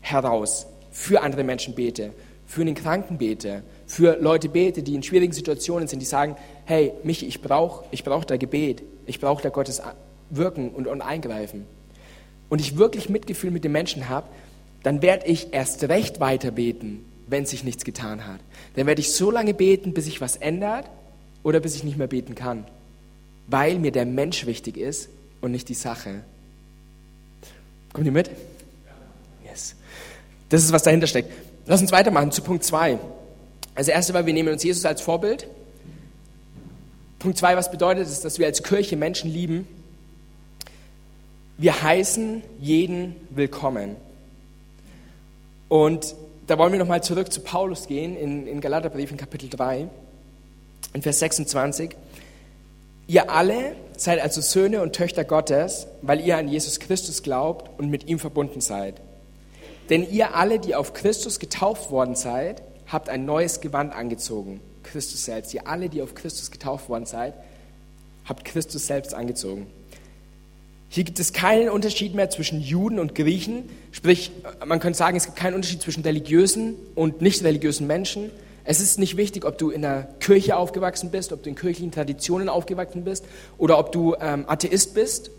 heraus 0.00 0.66
für 0.90 1.22
andere 1.22 1.42
Menschen 1.42 1.74
bete, 1.74 2.12
für 2.46 2.64
den 2.64 2.74
Kranken 2.74 3.18
bete, 3.18 3.62
für 3.86 4.18
Leute 4.20 4.48
bete, 4.48 4.82
die 4.82 4.94
in 4.94 5.02
schwierigen 5.02 5.32
Situationen 5.32 5.88
sind, 5.88 6.00
die 6.00 6.06
sagen, 6.06 6.36
hey, 6.64 6.92
Michi, 7.02 7.26
ich 7.26 7.40
brauche 7.40 7.84
ich 7.90 8.04
brauch 8.04 8.24
da 8.24 8.36
Gebet, 8.36 8.82
ich 9.06 9.20
brauche 9.20 9.42
da 9.42 9.48
Gottes 9.48 9.82
Wirken 10.30 10.70
und, 10.70 10.86
und 10.86 11.00
Eingreifen. 11.00 11.66
Und 12.48 12.60
ich 12.60 12.76
wirklich 12.76 13.08
Mitgefühl 13.08 13.50
mit 13.50 13.64
den 13.64 13.72
Menschen 13.72 14.08
habe, 14.08 14.28
dann 14.82 15.02
werde 15.02 15.26
ich 15.26 15.52
erst 15.52 15.84
recht 15.84 16.20
weiter 16.20 16.50
beten, 16.50 17.04
wenn 17.26 17.46
sich 17.46 17.64
nichts 17.64 17.84
getan 17.84 18.26
hat. 18.26 18.40
Dann 18.76 18.86
werde 18.86 19.00
ich 19.00 19.12
so 19.12 19.30
lange 19.30 19.54
beten, 19.54 19.94
bis 19.94 20.04
sich 20.04 20.20
was 20.20 20.36
ändert 20.36 20.90
oder 21.42 21.60
bis 21.60 21.74
ich 21.74 21.84
nicht 21.84 21.96
mehr 21.96 22.06
beten 22.06 22.34
kann, 22.34 22.66
weil 23.46 23.78
mir 23.78 23.92
der 23.92 24.06
Mensch 24.06 24.46
wichtig 24.46 24.76
ist 24.76 25.08
und 25.42 25.50
nicht 25.50 25.68
die 25.68 25.74
Sache. 25.74 26.22
Kommt 27.92 28.06
ihr 28.06 28.12
mit? 28.12 28.30
Yes. 29.44 29.74
Das 30.48 30.64
ist, 30.64 30.72
was 30.72 30.82
dahinter 30.82 31.06
steckt. 31.06 31.30
Lass 31.66 31.82
uns 31.82 31.92
weitermachen 31.92 32.32
zu 32.32 32.40
Punkt 32.42 32.64
2. 32.64 32.98
Also 33.74 33.90
erste 33.90 34.12
Mal, 34.12 34.24
wir 34.24 34.32
nehmen 34.32 34.48
uns 34.48 34.62
Jesus 34.62 34.84
als 34.84 35.02
Vorbild. 35.02 35.46
Punkt 37.18 37.38
2, 37.38 37.56
was 37.56 37.70
bedeutet 37.70 38.06
es, 38.06 38.20
dass 38.20 38.38
wir 38.38 38.46
als 38.46 38.62
Kirche 38.62 38.96
Menschen 38.96 39.30
lieben? 39.30 39.66
Wir 41.58 41.82
heißen 41.82 42.42
jeden 42.60 43.14
willkommen. 43.30 43.96
Und 45.68 46.14
da 46.46 46.58
wollen 46.58 46.72
wir 46.72 46.78
nochmal 46.78 47.02
zurück 47.02 47.32
zu 47.32 47.40
Paulus 47.40 47.86
gehen, 47.86 48.16
in, 48.16 48.46
in 48.46 48.60
Galaterbrief 48.60 49.10
in 49.10 49.16
Kapitel 49.16 49.48
3, 49.48 49.88
in 50.92 51.02
Vers 51.02 51.20
26. 51.20 51.96
Ihr 53.06 53.30
alle 53.30 53.74
seid 53.96 54.20
also 54.20 54.40
Söhne 54.40 54.82
und 54.82 54.94
Töchter 54.94 55.24
Gottes, 55.24 55.86
weil 56.02 56.20
ihr 56.20 56.36
an 56.36 56.48
Jesus 56.48 56.80
Christus 56.80 57.22
glaubt 57.22 57.78
und 57.78 57.90
mit 57.90 58.08
ihm 58.08 58.18
verbunden 58.18 58.60
seid. 58.60 59.00
Denn 59.90 60.08
ihr 60.10 60.34
alle, 60.34 60.58
die 60.58 60.74
auf 60.74 60.94
Christus 60.94 61.38
getauft 61.38 61.90
worden 61.90 62.14
seid, 62.14 62.62
habt 62.86 63.08
ein 63.08 63.24
neues 63.24 63.60
Gewand 63.60 63.94
angezogen. 63.94 64.60
Christus 64.82 65.24
selbst. 65.24 65.54
Ihr 65.54 65.66
alle, 65.66 65.88
die 65.88 66.02
auf 66.02 66.14
Christus 66.14 66.50
getauft 66.50 66.88
worden 66.88 67.06
seid, 67.06 67.34
habt 68.24 68.44
Christus 68.44 68.86
selbst 68.86 69.14
angezogen. 69.14 69.66
Hier 70.88 71.04
gibt 71.04 71.18
es 71.18 71.32
keinen 71.32 71.70
Unterschied 71.70 72.14
mehr 72.14 72.28
zwischen 72.28 72.60
Juden 72.60 72.98
und 72.98 73.14
Griechen. 73.14 73.70
Sprich, 73.92 74.30
man 74.64 74.78
könnte 74.78 74.98
sagen, 74.98 75.16
es 75.16 75.24
gibt 75.24 75.38
keinen 75.38 75.54
Unterschied 75.54 75.80
zwischen 75.80 76.02
religiösen 76.02 76.74
und 76.94 77.22
nicht 77.22 77.42
religiösen 77.42 77.86
Menschen. 77.86 78.30
Es 78.64 78.80
ist 78.80 78.98
nicht 78.98 79.16
wichtig, 79.16 79.44
ob 79.44 79.58
du 79.58 79.70
in 79.70 79.82
der 79.82 80.08
Kirche 80.20 80.56
aufgewachsen 80.56 81.10
bist, 81.10 81.32
ob 81.32 81.42
du 81.42 81.48
in 81.48 81.56
kirchlichen 81.56 81.90
Traditionen 81.90 82.48
aufgewachsen 82.48 83.04
bist 83.04 83.24
oder 83.58 83.78
ob 83.78 83.92
du 83.92 84.14
ähm, 84.20 84.44
Atheist 84.46 84.94
bist 84.94 85.30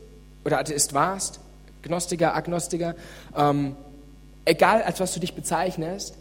oder 0.43 0.59
Atheist 0.59 0.93
warst, 0.93 1.39
Gnostiker, 1.83 2.35
Agnostiker. 2.35 2.95
Ähm, 3.35 3.75
egal, 4.45 4.83
als 4.83 4.99
was 4.99 5.13
du 5.13 5.19
dich 5.19 5.33
bezeichnest, 5.33 6.15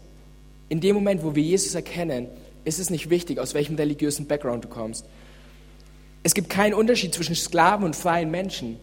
in 0.69 0.79
dem 0.79 0.95
Moment, 0.95 1.23
wo 1.23 1.35
wir 1.35 1.43
Jesus 1.43 1.75
erkennen, 1.75 2.27
ist 2.63 2.79
es 2.79 2.89
nicht 2.89 3.09
wichtig, 3.09 3.39
aus 3.39 3.53
welchem 3.53 3.75
religiösen 3.75 4.27
Background 4.27 4.63
du 4.63 4.69
kommst. 4.69 5.05
Es 6.23 6.33
gibt 6.33 6.49
keinen 6.49 6.73
Unterschied 6.73 7.13
zwischen 7.13 7.35
Sklaven 7.35 7.85
und 7.85 7.97
freien 7.97 8.31
Menschen. 8.31 8.77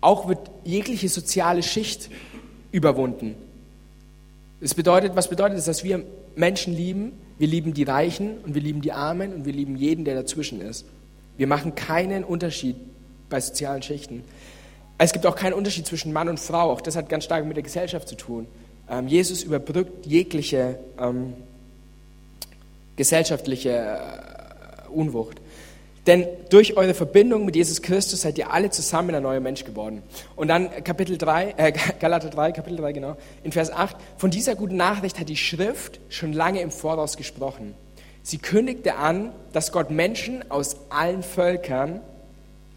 Auch 0.00 0.26
wird 0.26 0.50
jegliche 0.64 1.08
soziale 1.08 1.62
Schicht 1.62 2.10
überwunden. 2.72 3.36
Das 4.60 4.74
bedeutet, 4.74 5.14
was 5.14 5.28
bedeutet 5.28 5.58
es, 5.58 5.66
dass 5.66 5.84
wir 5.84 6.04
Menschen 6.36 6.74
lieben? 6.74 7.12
Wir 7.38 7.48
lieben 7.48 7.74
die 7.74 7.82
Reichen 7.82 8.38
und 8.38 8.54
wir 8.54 8.62
lieben 8.62 8.80
die 8.80 8.92
Armen 8.92 9.32
und 9.32 9.44
wir 9.44 9.52
lieben 9.52 9.76
jeden, 9.76 10.04
der 10.04 10.14
dazwischen 10.14 10.60
ist. 10.60 10.86
Wir 11.36 11.46
machen 11.46 11.74
keinen 11.74 12.24
Unterschied 12.24 12.76
bei 13.28 13.40
sozialen 13.40 13.82
Schichten. 13.82 14.24
Es 14.98 15.12
gibt 15.12 15.26
auch 15.26 15.36
keinen 15.36 15.52
Unterschied 15.52 15.86
zwischen 15.86 16.12
Mann 16.12 16.28
und 16.28 16.40
Frau. 16.40 16.70
Auch 16.70 16.80
das 16.80 16.96
hat 16.96 17.08
ganz 17.08 17.24
stark 17.24 17.44
mit 17.44 17.56
der 17.56 17.62
Gesellschaft 17.62 18.08
zu 18.08 18.16
tun. 18.16 18.46
Ähm, 18.88 19.08
Jesus 19.08 19.42
überbrückt 19.42 20.06
jegliche 20.06 20.78
ähm, 20.98 21.34
gesellschaftliche 22.96 23.70
äh, 23.70 24.88
Unwucht. 24.88 25.40
Denn 26.06 26.26
durch 26.50 26.76
eure 26.76 26.94
Verbindung 26.94 27.44
mit 27.44 27.56
Jesus 27.56 27.82
Christus 27.82 28.20
seid 28.20 28.38
ihr 28.38 28.52
alle 28.52 28.70
zusammen 28.70 29.14
ein 29.14 29.22
neuer 29.24 29.40
Mensch 29.40 29.64
geworden. 29.64 30.02
Und 30.36 30.48
dann 30.48 30.70
Kapitel 30.84 31.18
3, 31.18 31.54
äh, 31.56 31.72
Galater 31.98 32.30
3, 32.30 32.52
Kapitel 32.52 32.76
3, 32.76 32.92
genau, 32.92 33.16
in 33.42 33.50
Vers 33.50 33.72
8. 33.72 33.96
Von 34.16 34.30
dieser 34.30 34.54
guten 34.54 34.76
Nachricht 34.76 35.18
hat 35.18 35.28
die 35.28 35.36
Schrift 35.36 35.98
schon 36.08 36.32
lange 36.32 36.60
im 36.60 36.70
Voraus 36.70 37.16
gesprochen. 37.16 37.74
Sie 38.22 38.38
kündigte 38.38 38.96
an, 38.96 39.32
dass 39.52 39.72
Gott 39.72 39.90
Menschen 39.90 40.48
aus 40.50 40.76
allen 40.90 41.22
Völkern 41.22 42.00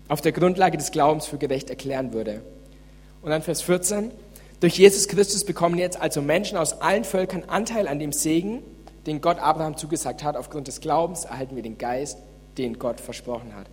auf 0.07 0.21
der 0.21 0.31
Grundlage 0.31 0.77
des 0.77 0.91
Glaubens 0.91 1.27
für 1.27 1.37
gerecht 1.37 1.69
erklären 1.69 2.13
würde. 2.13 2.41
Und 3.21 3.29
dann 3.29 3.43
Vers 3.43 3.61
14. 3.61 4.11
Durch 4.59 4.77
Jesus 4.77 5.07
Christus 5.07 5.45
bekommen 5.45 5.77
jetzt 5.77 6.01
also 6.01 6.21
Menschen 6.21 6.57
aus 6.57 6.81
allen 6.81 7.03
Völkern 7.03 7.43
Anteil 7.47 7.87
an 7.87 7.99
dem 7.99 8.11
Segen, 8.11 8.63
den 9.05 9.21
Gott 9.21 9.39
Abraham 9.39 9.77
zugesagt 9.77 10.23
hat. 10.23 10.35
Aufgrund 10.35 10.67
des 10.67 10.81
Glaubens 10.81 11.25
erhalten 11.25 11.55
wir 11.55 11.63
den 11.63 11.77
Geist, 11.77 12.17
den 12.59 12.77
Gott 12.77 12.99
versprochen 12.99 13.55
hat. 13.55 13.67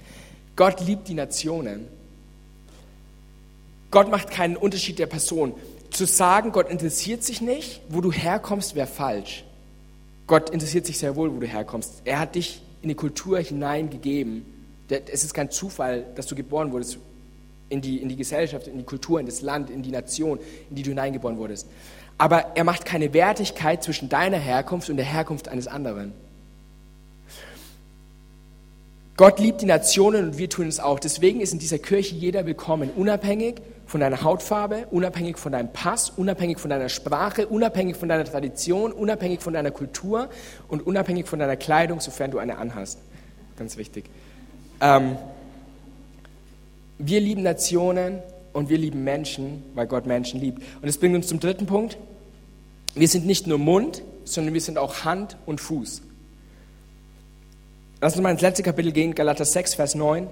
Gott 0.54 0.80
liebt 0.80 1.08
die 1.08 1.14
Nationen. 1.14 1.86
Gott 3.90 4.10
macht 4.10 4.30
keinen 4.30 4.56
Unterschied 4.56 4.98
der 4.98 5.06
Person. 5.06 5.54
Zu 5.90 6.06
sagen, 6.06 6.52
Gott 6.52 6.70
interessiert 6.70 7.22
sich 7.22 7.40
nicht, 7.40 7.82
wo 7.88 8.00
du 8.00 8.12
herkommst, 8.12 8.74
wäre 8.74 8.86
falsch. 8.86 9.44
Gott 10.26 10.50
interessiert 10.50 10.86
sich 10.86 10.98
sehr 10.98 11.14
wohl, 11.16 11.34
wo 11.34 11.38
du 11.38 11.46
herkommst. 11.46 12.02
Er 12.04 12.18
hat 12.18 12.34
dich 12.34 12.62
in 12.82 12.88
die 12.88 12.94
Kultur 12.94 13.38
hineingegeben. 13.38 14.44
Es 14.88 15.24
ist 15.24 15.34
kein 15.34 15.50
Zufall, 15.50 16.06
dass 16.14 16.26
du 16.26 16.34
geboren 16.34 16.72
wurdest 16.72 16.98
in 17.68 17.80
die, 17.80 17.98
in 17.98 18.08
die 18.08 18.16
Gesellschaft, 18.16 18.66
in 18.68 18.78
die 18.78 18.84
Kultur, 18.84 19.20
in 19.20 19.26
das 19.26 19.42
Land, 19.42 19.70
in 19.70 19.82
die 19.82 19.90
Nation, 19.90 20.38
in 20.70 20.76
die 20.76 20.82
du 20.82 20.90
hineingeboren 20.90 21.36
wurdest. 21.38 21.68
Aber 22.18 22.52
er 22.56 22.64
macht 22.64 22.84
keine 22.84 23.12
Wertigkeit 23.12 23.82
zwischen 23.82 24.08
deiner 24.08 24.38
Herkunft 24.38 24.88
und 24.88 24.96
der 24.96 25.04
Herkunft 25.04 25.48
eines 25.48 25.66
anderen. 25.66 26.12
Gott 29.16 29.38
liebt 29.40 29.62
die 29.62 29.66
Nationen 29.66 30.26
und 30.26 30.38
wir 30.38 30.50
tun 30.50 30.68
es 30.68 30.78
auch. 30.78 31.00
Deswegen 31.00 31.40
ist 31.40 31.54
in 31.54 31.58
dieser 31.58 31.78
Kirche 31.78 32.14
jeder 32.14 32.44
willkommen, 32.44 32.90
unabhängig 32.94 33.56
von 33.86 34.00
deiner 34.00 34.22
Hautfarbe, 34.22 34.88
unabhängig 34.90 35.38
von 35.38 35.52
deinem 35.52 35.72
Pass, 35.72 36.10
unabhängig 36.10 36.58
von 36.58 36.68
deiner 36.68 36.90
Sprache, 36.90 37.46
unabhängig 37.46 37.96
von 37.96 38.10
deiner 38.10 38.24
Tradition, 38.24 38.92
unabhängig 38.92 39.40
von 39.40 39.54
deiner 39.54 39.70
Kultur 39.70 40.28
und 40.68 40.86
unabhängig 40.86 41.28
von 41.28 41.38
deiner 41.38 41.56
Kleidung, 41.56 42.00
sofern 42.00 42.30
du 42.30 42.38
eine 42.38 42.58
anhast. 42.58 42.98
Ganz 43.56 43.78
wichtig. 43.78 44.04
Ähm, 44.82 45.16
wir 46.98 47.20
lieben 47.20 47.42
Nationen 47.42 48.18
und 48.52 48.68
wir 48.68 48.76
lieben 48.76 49.02
Menschen, 49.02 49.62
weil 49.74 49.86
Gott 49.86 50.04
Menschen 50.04 50.40
liebt. 50.40 50.58
Und 50.58 50.86
das 50.86 50.98
bringt 50.98 51.14
uns 51.14 51.28
zum 51.28 51.40
dritten 51.40 51.64
Punkt. 51.64 51.96
Wir 52.94 53.08
sind 53.08 53.24
nicht 53.24 53.46
nur 53.46 53.56
Mund, 53.56 54.02
sondern 54.24 54.52
wir 54.52 54.60
sind 54.60 54.76
auch 54.76 55.06
Hand 55.06 55.38
und 55.46 55.62
Fuß. 55.62 56.02
Lass 58.00 58.14
uns 58.14 58.22
mal 58.22 58.30
ins 58.30 58.42
letzte 58.42 58.62
Kapitel 58.62 58.92
gehen, 58.92 59.14
Galater 59.14 59.44
6, 59.44 59.74
Vers 59.74 59.94
9. 59.94 60.28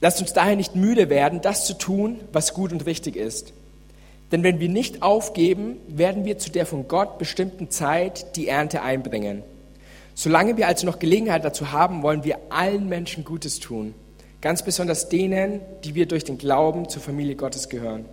Lasst 0.00 0.20
uns 0.20 0.32
daher 0.32 0.56
nicht 0.56 0.76
müde 0.76 1.10
werden, 1.10 1.40
das 1.40 1.66
zu 1.66 1.74
tun, 1.74 2.20
was 2.32 2.54
gut 2.54 2.72
und 2.72 2.86
richtig 2.86 3.16
ist. 3.16 3.52
Denn 4.30 4.42
wenn 4.42 4.60
wir 4.60 4.68
nicht 4.68 5.02
aufgeben, 5.02 5.78
werden 5.88 6.24
wir 6.24 6.38
zu 6.38 6.50
der 6.50 6.66
von 6.66 6.86
Gott 6.86 7.18
bestimmten 7.18 7.70
Zeit 7.70 8.36
die 8.36 8.46
Ernte 8.46 8.82
einbringen. 8.82 9.42
Solange 10.14 10.56
wir 10.56 10.68
also 10.68 10.86
noch 10.86 10.98
Gelegenheit 10.98 11.44
dazu 11.44 11.72
haben, 11.72 12.02
wollen 12.02 12.24
wir 12.24 12.38
allen 12.50 12.88
Menschen 12.88 13.24
Gutes 13.24 13.58
tun 13.58 13.94
Ganz 14.40 14.62
besonders 14.62 15.08
denen, 15.08 15.60
die 15.82 15.96
wir 15.96 16.06
durch 16.06 16.22
den 16.22 16.38
Glauben 16.38 16.88
zur 16.88 17.02
Familie 17.02 17.34
Gottes 17.34 17.68
gehören. 17.68 18.04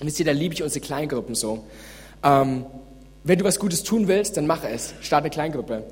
Und 0.00 0.06
wisst 0.06 0.20
ihr, 0.20 0.26
da 0.26 0.32
liebe 0.32 0.54
ich 0.54 0.62
unsere 0.62 0.84
Kleingruppen 0.84 1.34
so. 1.34 1.64
Ähm, 2.22 2.66
wenn 3.24 3.38
du 3.38 3.44
was 3.44 3.58
Gutes 3.58 3.82
tun 3.82 4.06
willst, 4.06 4.36
dann 4.36 4.46
mach 4.46 4.62
es. 4.62 4.94
Starte 5.00 5.24
eine 5.24 5.30
Kleingruppe. 5.30 5.84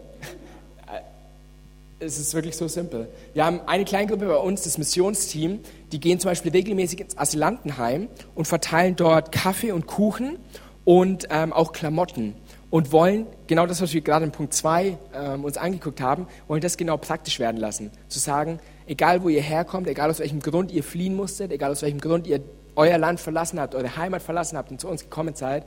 Es 2.02 2.18
ist 2.18 2.34
wirklich 2.34 2.56
so 2.56 2.68
simpel. 2.68 3.08
Wir 3.32 3.44
haben 3.44 3.60
eine 3.66 3.84
Kleingruppe 3.84 4.26
bei 4.26 4.36
uns, 4.36 4.62
das 4.62 4.76
Missionsteam, 4.76 5.60
die 5.92 6.00
gehen 6.00 6.18
zum 6.18 6.30
Beispiel 6.30 6.50
regelmäßig 6.50 7.00
ins 7.00 7.16
Asylantenheim 7.16 8.08
und 8.34 8.46
verteilen 8.46 8.96
dort 8.96 9.32
Kaffee 9.32 9.72
und 9.72 9.86
Kuchen 9.86 10.38
und 10.84 11.28
ähm, 11.30 11.52
auch 11.52 11.72
Klamotten 11.72 12.34
und 12.70 12.90
wollen 12.90 13.26
genau 13.46 13.66
das, 13.66 13.80
was 13.80 13.92
wir 13.92 14.00
gerade 14.00 14.24
in 14.24 14.32
Punkt 14.32 14.52
2 14.52 14.98
ähm, 15.14 15.44
uns 15.44 15.56
angeguckt 15.56 16.00
haben, 16.00 16.26
wollen 16.48 16.60
das 16.60 16.76
genau 16.76 16.96
praktisch 16.96 17.38
werden 17.38 17.58
lassen. 17.58 17.90
Zu 18.08 18.18
sagen, 18.18 18.58
egal 18.86 19.22
wo 19.22 19.28
ihr 19.28 19.42
herkommt, 19.42 19.86
egal 19.86 20.10
aus 20.10 20.18
welchem 20.18 20.40
Grund 20.40 20.72
ihr 20.72 20.82
fliehen 20.82 21.14
musstet, 21.14 21.52
egal 21.52 21.70
aus 21.70 21.82
welchem 21.82 22.00
Grund 22.00 22.26
ihr 22.26 22.40
euer 22.74 22.98
Land 22.98 23.20
verlassen 23.20 23.60
habt, 23.60 23.74
eure 23.74 23.96
Heimat 23.96 24.22
verlassen 24.22 24.56
habt 24.56 24.70
und 24.70 24.80
zu 24.80 24.88
uns 24.88 25.02
gekommen 25.02 25.34
seid, 25.34 25.66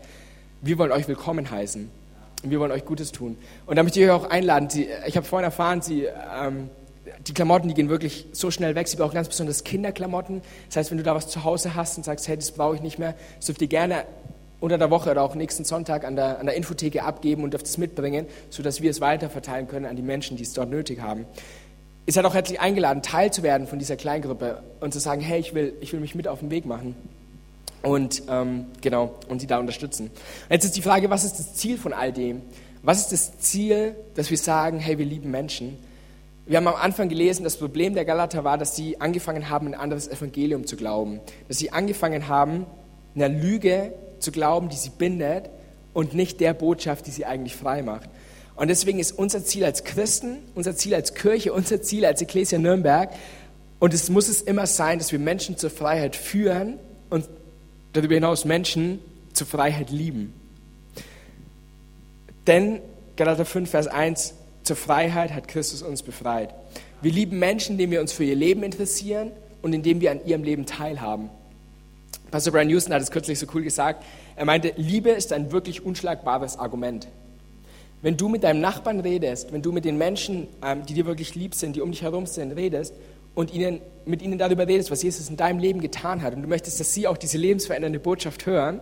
wir 0.61 0.77
wollen 0.77 0.91
euch 0.91 1.07
willkommen 1.07 1.49
heißen. 1.49 1.89
Wir 2.43 2.59
wollen 2.59 2.71
euch 2.71 2.85
Gutes 2.85 3.11
tun. 3.11 3.37
Und 3.65 3.75
da 3.75 3.83
möchte 3.83 3.99
ich 3.99 4.05
euch 4.05 4.11
auch 4.11 4.29
einladen. 4.29 4.69
Sie, 4.69 4.87
ich 5.07 5.17
habe 5.17 5.25
vorhin 5.25 5.45
erfahren, 5.45 5.81
Sie, 5.81 6.05
ähm, 6.05 6.69
die 7.27 7.33
Klamotten, 7.33 7.67
die 7.67 7.73
gehen 7.73 7.89
wirklich 7.89 8.27
so 8.33 8.51
schnell 8.51 8.75
weg. 8.75 8.87
Sie 8.87 8.97
brauchen 8.97 9.15
ganz 9.15 9.27
besonders 9.27 9.63
Kinderklamotten. 9.63 10.41
Das 10.67 10.77
heißt, 10.77 10.91
wenn 10.91 10.97
du 10.97 11.03
da 11.03 11.15
was 11.15 11.27
zu 11.27 11.43
Hause 11.43 11.75
hast 11.75 11.97
und 11.97 12.03
sagst, 12.03 12.27
hey, 12.27 12.35
das 12.35 12.51
brauche 12.51 12.75
ich 12.75 12.81
nicht 12.81 12.99
mehr, 12.99 13.15
das 13.37 13.47
dürft 13.47 13.61
ihr 13.61 13.67
gerne 13.67 14.05
unter 14.59 14.77
der 14.77 14.89
Woche 14.89 15.11
oder 15.11 15.21
auch 15.21 15.35
nächsten 15.35 15.65
Sonntag 15.65 16.05
an 16.05 16.15
der, 16.15 16.39
an 16.39 16.45
der 16.45 16.55
Infotheke 16.55 17.03
abgeben 17.03 17.43
und 17.43 17.51
dürft 17.51 17.65
es 17.65 17.77
mitbringen, 17.77 18.25
sodass 18.49 18.81
wir 18.81 18.89
es 18.89 19.01
weiterverteilen 19.01 19.67
können 19.67 19.85
an 19.85 19.95
die 19.95 20.01
Menschen, 20.01 20.37
die 20.37 20.43
es 20.43 20.53
dort 20.53 20.69
nötig 20.69 21.01
haben 21.01 21.25
ist 22.05 22.17
halt 22.17 22.27
auch 22.27 22.35
herzlich 22.35 22.59
eingeladen, 22.59 23.01
Teil 23.01 23.33
zu 23.33 23.41
werden 23.41 23.67
von 23.67 23.79
dieser 23.79 23.95
Kleingruppe 23.95 24.61
und 24.79 24.93
zu 24.93 24.99
sagen, 24.99 25.21
hey, 25.21 25.39
ich 25.39 25.55
will, 25.55 25.73
ich 25.81 25.91
will 25.91 25.99
mich 25.99 26.13
mit 26.13 26.27
auf 26.27 26.39
den 26.39 26.51
Weg 26.51 26.65
machen 26.65 26.95
und 27.85 28.23
ähm, 28.29 28.65
genau 28.81 29.15
und 29.29 29.39
sie 29.39 29.47
da 29.47 29.59
unterstützen. 29.59 30.09
Jetzt 30.49 30.65
ist 30.65 30.75
die 30.75 30.81
Frage, 30.81 31.09
was 31.09 31.23
ist 31.23 31.39
das 31.39 31.53
Ziel 31.53 31.77
von 31.77 31.93
all 31.93 32.11
dem? 32.11 32.41
Was 32.81 32.99
ist 33.01 33.11
das 33.11 33.39
Ziel, 33.39 33.95
dass 34.15 34.29
wir 34.29 34.37
sagen, 34.37 34.79
hey, 34.79 34.97
wir 34.97 35.05
lieben 35.05 35.31
Menschen? 35.31 35.77
Wir 36.47 36.57
haben 36.57 36.67
am 36.67 36.75
Anfang 36.75 37.09
gelesen, 37.09 37.43
das 37.43 37.57
Problem 37.57 37.95
der 37.95 38.05
Galater 38.05 38.43
war, 38.43 38.57
dass 38.57 38.75
sie 38.75 39.01
angefangen 39.01 39.49
haben, 39.49 39.67
ein 39.67 39.73
anderes 39.75 40.07
Evangelium 40.07 40.67
zu 40.67 40.75
glauben, 40.75 41.19
dass 41.47 41.57
sie 41.57 41.71
angefangen 41.71 42.27
haben, 42.27 42.65
einer 43.15 43.29
Lüge 43.29 43.93
zu 44.19 44.31
glauben, 44.31 44.69
die 44.69 44.75
sie 44.75 44.91
bindet 44.91 45.49
und 45.93 46.13
nicht 46.13 46.39
der 46.41 46.53
Botschaft, 46.53 47.07
die 47.07 47.11
sie 47.11 47.25
eigentlich 47.25 47.55
frei 47.55 47.81
macht. 47.81 48.09
Und 48.55 48.67
deswegen 48.67 48.99
ist 48.99 49.11
unser 49.11 49.43
Ziel 49.43 49.65
als 49.65 49.83
Christen, 49.83 50.37
unser 50.53 50.75
Ziel 50.75 50.93
als 50.95 51.13
Kirche, 51.13 51.53
unser 51.53 51.81
Ziel 51.81 52.05
als 52.05 52.21
Ecclesia 52.21 52.59
Nürnberg, 52.59 53.09
und 53.77 53.93
es 53.93 54.09
muss 54.09 54.29
es 54.29 54.41
immer 54.41 54.67
sein, 54.67 54.99
dass 54.99 55.11
wir 55.11 55.19
Menschen 55.19 55.57
zur 55.57 55.69
Freiheit 55.69 56.15
führen 56.15 56.79
und 57.09 57.27
darüber 57.95 58.15
hinaus 58.15 58.45
Menschen 58.45 58.99
zur 59.33 59.47
Freiheit 59.47 59.89
lieben. 59.89 60.33
Denn, 62.47 62.79
Galater 63.15 63.45
5, 63.45 63.69
Vers 63.69 63.87
1, 63.87 64.35
zur 64.63 64.75
Freiheit 64.75 65.33
hat 65.33 65.47
Christus 65.47 65.81
uns 65.81 66.03
befreit. 66.03 66.53
Wir 67.01 67.11
lieben 67.11 67.39
Menschen, 67.39 67.73
indem 67.73 67.91
wir 67.91 68.01
uns 68.01 68.11
für 68.11 68.23
ihr 68.23 68.35
Leben 68.35 68.63
interessieren 68.63 69.31
und 69.61 69.73
indem 69.73 70.01
wir 70.01 70.11
an 70.11 70.25
ihrem 70.25 70.43
Leben 70.43 70.65
teilhaben. 70.65 71.29
Pastor 72.31 72.51
Brian 72.53 72.69
Houston 72.69 72.93
hat 72.93 73.01
es 73.01 73.11
kürzlich 73.11 73.39
so 73.39 73.47
cool 73.53 73.63
gesagt. 73.63 74.03
Er 74.35 74.45
meinte, 74.45 74.73
Liebe 74.75 75.11
ist 75.11 75.31
ein 75.31 75.51
wirklich 75.51 75.85
unschlagbares 75.85 76.57
Argument. 76.57 77.07
Wenn 78.01 78.17
du 78.17 78.27
mit 78.27 78.43
deinem 78.43 78.61
Nachbarn 78.61 78.99
redest, 78.99 79.53
wenn 79.53 79.61
du 79.61 79.71
mit 79.71 79.85
den 79.85 79.97
Menschen, 79.97 80.47
ähm, 80.63 80.85
die 80.85 80.93
dir 80.93 81.05
wirklich 81.05 81.35
lieb 81.35 81.55
sind, 81.55 81.75
die 81.75 81.81
um 81.81 81.91
dich 81.91 82.01
herum 82.01 82.25
sind, 82.25 82.51
redest 82.51 82.93
und 83.35 83.53
ihnen, 83.53 83.81
mit 84.05 84.21
ihnen 84.21 84.37
darüber 84.37 84.67
redest, 84.67 84.89
was 84.89 85.03
Jesus 85.03 85.29
in 85.29 85.37
deinem 85.37 85.59
Leben 85.59 85.81
getan 85.81 86.21
hat 86.21 86.33
und 86.33 86.41
du 86.41 86.47
möchtest, 86.47 86.79
dass 86.79 86.93
sie 86.93 87.07
auch 87.07 87.17
diese 87.17 87.37
lebensverändernde 87.37 87.99
Botschaft 87.99 88.45
hören 88.45 88.79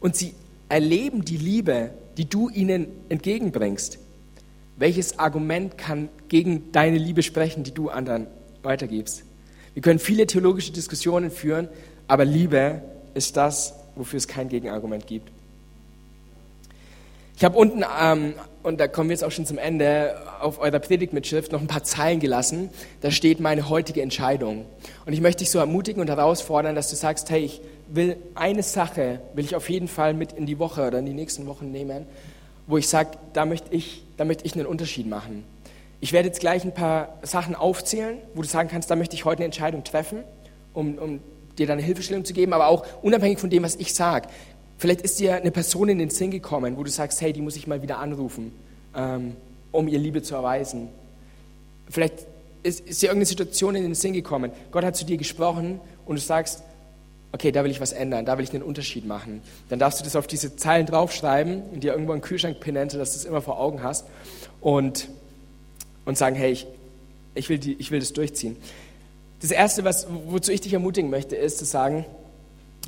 und 0.00 0.16
sie 0.16 0.34
erleben 0.68 1.24
die 1.24 1.36
Liebe, 1.36 1.90
die 2.16 2.28
du 2.28 2.48
ihnen 2.50 2.88
entgegenbringst, 3.08 3.98
welches 4.76 5.18
Argument 5.18 5.78
kann 5.78 6.08
gegen 6.28 6.72
deine 6.72 6.98
Liebe 6.98 7.22
sprechen, 7.22 7.64
die 7.64 7.72
du 7.72 7.90
anderen 7.90 8.26
weitergibst? 8.62 9.24
Wir 9.74 9.82
können 9.82 9.98
viele 9.98 10.26
theologische 10.26 10.72
Diskussionen 10.72 11.30
führen, 11.30 11.68
aber 12.08 12.24
Liebe 12.24 12.82
ist 13.14 13.36
das, 13.36 13.74
wofür 13.94 14.16
es 14.16 14.26
kein 14.26 14.48
Gegenargument 14.48 15.06
gibt. 15.06 15.30
Ich 17.36 17.44
habe 17.44 17.56
unten, 17.56 17.84
ähm, 18.00 18.34
und 18.62 18.78
da 18.78 18.88
kommen 18.88 19.08
wir 19.08 19.14
jetzt 19.14 19.24
auch 19.24 19.30
schon 19.30 19.46
zum 19.46 19.58
Ende, 19.58 20.16
auf 20.40 20.60
eurer 20.60 20.78
Predigtmitschrift 20.78 21.52
noch 21.52 21.60
ein 21.60 21.66
paar 21.66 21.82
Zeilen 21.82 22.20
gelassen. 22.20 22.70
Da 23.00 23.10
steht 23.10 23.40
meine 23.40 23.68
heutige 23.70 24.02
Entscheidung. 24.02 24.66
Und 25.06 25.12
ich 25.12 25.20
möchte 25.20 25.40
dich 25.40 25.50
so 25.50 25.58
ermutigen 25.58 26.00
und 26.00 26.08
herausfordern, 26.08 26.74
dass 26.74 26.90
du 26.90 26.96
sagst, 26.96 27.30
hey, 27.30 27.40
ich 27.40 27.62
will 27.88 28.16
eine 28.34 28.62
Sache, 28.62 29.20
will 29.34 29.44
ich 29.44 29.56
auf 29.56 29.70
jeden 29.70 29.88
Fall 29.88 30.12
mit 30.12 30.32
in 30.32 30.46
die 30.46 30.58
Woche 30.58 30.86
oder 30.86 30.98
in 30.98 31.06
die 31.06 31.14
nächsten 31.14 31.46
Wochen 31.46 31.72
nehmen, 31.72 32.06
wo 32.66 32.76
ich 32.76 32.88
sage, 32.88 33.10
da 33.32 33.46
möchte 33.46 33.74
ich, 33.74 34.04
da 34.16 34.24
möchte 34.24 34.44
ich 34.44 34.54
einen 34.54 34.66
Unterschied 34.66 35.06
machen. 35.06 35.44
Ich 36.00 36.12
werde 36.12 36.28
jetzt 36.28 36.40
gleich 36.40 36.64
ein 36.64 36.74
paar 36.74 37.18
Sachen 37.22 37.54
aufzählen, 37.54 38.18
wo 38.34 38.42
du 38.42 38.48
sagen 38.48 38.68
kannst, 38.68 38.90
da 38.90 38.96
möchte 38.96 39.14
ich 39.14 39.24
heute 39.24 39.38
eine 39.38 39.46
Entscheidung 39.46 39.84
treffen, 39.84 40.24
um, 40.72 40.98
um 40.98 41.20
dir 41.58 41.66
dann 41.66 41.78
eine 41.78 41.86
Hilfestellung 41.86 42.24
zu 42.24 42.32
geben, 42.32 42.52
aber 42.52 42.68
auch 42.68 42.86
unabhängig 43.02 43.38
von 43.38 43.50
dem, 43.50 43.62
was 43.62 43.76
ich 43.76 43.94
sage. 43.94 44.28
Vielleicht 44.80 45.02
ist 45.02 45.20
dir 45.20 45.34
eine 45.34 45.50
Person 45.50 45.90
in 45.90 45.98
den 45.98 46.08
Sinn 46.08 46.30
gekommen, 46.30 46.78
wo 46.78 46.82
du 46.82 46.90
sagst, 46.90 47.20
hey, 47.20 47.34
die 47.34 47.42
muss 47.42 47.54
ich 47.54 47.66
mal 47.66 47.82
wieder 47.82 47.98
anrufen, 47.98 48.50
ähm, 48.96 49.36
um 49.72 49.88
ihr 49.88 49.98
Liebe 49.98 50.22
zu 50.22 50.34
erweisen. 50.34 50.88
Vielleicht 51.90 52.14
ist, 52.62 52.80
ist 52.88 53.02
dir 53.02 53.08
irgendeine 53.08 53.26
Situation 53.26 53.74
in 53.74 53.82
den 53.82 53.94
Sinn 53.94 54.14
gekommen. 54.14 54.52
Gott 54.72 54.82
hat 54.82 54.96
zu 54.96 55.04
dir 55.04 55.18
gesprochen 55.18 55.80
und 56.06 56.16
du 56.16 56.22
sagst, 56.22 56.62
okay, 57.32 57.52
da 57.52 57.62
will 57.62 57.70
ich 57.70 57.82
was 57.82 57.92
ändern, 57.92 58.24
da 58.24 58.38
will 58.38 58.44
ich 58.44 58.54
einen 58.54 58.62
Unterschied 58.62 59.04
machen. 59.04 59.42
Dann 59.68 59.78
darfst 59.78 60.00
du 60.00 60.04
das 60.04 60.16
auf 60.16 60.26
diese 60.26 60.56
Zeilen 60.56 60.86
draufschreiben 60.86 61.60
und 61.74 61.84
dir 61.84 61.92
irgendwo 61.92 62.12
einen 62.12 62.22
Kühlschrank 62.22 62.58
pinnen, 62.60 62.88
dass 62.88 63.12
du 63.12 63.18
es 63.18 63.26
immer 63.26 63.42
vor 63.42 63.60
Augen 63.60 63.82
hast 63.82 64.06
und, 64.62 65.10
und 66.06 66.16
sagen, 66.16 66.36
hey, 66.36 66.52
ich, 66.52 66.66
ich, 67.34 67.50
will 67.50 67.58
die, 67.58 67.74
ich 67.74 67.90
will 67.90 68.00
das 68.00 68.14
durchziehen. 68.14 68.56
Das 69.42 69.50
Erste, 69.50 69.84
was, 69.84 70.06
wozu 70.26 70.50
ich 70.50 70.62
dich 70.62 70.72
ermutigen 70.72 71.10
möchte, 71.10 71.36
ist 71.36 71.58
zu 71.58 71.66
sagen, 71.66 72.06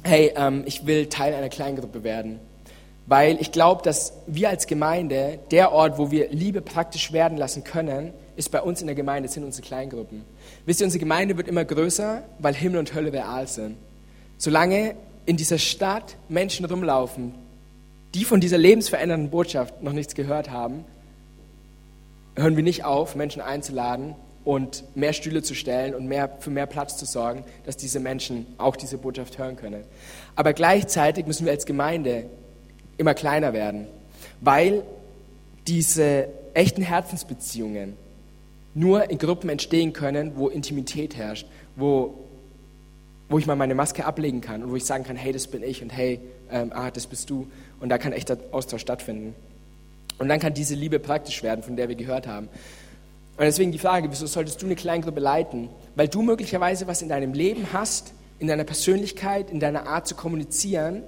hey, 0.03 0.33
ähm, 0.37 0.65
ich 0.67 0.87
will 0.87 1.07
Teil 1.07 1.35
einer 1.35 1.49
Kleingruppe 1.49 2.05
werden. 2.05 2.41
Weil 3.07 3.41
ich 3.41 3.51
glaube, 3.51 3.83
dass 3.83 4.13
wir 4.27 4.49
als 4.49 4.67
Gemeinde, 4.67 5.41
der 5.51 5.73
Ort, 5.73 5.99
wo 5.99 6.11
wir 6.11 6.31
Liebe 6.31 6.61
praktisch 6.61 7.13
werden 7.13 7.37
lassen 7.37 7.65
können, 7.65 8.13
ist 8.37 8.51
bei 8.51 8.63
uns 8.63 8.81
in 8.81 8.87
der 8.87 8.97
Gemeinde, 8.97 9.29
sind 9.29 9.45
unsere 9.45 9.67
Kleingruppen. 9.67 10.25
Wisst 10.67 10.81
ihr, 10.81 10.87
unsere 10.87 11.01
Gemeinde 11.01 11.37
wird 11.37 11.49
immer 11.49 11.65
größer, 11.65 12.23
weil 12.39 12.55
Himmel 12.55 12.79
und 12.79 12.95
Hölle 12.95 13.13
real 13.13 13.47
sind. 13.49 13.77
Solange 14.39 14.95
in 15.27 15.37
dieser 15.37 15.59
Stadt 15.59 16.17
Menschen 16.29 16.65
rumlaufen, 16.65 17.35
die 18.15 18.25
von 18.25 18.41
dieser 18.41 18.59
lebensverändernden 18.59 19.31
Botschaft 19.31 19.83
noch 19.83 19.93
nichts 19.93 20.15
gehört 20.15 20.51
haben, 20.51 20.85
hören 22.37 22.57
wir 22.57 22.63
nicht 22.63 22.85
auf, 22.85 23.15
Menschen 23.15 23.43
einzuladen 23.43 24.15
und 24.45 24.85
mehr 24.97 25.13
Stühle 25.13 25.43
zu 25.43 25.55
stellen 25.55 25.95
und 25.95 26.07
mehr, 26.07 26.31
für 26.41 26.51
mehr 26.51 26.67
Platz 26.67 26.97
zu 26.97 27.07
sorgen, 27.07 27.45
dass 27.65 27.77
diese 27.77 28.01
Menschen 28.01 28.47
auch 28.59 28.77
diese 28.77 28.99
Botschaft 28.99 29.39
hören 29.39 29.57
können. 29.57 29.85
Aber 30.35 30.53
gleichzeitig 30.53 31.27
müssen 31.27 31.45
wir 31.45 31.53
als 31.53 31.67
Gemeinde 31.67 32.27
immer 32.97 33.15
kleiner 33.15 33.53
werden, 33.53 33.87
weil 34.41 34.83
diese 35.67 36.29
echten 36.55 36.83
Herzensbeziehungen 36.83 37.97
nur 38.75 39.11
in 39.11 39.19
Gruppen 39.19 39.51
entstehen 39.51 39.93
können, 39.93 40.33
wo 40.37 40.49
Intimität 40.49 41.17
herrscht, 41.17 41.47
wo, 41.77 42.15
wo 43.29 43.39
ich 43.39 43.47
mal 43.47 43.57
meine 43.57 43.75
Maske 43.75 44.05
ablegen 44.05 44.41
kann 44.41 44.63
und 44.63 44.71
wo 44.71 44.77
ich 44.77 44.85
sagen 44.85 45.05
kann, 45.05 45.17
hey, 45.17 45.33
das 45.33 45.47
bin 45.47 45.63
ich 45.63 45.83
und 45.83 45.91
hey, 45.91 46.21
ähm, 46.51 46.73
ah, 46.75 46.91
das 46.91 47.07
bist 47.07 47.31
du. 47.31 47.49
Und 47.81 47.89
da 47.89 47.99
kann 47.99 48.13
echter 48.13 48.39
Austausch 48.51 48.83
stattfinden. 48.83 49.35
Und 50.19 50.29
dann 50.29 50.41
kann 50.41 50.55
diese 50.55 50.75
Liebe 50.75 50.99
praktisch 50.99 51.43
werden, 51.43 51.63
von 51.63 51.77
der 51.77 51.89
wir 51.89 51.97
gehört 51.97 52.27
haben. 52.27 52.49
Und 53.37 53.45
deswegen 53.45 53.73
die 53.73 53.79
Frage, 53.79 54.11
wieso 54.11 54.27
solltest 54.27 54.61
du 54.61 54.67
eine 54.67 54.77
Kleingruppe 54.77 55.21
leiten? 55.21 55.69
Weil 55.97 56.09
du 56.09 56.23
möglicherweise 56.23 56.87
was 56.87 57.03
in 57.03 57.09
deinem 57.09 57.33
Leben 57.33 57.69
hast, 57.73 58.13
in 58.39 58.47
deiner 58.47 58.65
Persönlichkeit, 58.65 59.51
in 59.51 59.61
deiner 59.61 59.87
Art 59.87 60.07
zu 60.07 60.15
kommunizieren, 60.15 61.03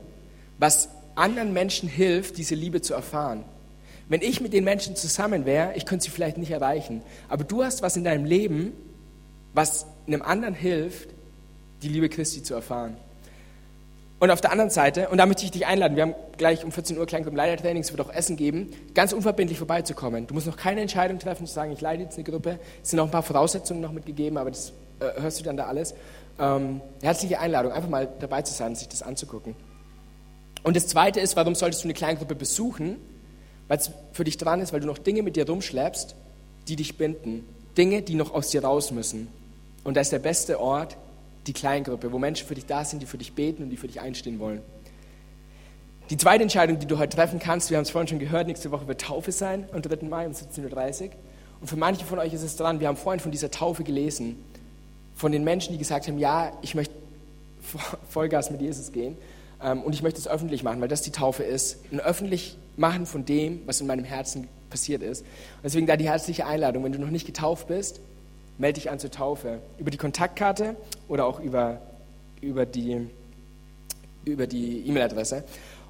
was 0.59 0.89
anderen 1.15 1.53
Menschen 1.53 1.89
hilft, 1.89 2.39
diese 2.39 2.55
Liebe 2.55 2.81
zu 2.81 2.95
erfahren. 2.95 3.45
Wenn 4.09 4.23
ich 4.23 4.41
mit 4.41 4.53
den 4.53 4.65
Menschen 4.65 4.97
zusammen 4.97 5.47
wäre, 5.47 5.75
ich 5.75 5.87
könnte 5.87 6.05
sie 6.05 6.11
vielleicht 6.11 6.39
nicht 6.39 6.51
erreichen, 6.51 7.03
aber 7.29 7.45
du 7.45 7.65
hast 7.65 7.83
was 7.83 7.97
in 7.97 8.05
deinem 8.05 8.25
Leben, 8.25 8.73
was 9.53 9.87
einem 10.07 10.23
anderen 10.23 10.55
hilft, 10.55 11.11
die 11.83 11.89
Liebe 11.89 12.09
Christi 12.09 12.43
zu 12.43 12.55
erfahren. 12.55 12.97
Und 14.25 14.31
auf 14.31 14.41
der 14.41 14.53
anderen 14.53 14.71
Seite, 14.71 15.11
und 15.11 15.19
da 15.19 15.27
möchte 15.27 15.45
ich 15.45 15.51
dich 15.51 15.67
einladen, 15.67 15.97
wir 15.97 16.03
haben 16.05 16.15
gleich 16.39 16.65
um 16.65 16.73
14 16.73 16.97
Uhr 16.97 17.05
Kleingruppen-Leitertraining, 17.05 17.83
es 17.83 17.93
wird 17.93 18.01
auch 18.01 18.11
Essen 18.11 18.39
geben, 18.39 18.71
ganz 18.95 19.13
unverbindlich 19.13 19.59
vorbeizukommen. 19.59 20.27
Du 20.27 20.33
musst 20.33 20.47
noch 20.47 20.57
keine 20.57 20.81
Entscheidung 20.81 21.19
treffen, 21.19 21.47
zu 21.47 21.53
sagen, 21.53 21.73
ich 21.73 21.83
leite 21.83 22.05
jetzt 22.05 22.15
eine 22.15 22.25
Gruppe. 22.25 22.59
Es 22.83 22.89
sind 22.89 22.97
noch 22.97 23.05
ein 23.05 23.11
paar 23.11 23.23
Voraussetzungen 23.23 23.83
noch 23.83 23.93
mitgegeben, 23.93 24.39
aber 24.39 24.51
das 24.51 24.73
äh, 25.01 25.21
hörst 25.21 25.41
du 25.41 25.45
dann 25.45 25.59
da 25.59 25.67
alles. 25.67 25.95
Ähm, 26.39 26.81
herzliche 27.03 27.39
Einladung, 27.39 27.73
einfach 27.73 27.91
mal 27.91 28.09
dabei 28.19 28.41
zu 28.41 28.55
sein, 28.55 28.75
sich 28.75 28.89
das 28.89 29.03
anzugucken. 29.03 29.57
Und 30.63 30.75
das 30.75 30.87
Zweite 30.87 31.21
ist, 31.21 31.37
warum 31.37 31.55
solltest 31.55 31.85
du 31.85 31.89
eine 31.89 31.95
Kleingruppe 31.95 32.35
besuchen? 32.35 32.97
Weil 33.69 33.77
es 33.77 33.91
für 34.13 34.25
dich 34.25 34.39
dran 34.39 34.63
ist, 34.63 34.73
weil 34.73 34.81
du 34.81 34.87
noch 34.87 34.97
Dinge 34.97 35.23
mit 35.23 35.37
dir 35.37 35.47
rumschleppst, 35.47 36.17
die 36.69 36.77
dich 36.77 36.97
binden. 36.97 37.47
Dinge, 37.77 38.01
die 38.01 38.15
noch 38.15 38.33
aus 38.33 38.49
dir 38.49 38.65
raus 38.65 38.91
müssen. 38.91 39.29
Und 39.85 39.99
da 39.99 40.01
ist 40.01 40.13
der 40.13 40.19
beste 40.19 40.61
Ort, 40.61 40.97
die 41.47 41.53
Kleingruppe, 41.53 42.13
wo 42.13 42.19
Menschen 42.19 42.47
für 42.47 42.55
dich 42.55 42.67
da 42.67 42.85
sind, 42.85 43.01
die 43.01 43.07
für 43.07 43.19
dich 43.19 43.35
beten 43.35 43.63
und 43.63 43.71
die 43.71 43.77
für 43.77 43.87
dich 43.87 44.01
einstehen 44.01 44.39
wollen. 44.39 44.63
Die 46.11 46.17
zweite 46.17 46.43
Entscheidung, 46.43 46.79
die 46.79 46.87
du 46.87 46.99
heute 46.99 47.17
treffen 47.17 47.39
kannst, 47.39 47.71
wir 47.71 47.79
haben 47.79 47.85
es 47.85 47.91
vorhin 47.91 48.09
schon 48.09 48.19
gehört, 48.19 48.47
nächste 48.47 48.71
Woche 48.71 48.87
wird 48.87 49.01
Taufe 49.01 49.33
sein, 49.33 49.67
am 49.73 49.81
3. 49.81 50.07
Mai 50.07 50.27
um 50.27 50.33
17.30 50.33 51.05
Uhr. 51.05 51.11
Und 51.61 51.69
für 51.69 51.77
manche 51.77 52.05
von 52.05 52.19
euch 52.19 52.35
ist 52.35 52.43
es 52.43 52.57
dran, 52.57 52.81
wir 52.81 52.89
haben 52.89 52.97
vorhin 52.97 53.21
von 53.21 53.33
dieser 53.33 53.51
Taufe 53.51 53.85
gelesen, 53.85 54.37
von 55.15 55.33
den 55.33 55.45
Menschen, 55.45 55.73
die 55.73 55.79
gesagt 55.79 56.07
haben, 56.07 56.19
ja, 56.19 56.53
ich 56.61 56.75
möchte 56.75 56.95
Vollgas 58.09 58.51
mit 58.51 58.61
Jesus 58.61 58.93
gehen 58.93 59.17
ähm, 59.63 59.83
und 59.83 59.95
ich 59.95 60.03
möchte 60.03 60.19
es 60.19 60.29
öffentlich 60.29 60.63
machen, 60.63 60.81
weil 60.81 60.89
das 60.89 61.01
die 61.01 61.13
Taufe 61.13 61.43
ist. 61.43 61.79
Ein 61.91 62.01
öffentlich 62.01 62.59
machen 62.77 63.07
von 63.07 63.25
dem, 63.25 63.63
was 63.67 63.81
in 63.81 63.87
meinem 63.87 64.05
Herzen 64.05 64.49
passiert 64.69 65.03
ist. 65.03 65.25
Deswegen 65.63 65.87
da 65.87 65.97
die 65.97 66.07
herzliche 66.07 66.47
Einladung, 66.47 66.85
wenn 66.85 66.93
du 66.93 66.99
noch 66.99 67.11
nicht 67.11 67.27
getauft 67.27 67.69
bist, 67.69 68.01
melde 68.59 68.81
dich 68.81 68.91
an 68.91 68.99
zur 68.99 69.11
Taufe. 69.11 69.61
Über 69.79 69.91
die 69.91 69.99
Kontaktkarte 69.99 70.77
oder 71.09 71.27
auch 71.27 71.41
über, 71.41 71.81
über 72.41 72.67
die 72.67 73.09
über 74.25 74.47
E-Mail-Adresse. 74.51 75.45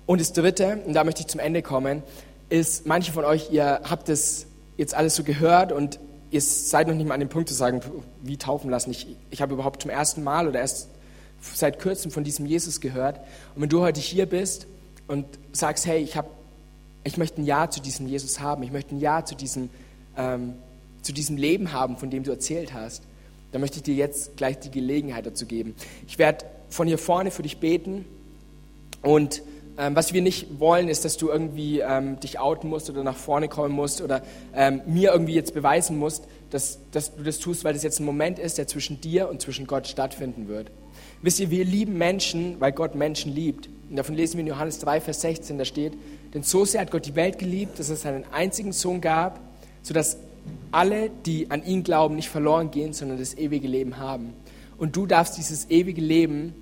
Und 0.07 0.21
das 0.21 0.33
Dritte, 0.33 0.83
und 0.87 0.95
da 0.95 1.05
möchte 1.05 1.23
ich 1.23 1.29
zum 1.29 1.41
Ende 1.41 1.63
kommen, 1.63 2.03
ist, 2.49 2.87
manche 2.87 3.13
von 3.13 3.25
euch, 3.25 3.51
ihr 3.51 3.81
habt 3.89 4.09
das 4.09 4.47
jetzt 4.77 4.95
alles 4.95 5.15
so 5.15 5.23
gehört 5.23 5.73
und 5.73 5.99
ihr 6.31 6.41
seid 6.41 6.89
noch 6.89 6.95
nicht 6.95 7.07
mal 7.07 7.15
an 7.15 7.21
dem 7.21 7.29
Punkt 7.29 7.49
zu 7.49 7.55
sagen, 7.55 7.81
wie 8.23 8.37
taufen 8.37 8.71
lassen. 8.71 8.91
Ich, 8.91 9.07
ich 9.31 9.41
habe 9.41 9.55
überhaupt 9.55 9.83
zum 9.83 9.91
ersten 9.91 10.23
Mal 10.23 10.49
oder 10.49 10.61
erst 10.61 10.89
seit 11.41 11.81
kurzem 11.81 12.11
von 12.11 12.25
diesem 12.25 12.47
Jesus 12.47 12.81
gehört. 12.81 13.19
Und 13.55 13.63
wenn 13.63 13.69
du 13.69 13.81
heute 13.81 14.01
hier 14.01 14.27
bist 14.27 14.67
und 15.07 15.27
sagst, 15.53 15.87
hey, 15.87 16.03
ich, 16.03 16.17
hab, 16.17 16.27
ich 17.05 17.17
möchte 17.17 17.41
ein 17.41 17.45
Ja 17.45 17.71
zu 17.71 17.81
diesem 17.81 18.09
Jesus 18.09 18.41
haben, 18.41 18.63
ich 18.63 18.73
möchte 18.73 18.95
ein 18.95 19.01
Ja 19.01 19.25
zu 19.25 19.35
diesem 19.35 19.71
ähm, 20.17 20.55
zu 21.05 21.13
diesem 21.13 21.37
Leben 21.37 21.73
haben, 21.73 21.97
von 21.97 22.11
dem 22.11 22.25
du 22.25 22.31
erzählt 22.31 22.75
hast, 22.75 23.03
dann 23.53 23.61
möchte 23.61 23.77
ich 23.77 23.83
dir 23.85 23.95
jetzt 23.95 24.37
gleich 24.37 24.59
die 24.59 24.71
Gelegenheit 24.71 25.27
dazu 25.27 25.47
geben. 25.47 25.77
Ich 26.09 26.19
werde 26.19 26.45
von 26.69 26.89
hier 26.89 26.99
vorne 26.99 27.31
für 27.31 27.43
dich 27.43 27.59
beten 27.59 28.05
und 29.03 29.43
ähm, 29.77 29.97
was 29.97 30.13
wir 30.13 30.23
nicht 30.23 30.61
wollen, 30.61 30.89
ist, 30.89 31.05
dass 31.05 31.17
du 31.17 31.29
irgendwie 31.29 31.81
ähm, 31.81 32.21
dich 32.21 32.39
outen 32.39 32.71
musst 32.71 32.91
oder 32.91 33.03
nach 33.03 33.17
vorne 33.17 33.49
kommen 33.49 33.75
musst 33.75 34.03
oder 34.03 34.23
ähm, 34.55 34.83
mir 34.87 35.13
irgendwie 35.13 35.35
jetzt 35.35 35.53
beweisen 35.53 35.99
musst, 35.99 36.25
dass, 36.51 36.79
dass 36.93 37.15
du 37.17 37.23
das 37.25 37.39
tust, 37.39 37.65
weil 37.65 37.75
das 37.75 37.83
jetzt 37.83 38.01
ein 38.01 38.05
Moment 38.05 38.39
ist, 38.39 38.59
der 38.59 38.69
zwischen 38.69 39.01
dir 39.01 39.29
und 39.29 39.43
zwischen 39.43 39.67
Gott 39.67 39.89
stattfinden 39.89 40.47
wird. 40.49 40.71
Wisst 41.23 41.41
ihr, 41.41 41.51
wir 41.51 41.65
lieben 41.65 41.99
Menschen, 41.99 42.61
weil 42.61 42.71
Gott 42.73 42.95
Menschen 42.95 43.35
liebt. 43.35 43.69
Und 43.91 43.97
davon 43.97 44.15
lesen 44.15 44.35
wir 44.35 44.41
in 44.41 44.47
Johannes 44.47 44.79
3, 44.79 45.01
Vers 45.01 45.21
16, 45.23 45.59
da 45.59 45.65
steht, 45.65 45.95
denn 46.33 46.43
so 46.43 46.65
sehr 46.65 46.81
hat 46.81 46.91
Gott 46.91 47.07
die 47.07 47.15
Welt 47.17 47.39
geliebt, 47.39 47.79
dass 47.79 47.89
es 47.89 48.03
seinen 48.03 48.25
einzigen 48.33 48.73
Sohn 48.73 49.01
gab, 49.01 49.41
sodass 49.83 50.19
alle, 50.73 51.11
die 51.11 51.51
an 51.51 51.65
ihn 51.65 51.85
glauben, 51.85 52.17
nicht 52.17 52.29
verloren 52.29 52.71
gehen, 52.71 52.93
sondern 52.93 53.19
das 53.19 53.35
ewige 53.35 53.69
Leben 53.69 53.99
haben. 53.99 54.35
Und 54.77 54.97
du 54.97 55.07
darfst 55.07 55.39
dieses 55.39 55.71
ewige 55.71 56.01
Leben 56.01 56.55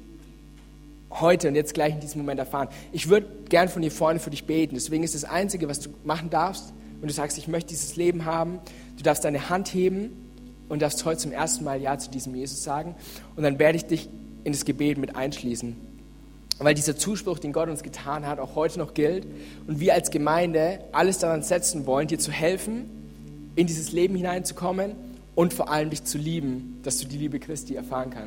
heute 1.10 1.48
und 1.48 1.54
jetzt 1.54 1.74
gleich 1.74 1.94
in 1.94 2.00
diesem 2.00 2.20
Moment 2.20 2.38
erfahren. 2.38 2.68
Ich 2.92 3.08
würde 3.08 3.26
gern 3.48 3.68
von 3.68 3.82
dir 3.82 3.90
vorne 3.90 4.18
für 4.18 4.30
dich 4.30 4.44
beten. 4.44 4.74
Deswegen 4.74 5.04
ist 5.04 5.14
das 5.14 5.24
Einzige, 5.24 5.68
was 5.68 5.80
du 5.80 5.90
machen 6.04 6.30
darfst, 6.30 6.72
wenn 7.00 7.08
du 7.08 7.14
sagst, 7.14 7.36
ich 7.38 7.48
möchte 7.48 7.70
dieses 7.70 7.96
Leben 7.96 8.24
haben, 8.24 8.60
du 8.96 9.02
darfst 9.02 9.24
deine 9.24 9.48
Hand 9.48 9.74
heben 9.74 10.10
und 10.68 10.82
darfst 10.82 11.04
heute 11.04 11.18
zum 11.18 11.32
ersten 11.32 11.64
Mal 11.64 11.80
Ja 11.80 11.98
zu 11.98 12.10
diesem 12.10 12.34
Jesus 12.34 12.62
sagen. 12.62 12.94
Und 13.36 13.42
dann 13.42 13.58
werde 13.58 13.76
ich 13.76 13.86
dich 13.86 14.08
in 14.44 14.52
das 14.52 14.64
Gebet 14.64 14.98
mit 14.98 15.16
einschließen. 15.16 15.76
Weil 16.58 16.74
dieser 16.74 16.96
Zuspruch, 16.96 17.38
den 17.38 17.52
Gott 17.52 17.68
uns 17.68 17.82
getan 17.82 18.26
hat, 18.26 18.38
auch 18.38 18.54
heute 18.54 18.78
noch 18.78 18.94
gilt. 18.94 19.26
Und 19.66 19.80
wir 19.80 19.94
als 19.94 20.10
Gemeinde 20.10 20.80
alles 20.92 21.18
daran 21.18 21.42
setzen 21.42 21.86
wollen, 21.86 22.06
dir 22.06 22.18
zu 22.18 22.30
helfen, 22.30 23.01
in 23.54 23.66
dieses 23.66 23.92
Leben 23.92 24.14
hineinzukommen 24.16 24.94
und 25.34 25.52
vor 25.52 25.70
allem 25.70 25.90
dich 25.90 26.04
zu 26.04 26.18
lieben, 26.18 26.80
dass 26.82 26.98
du 26.98 27.06
die 27.06 27.18
Liebe 27.18 27.38
Christi 27.38 27.74
erfahren 27.74 28.10
kannst. 28.10 28.20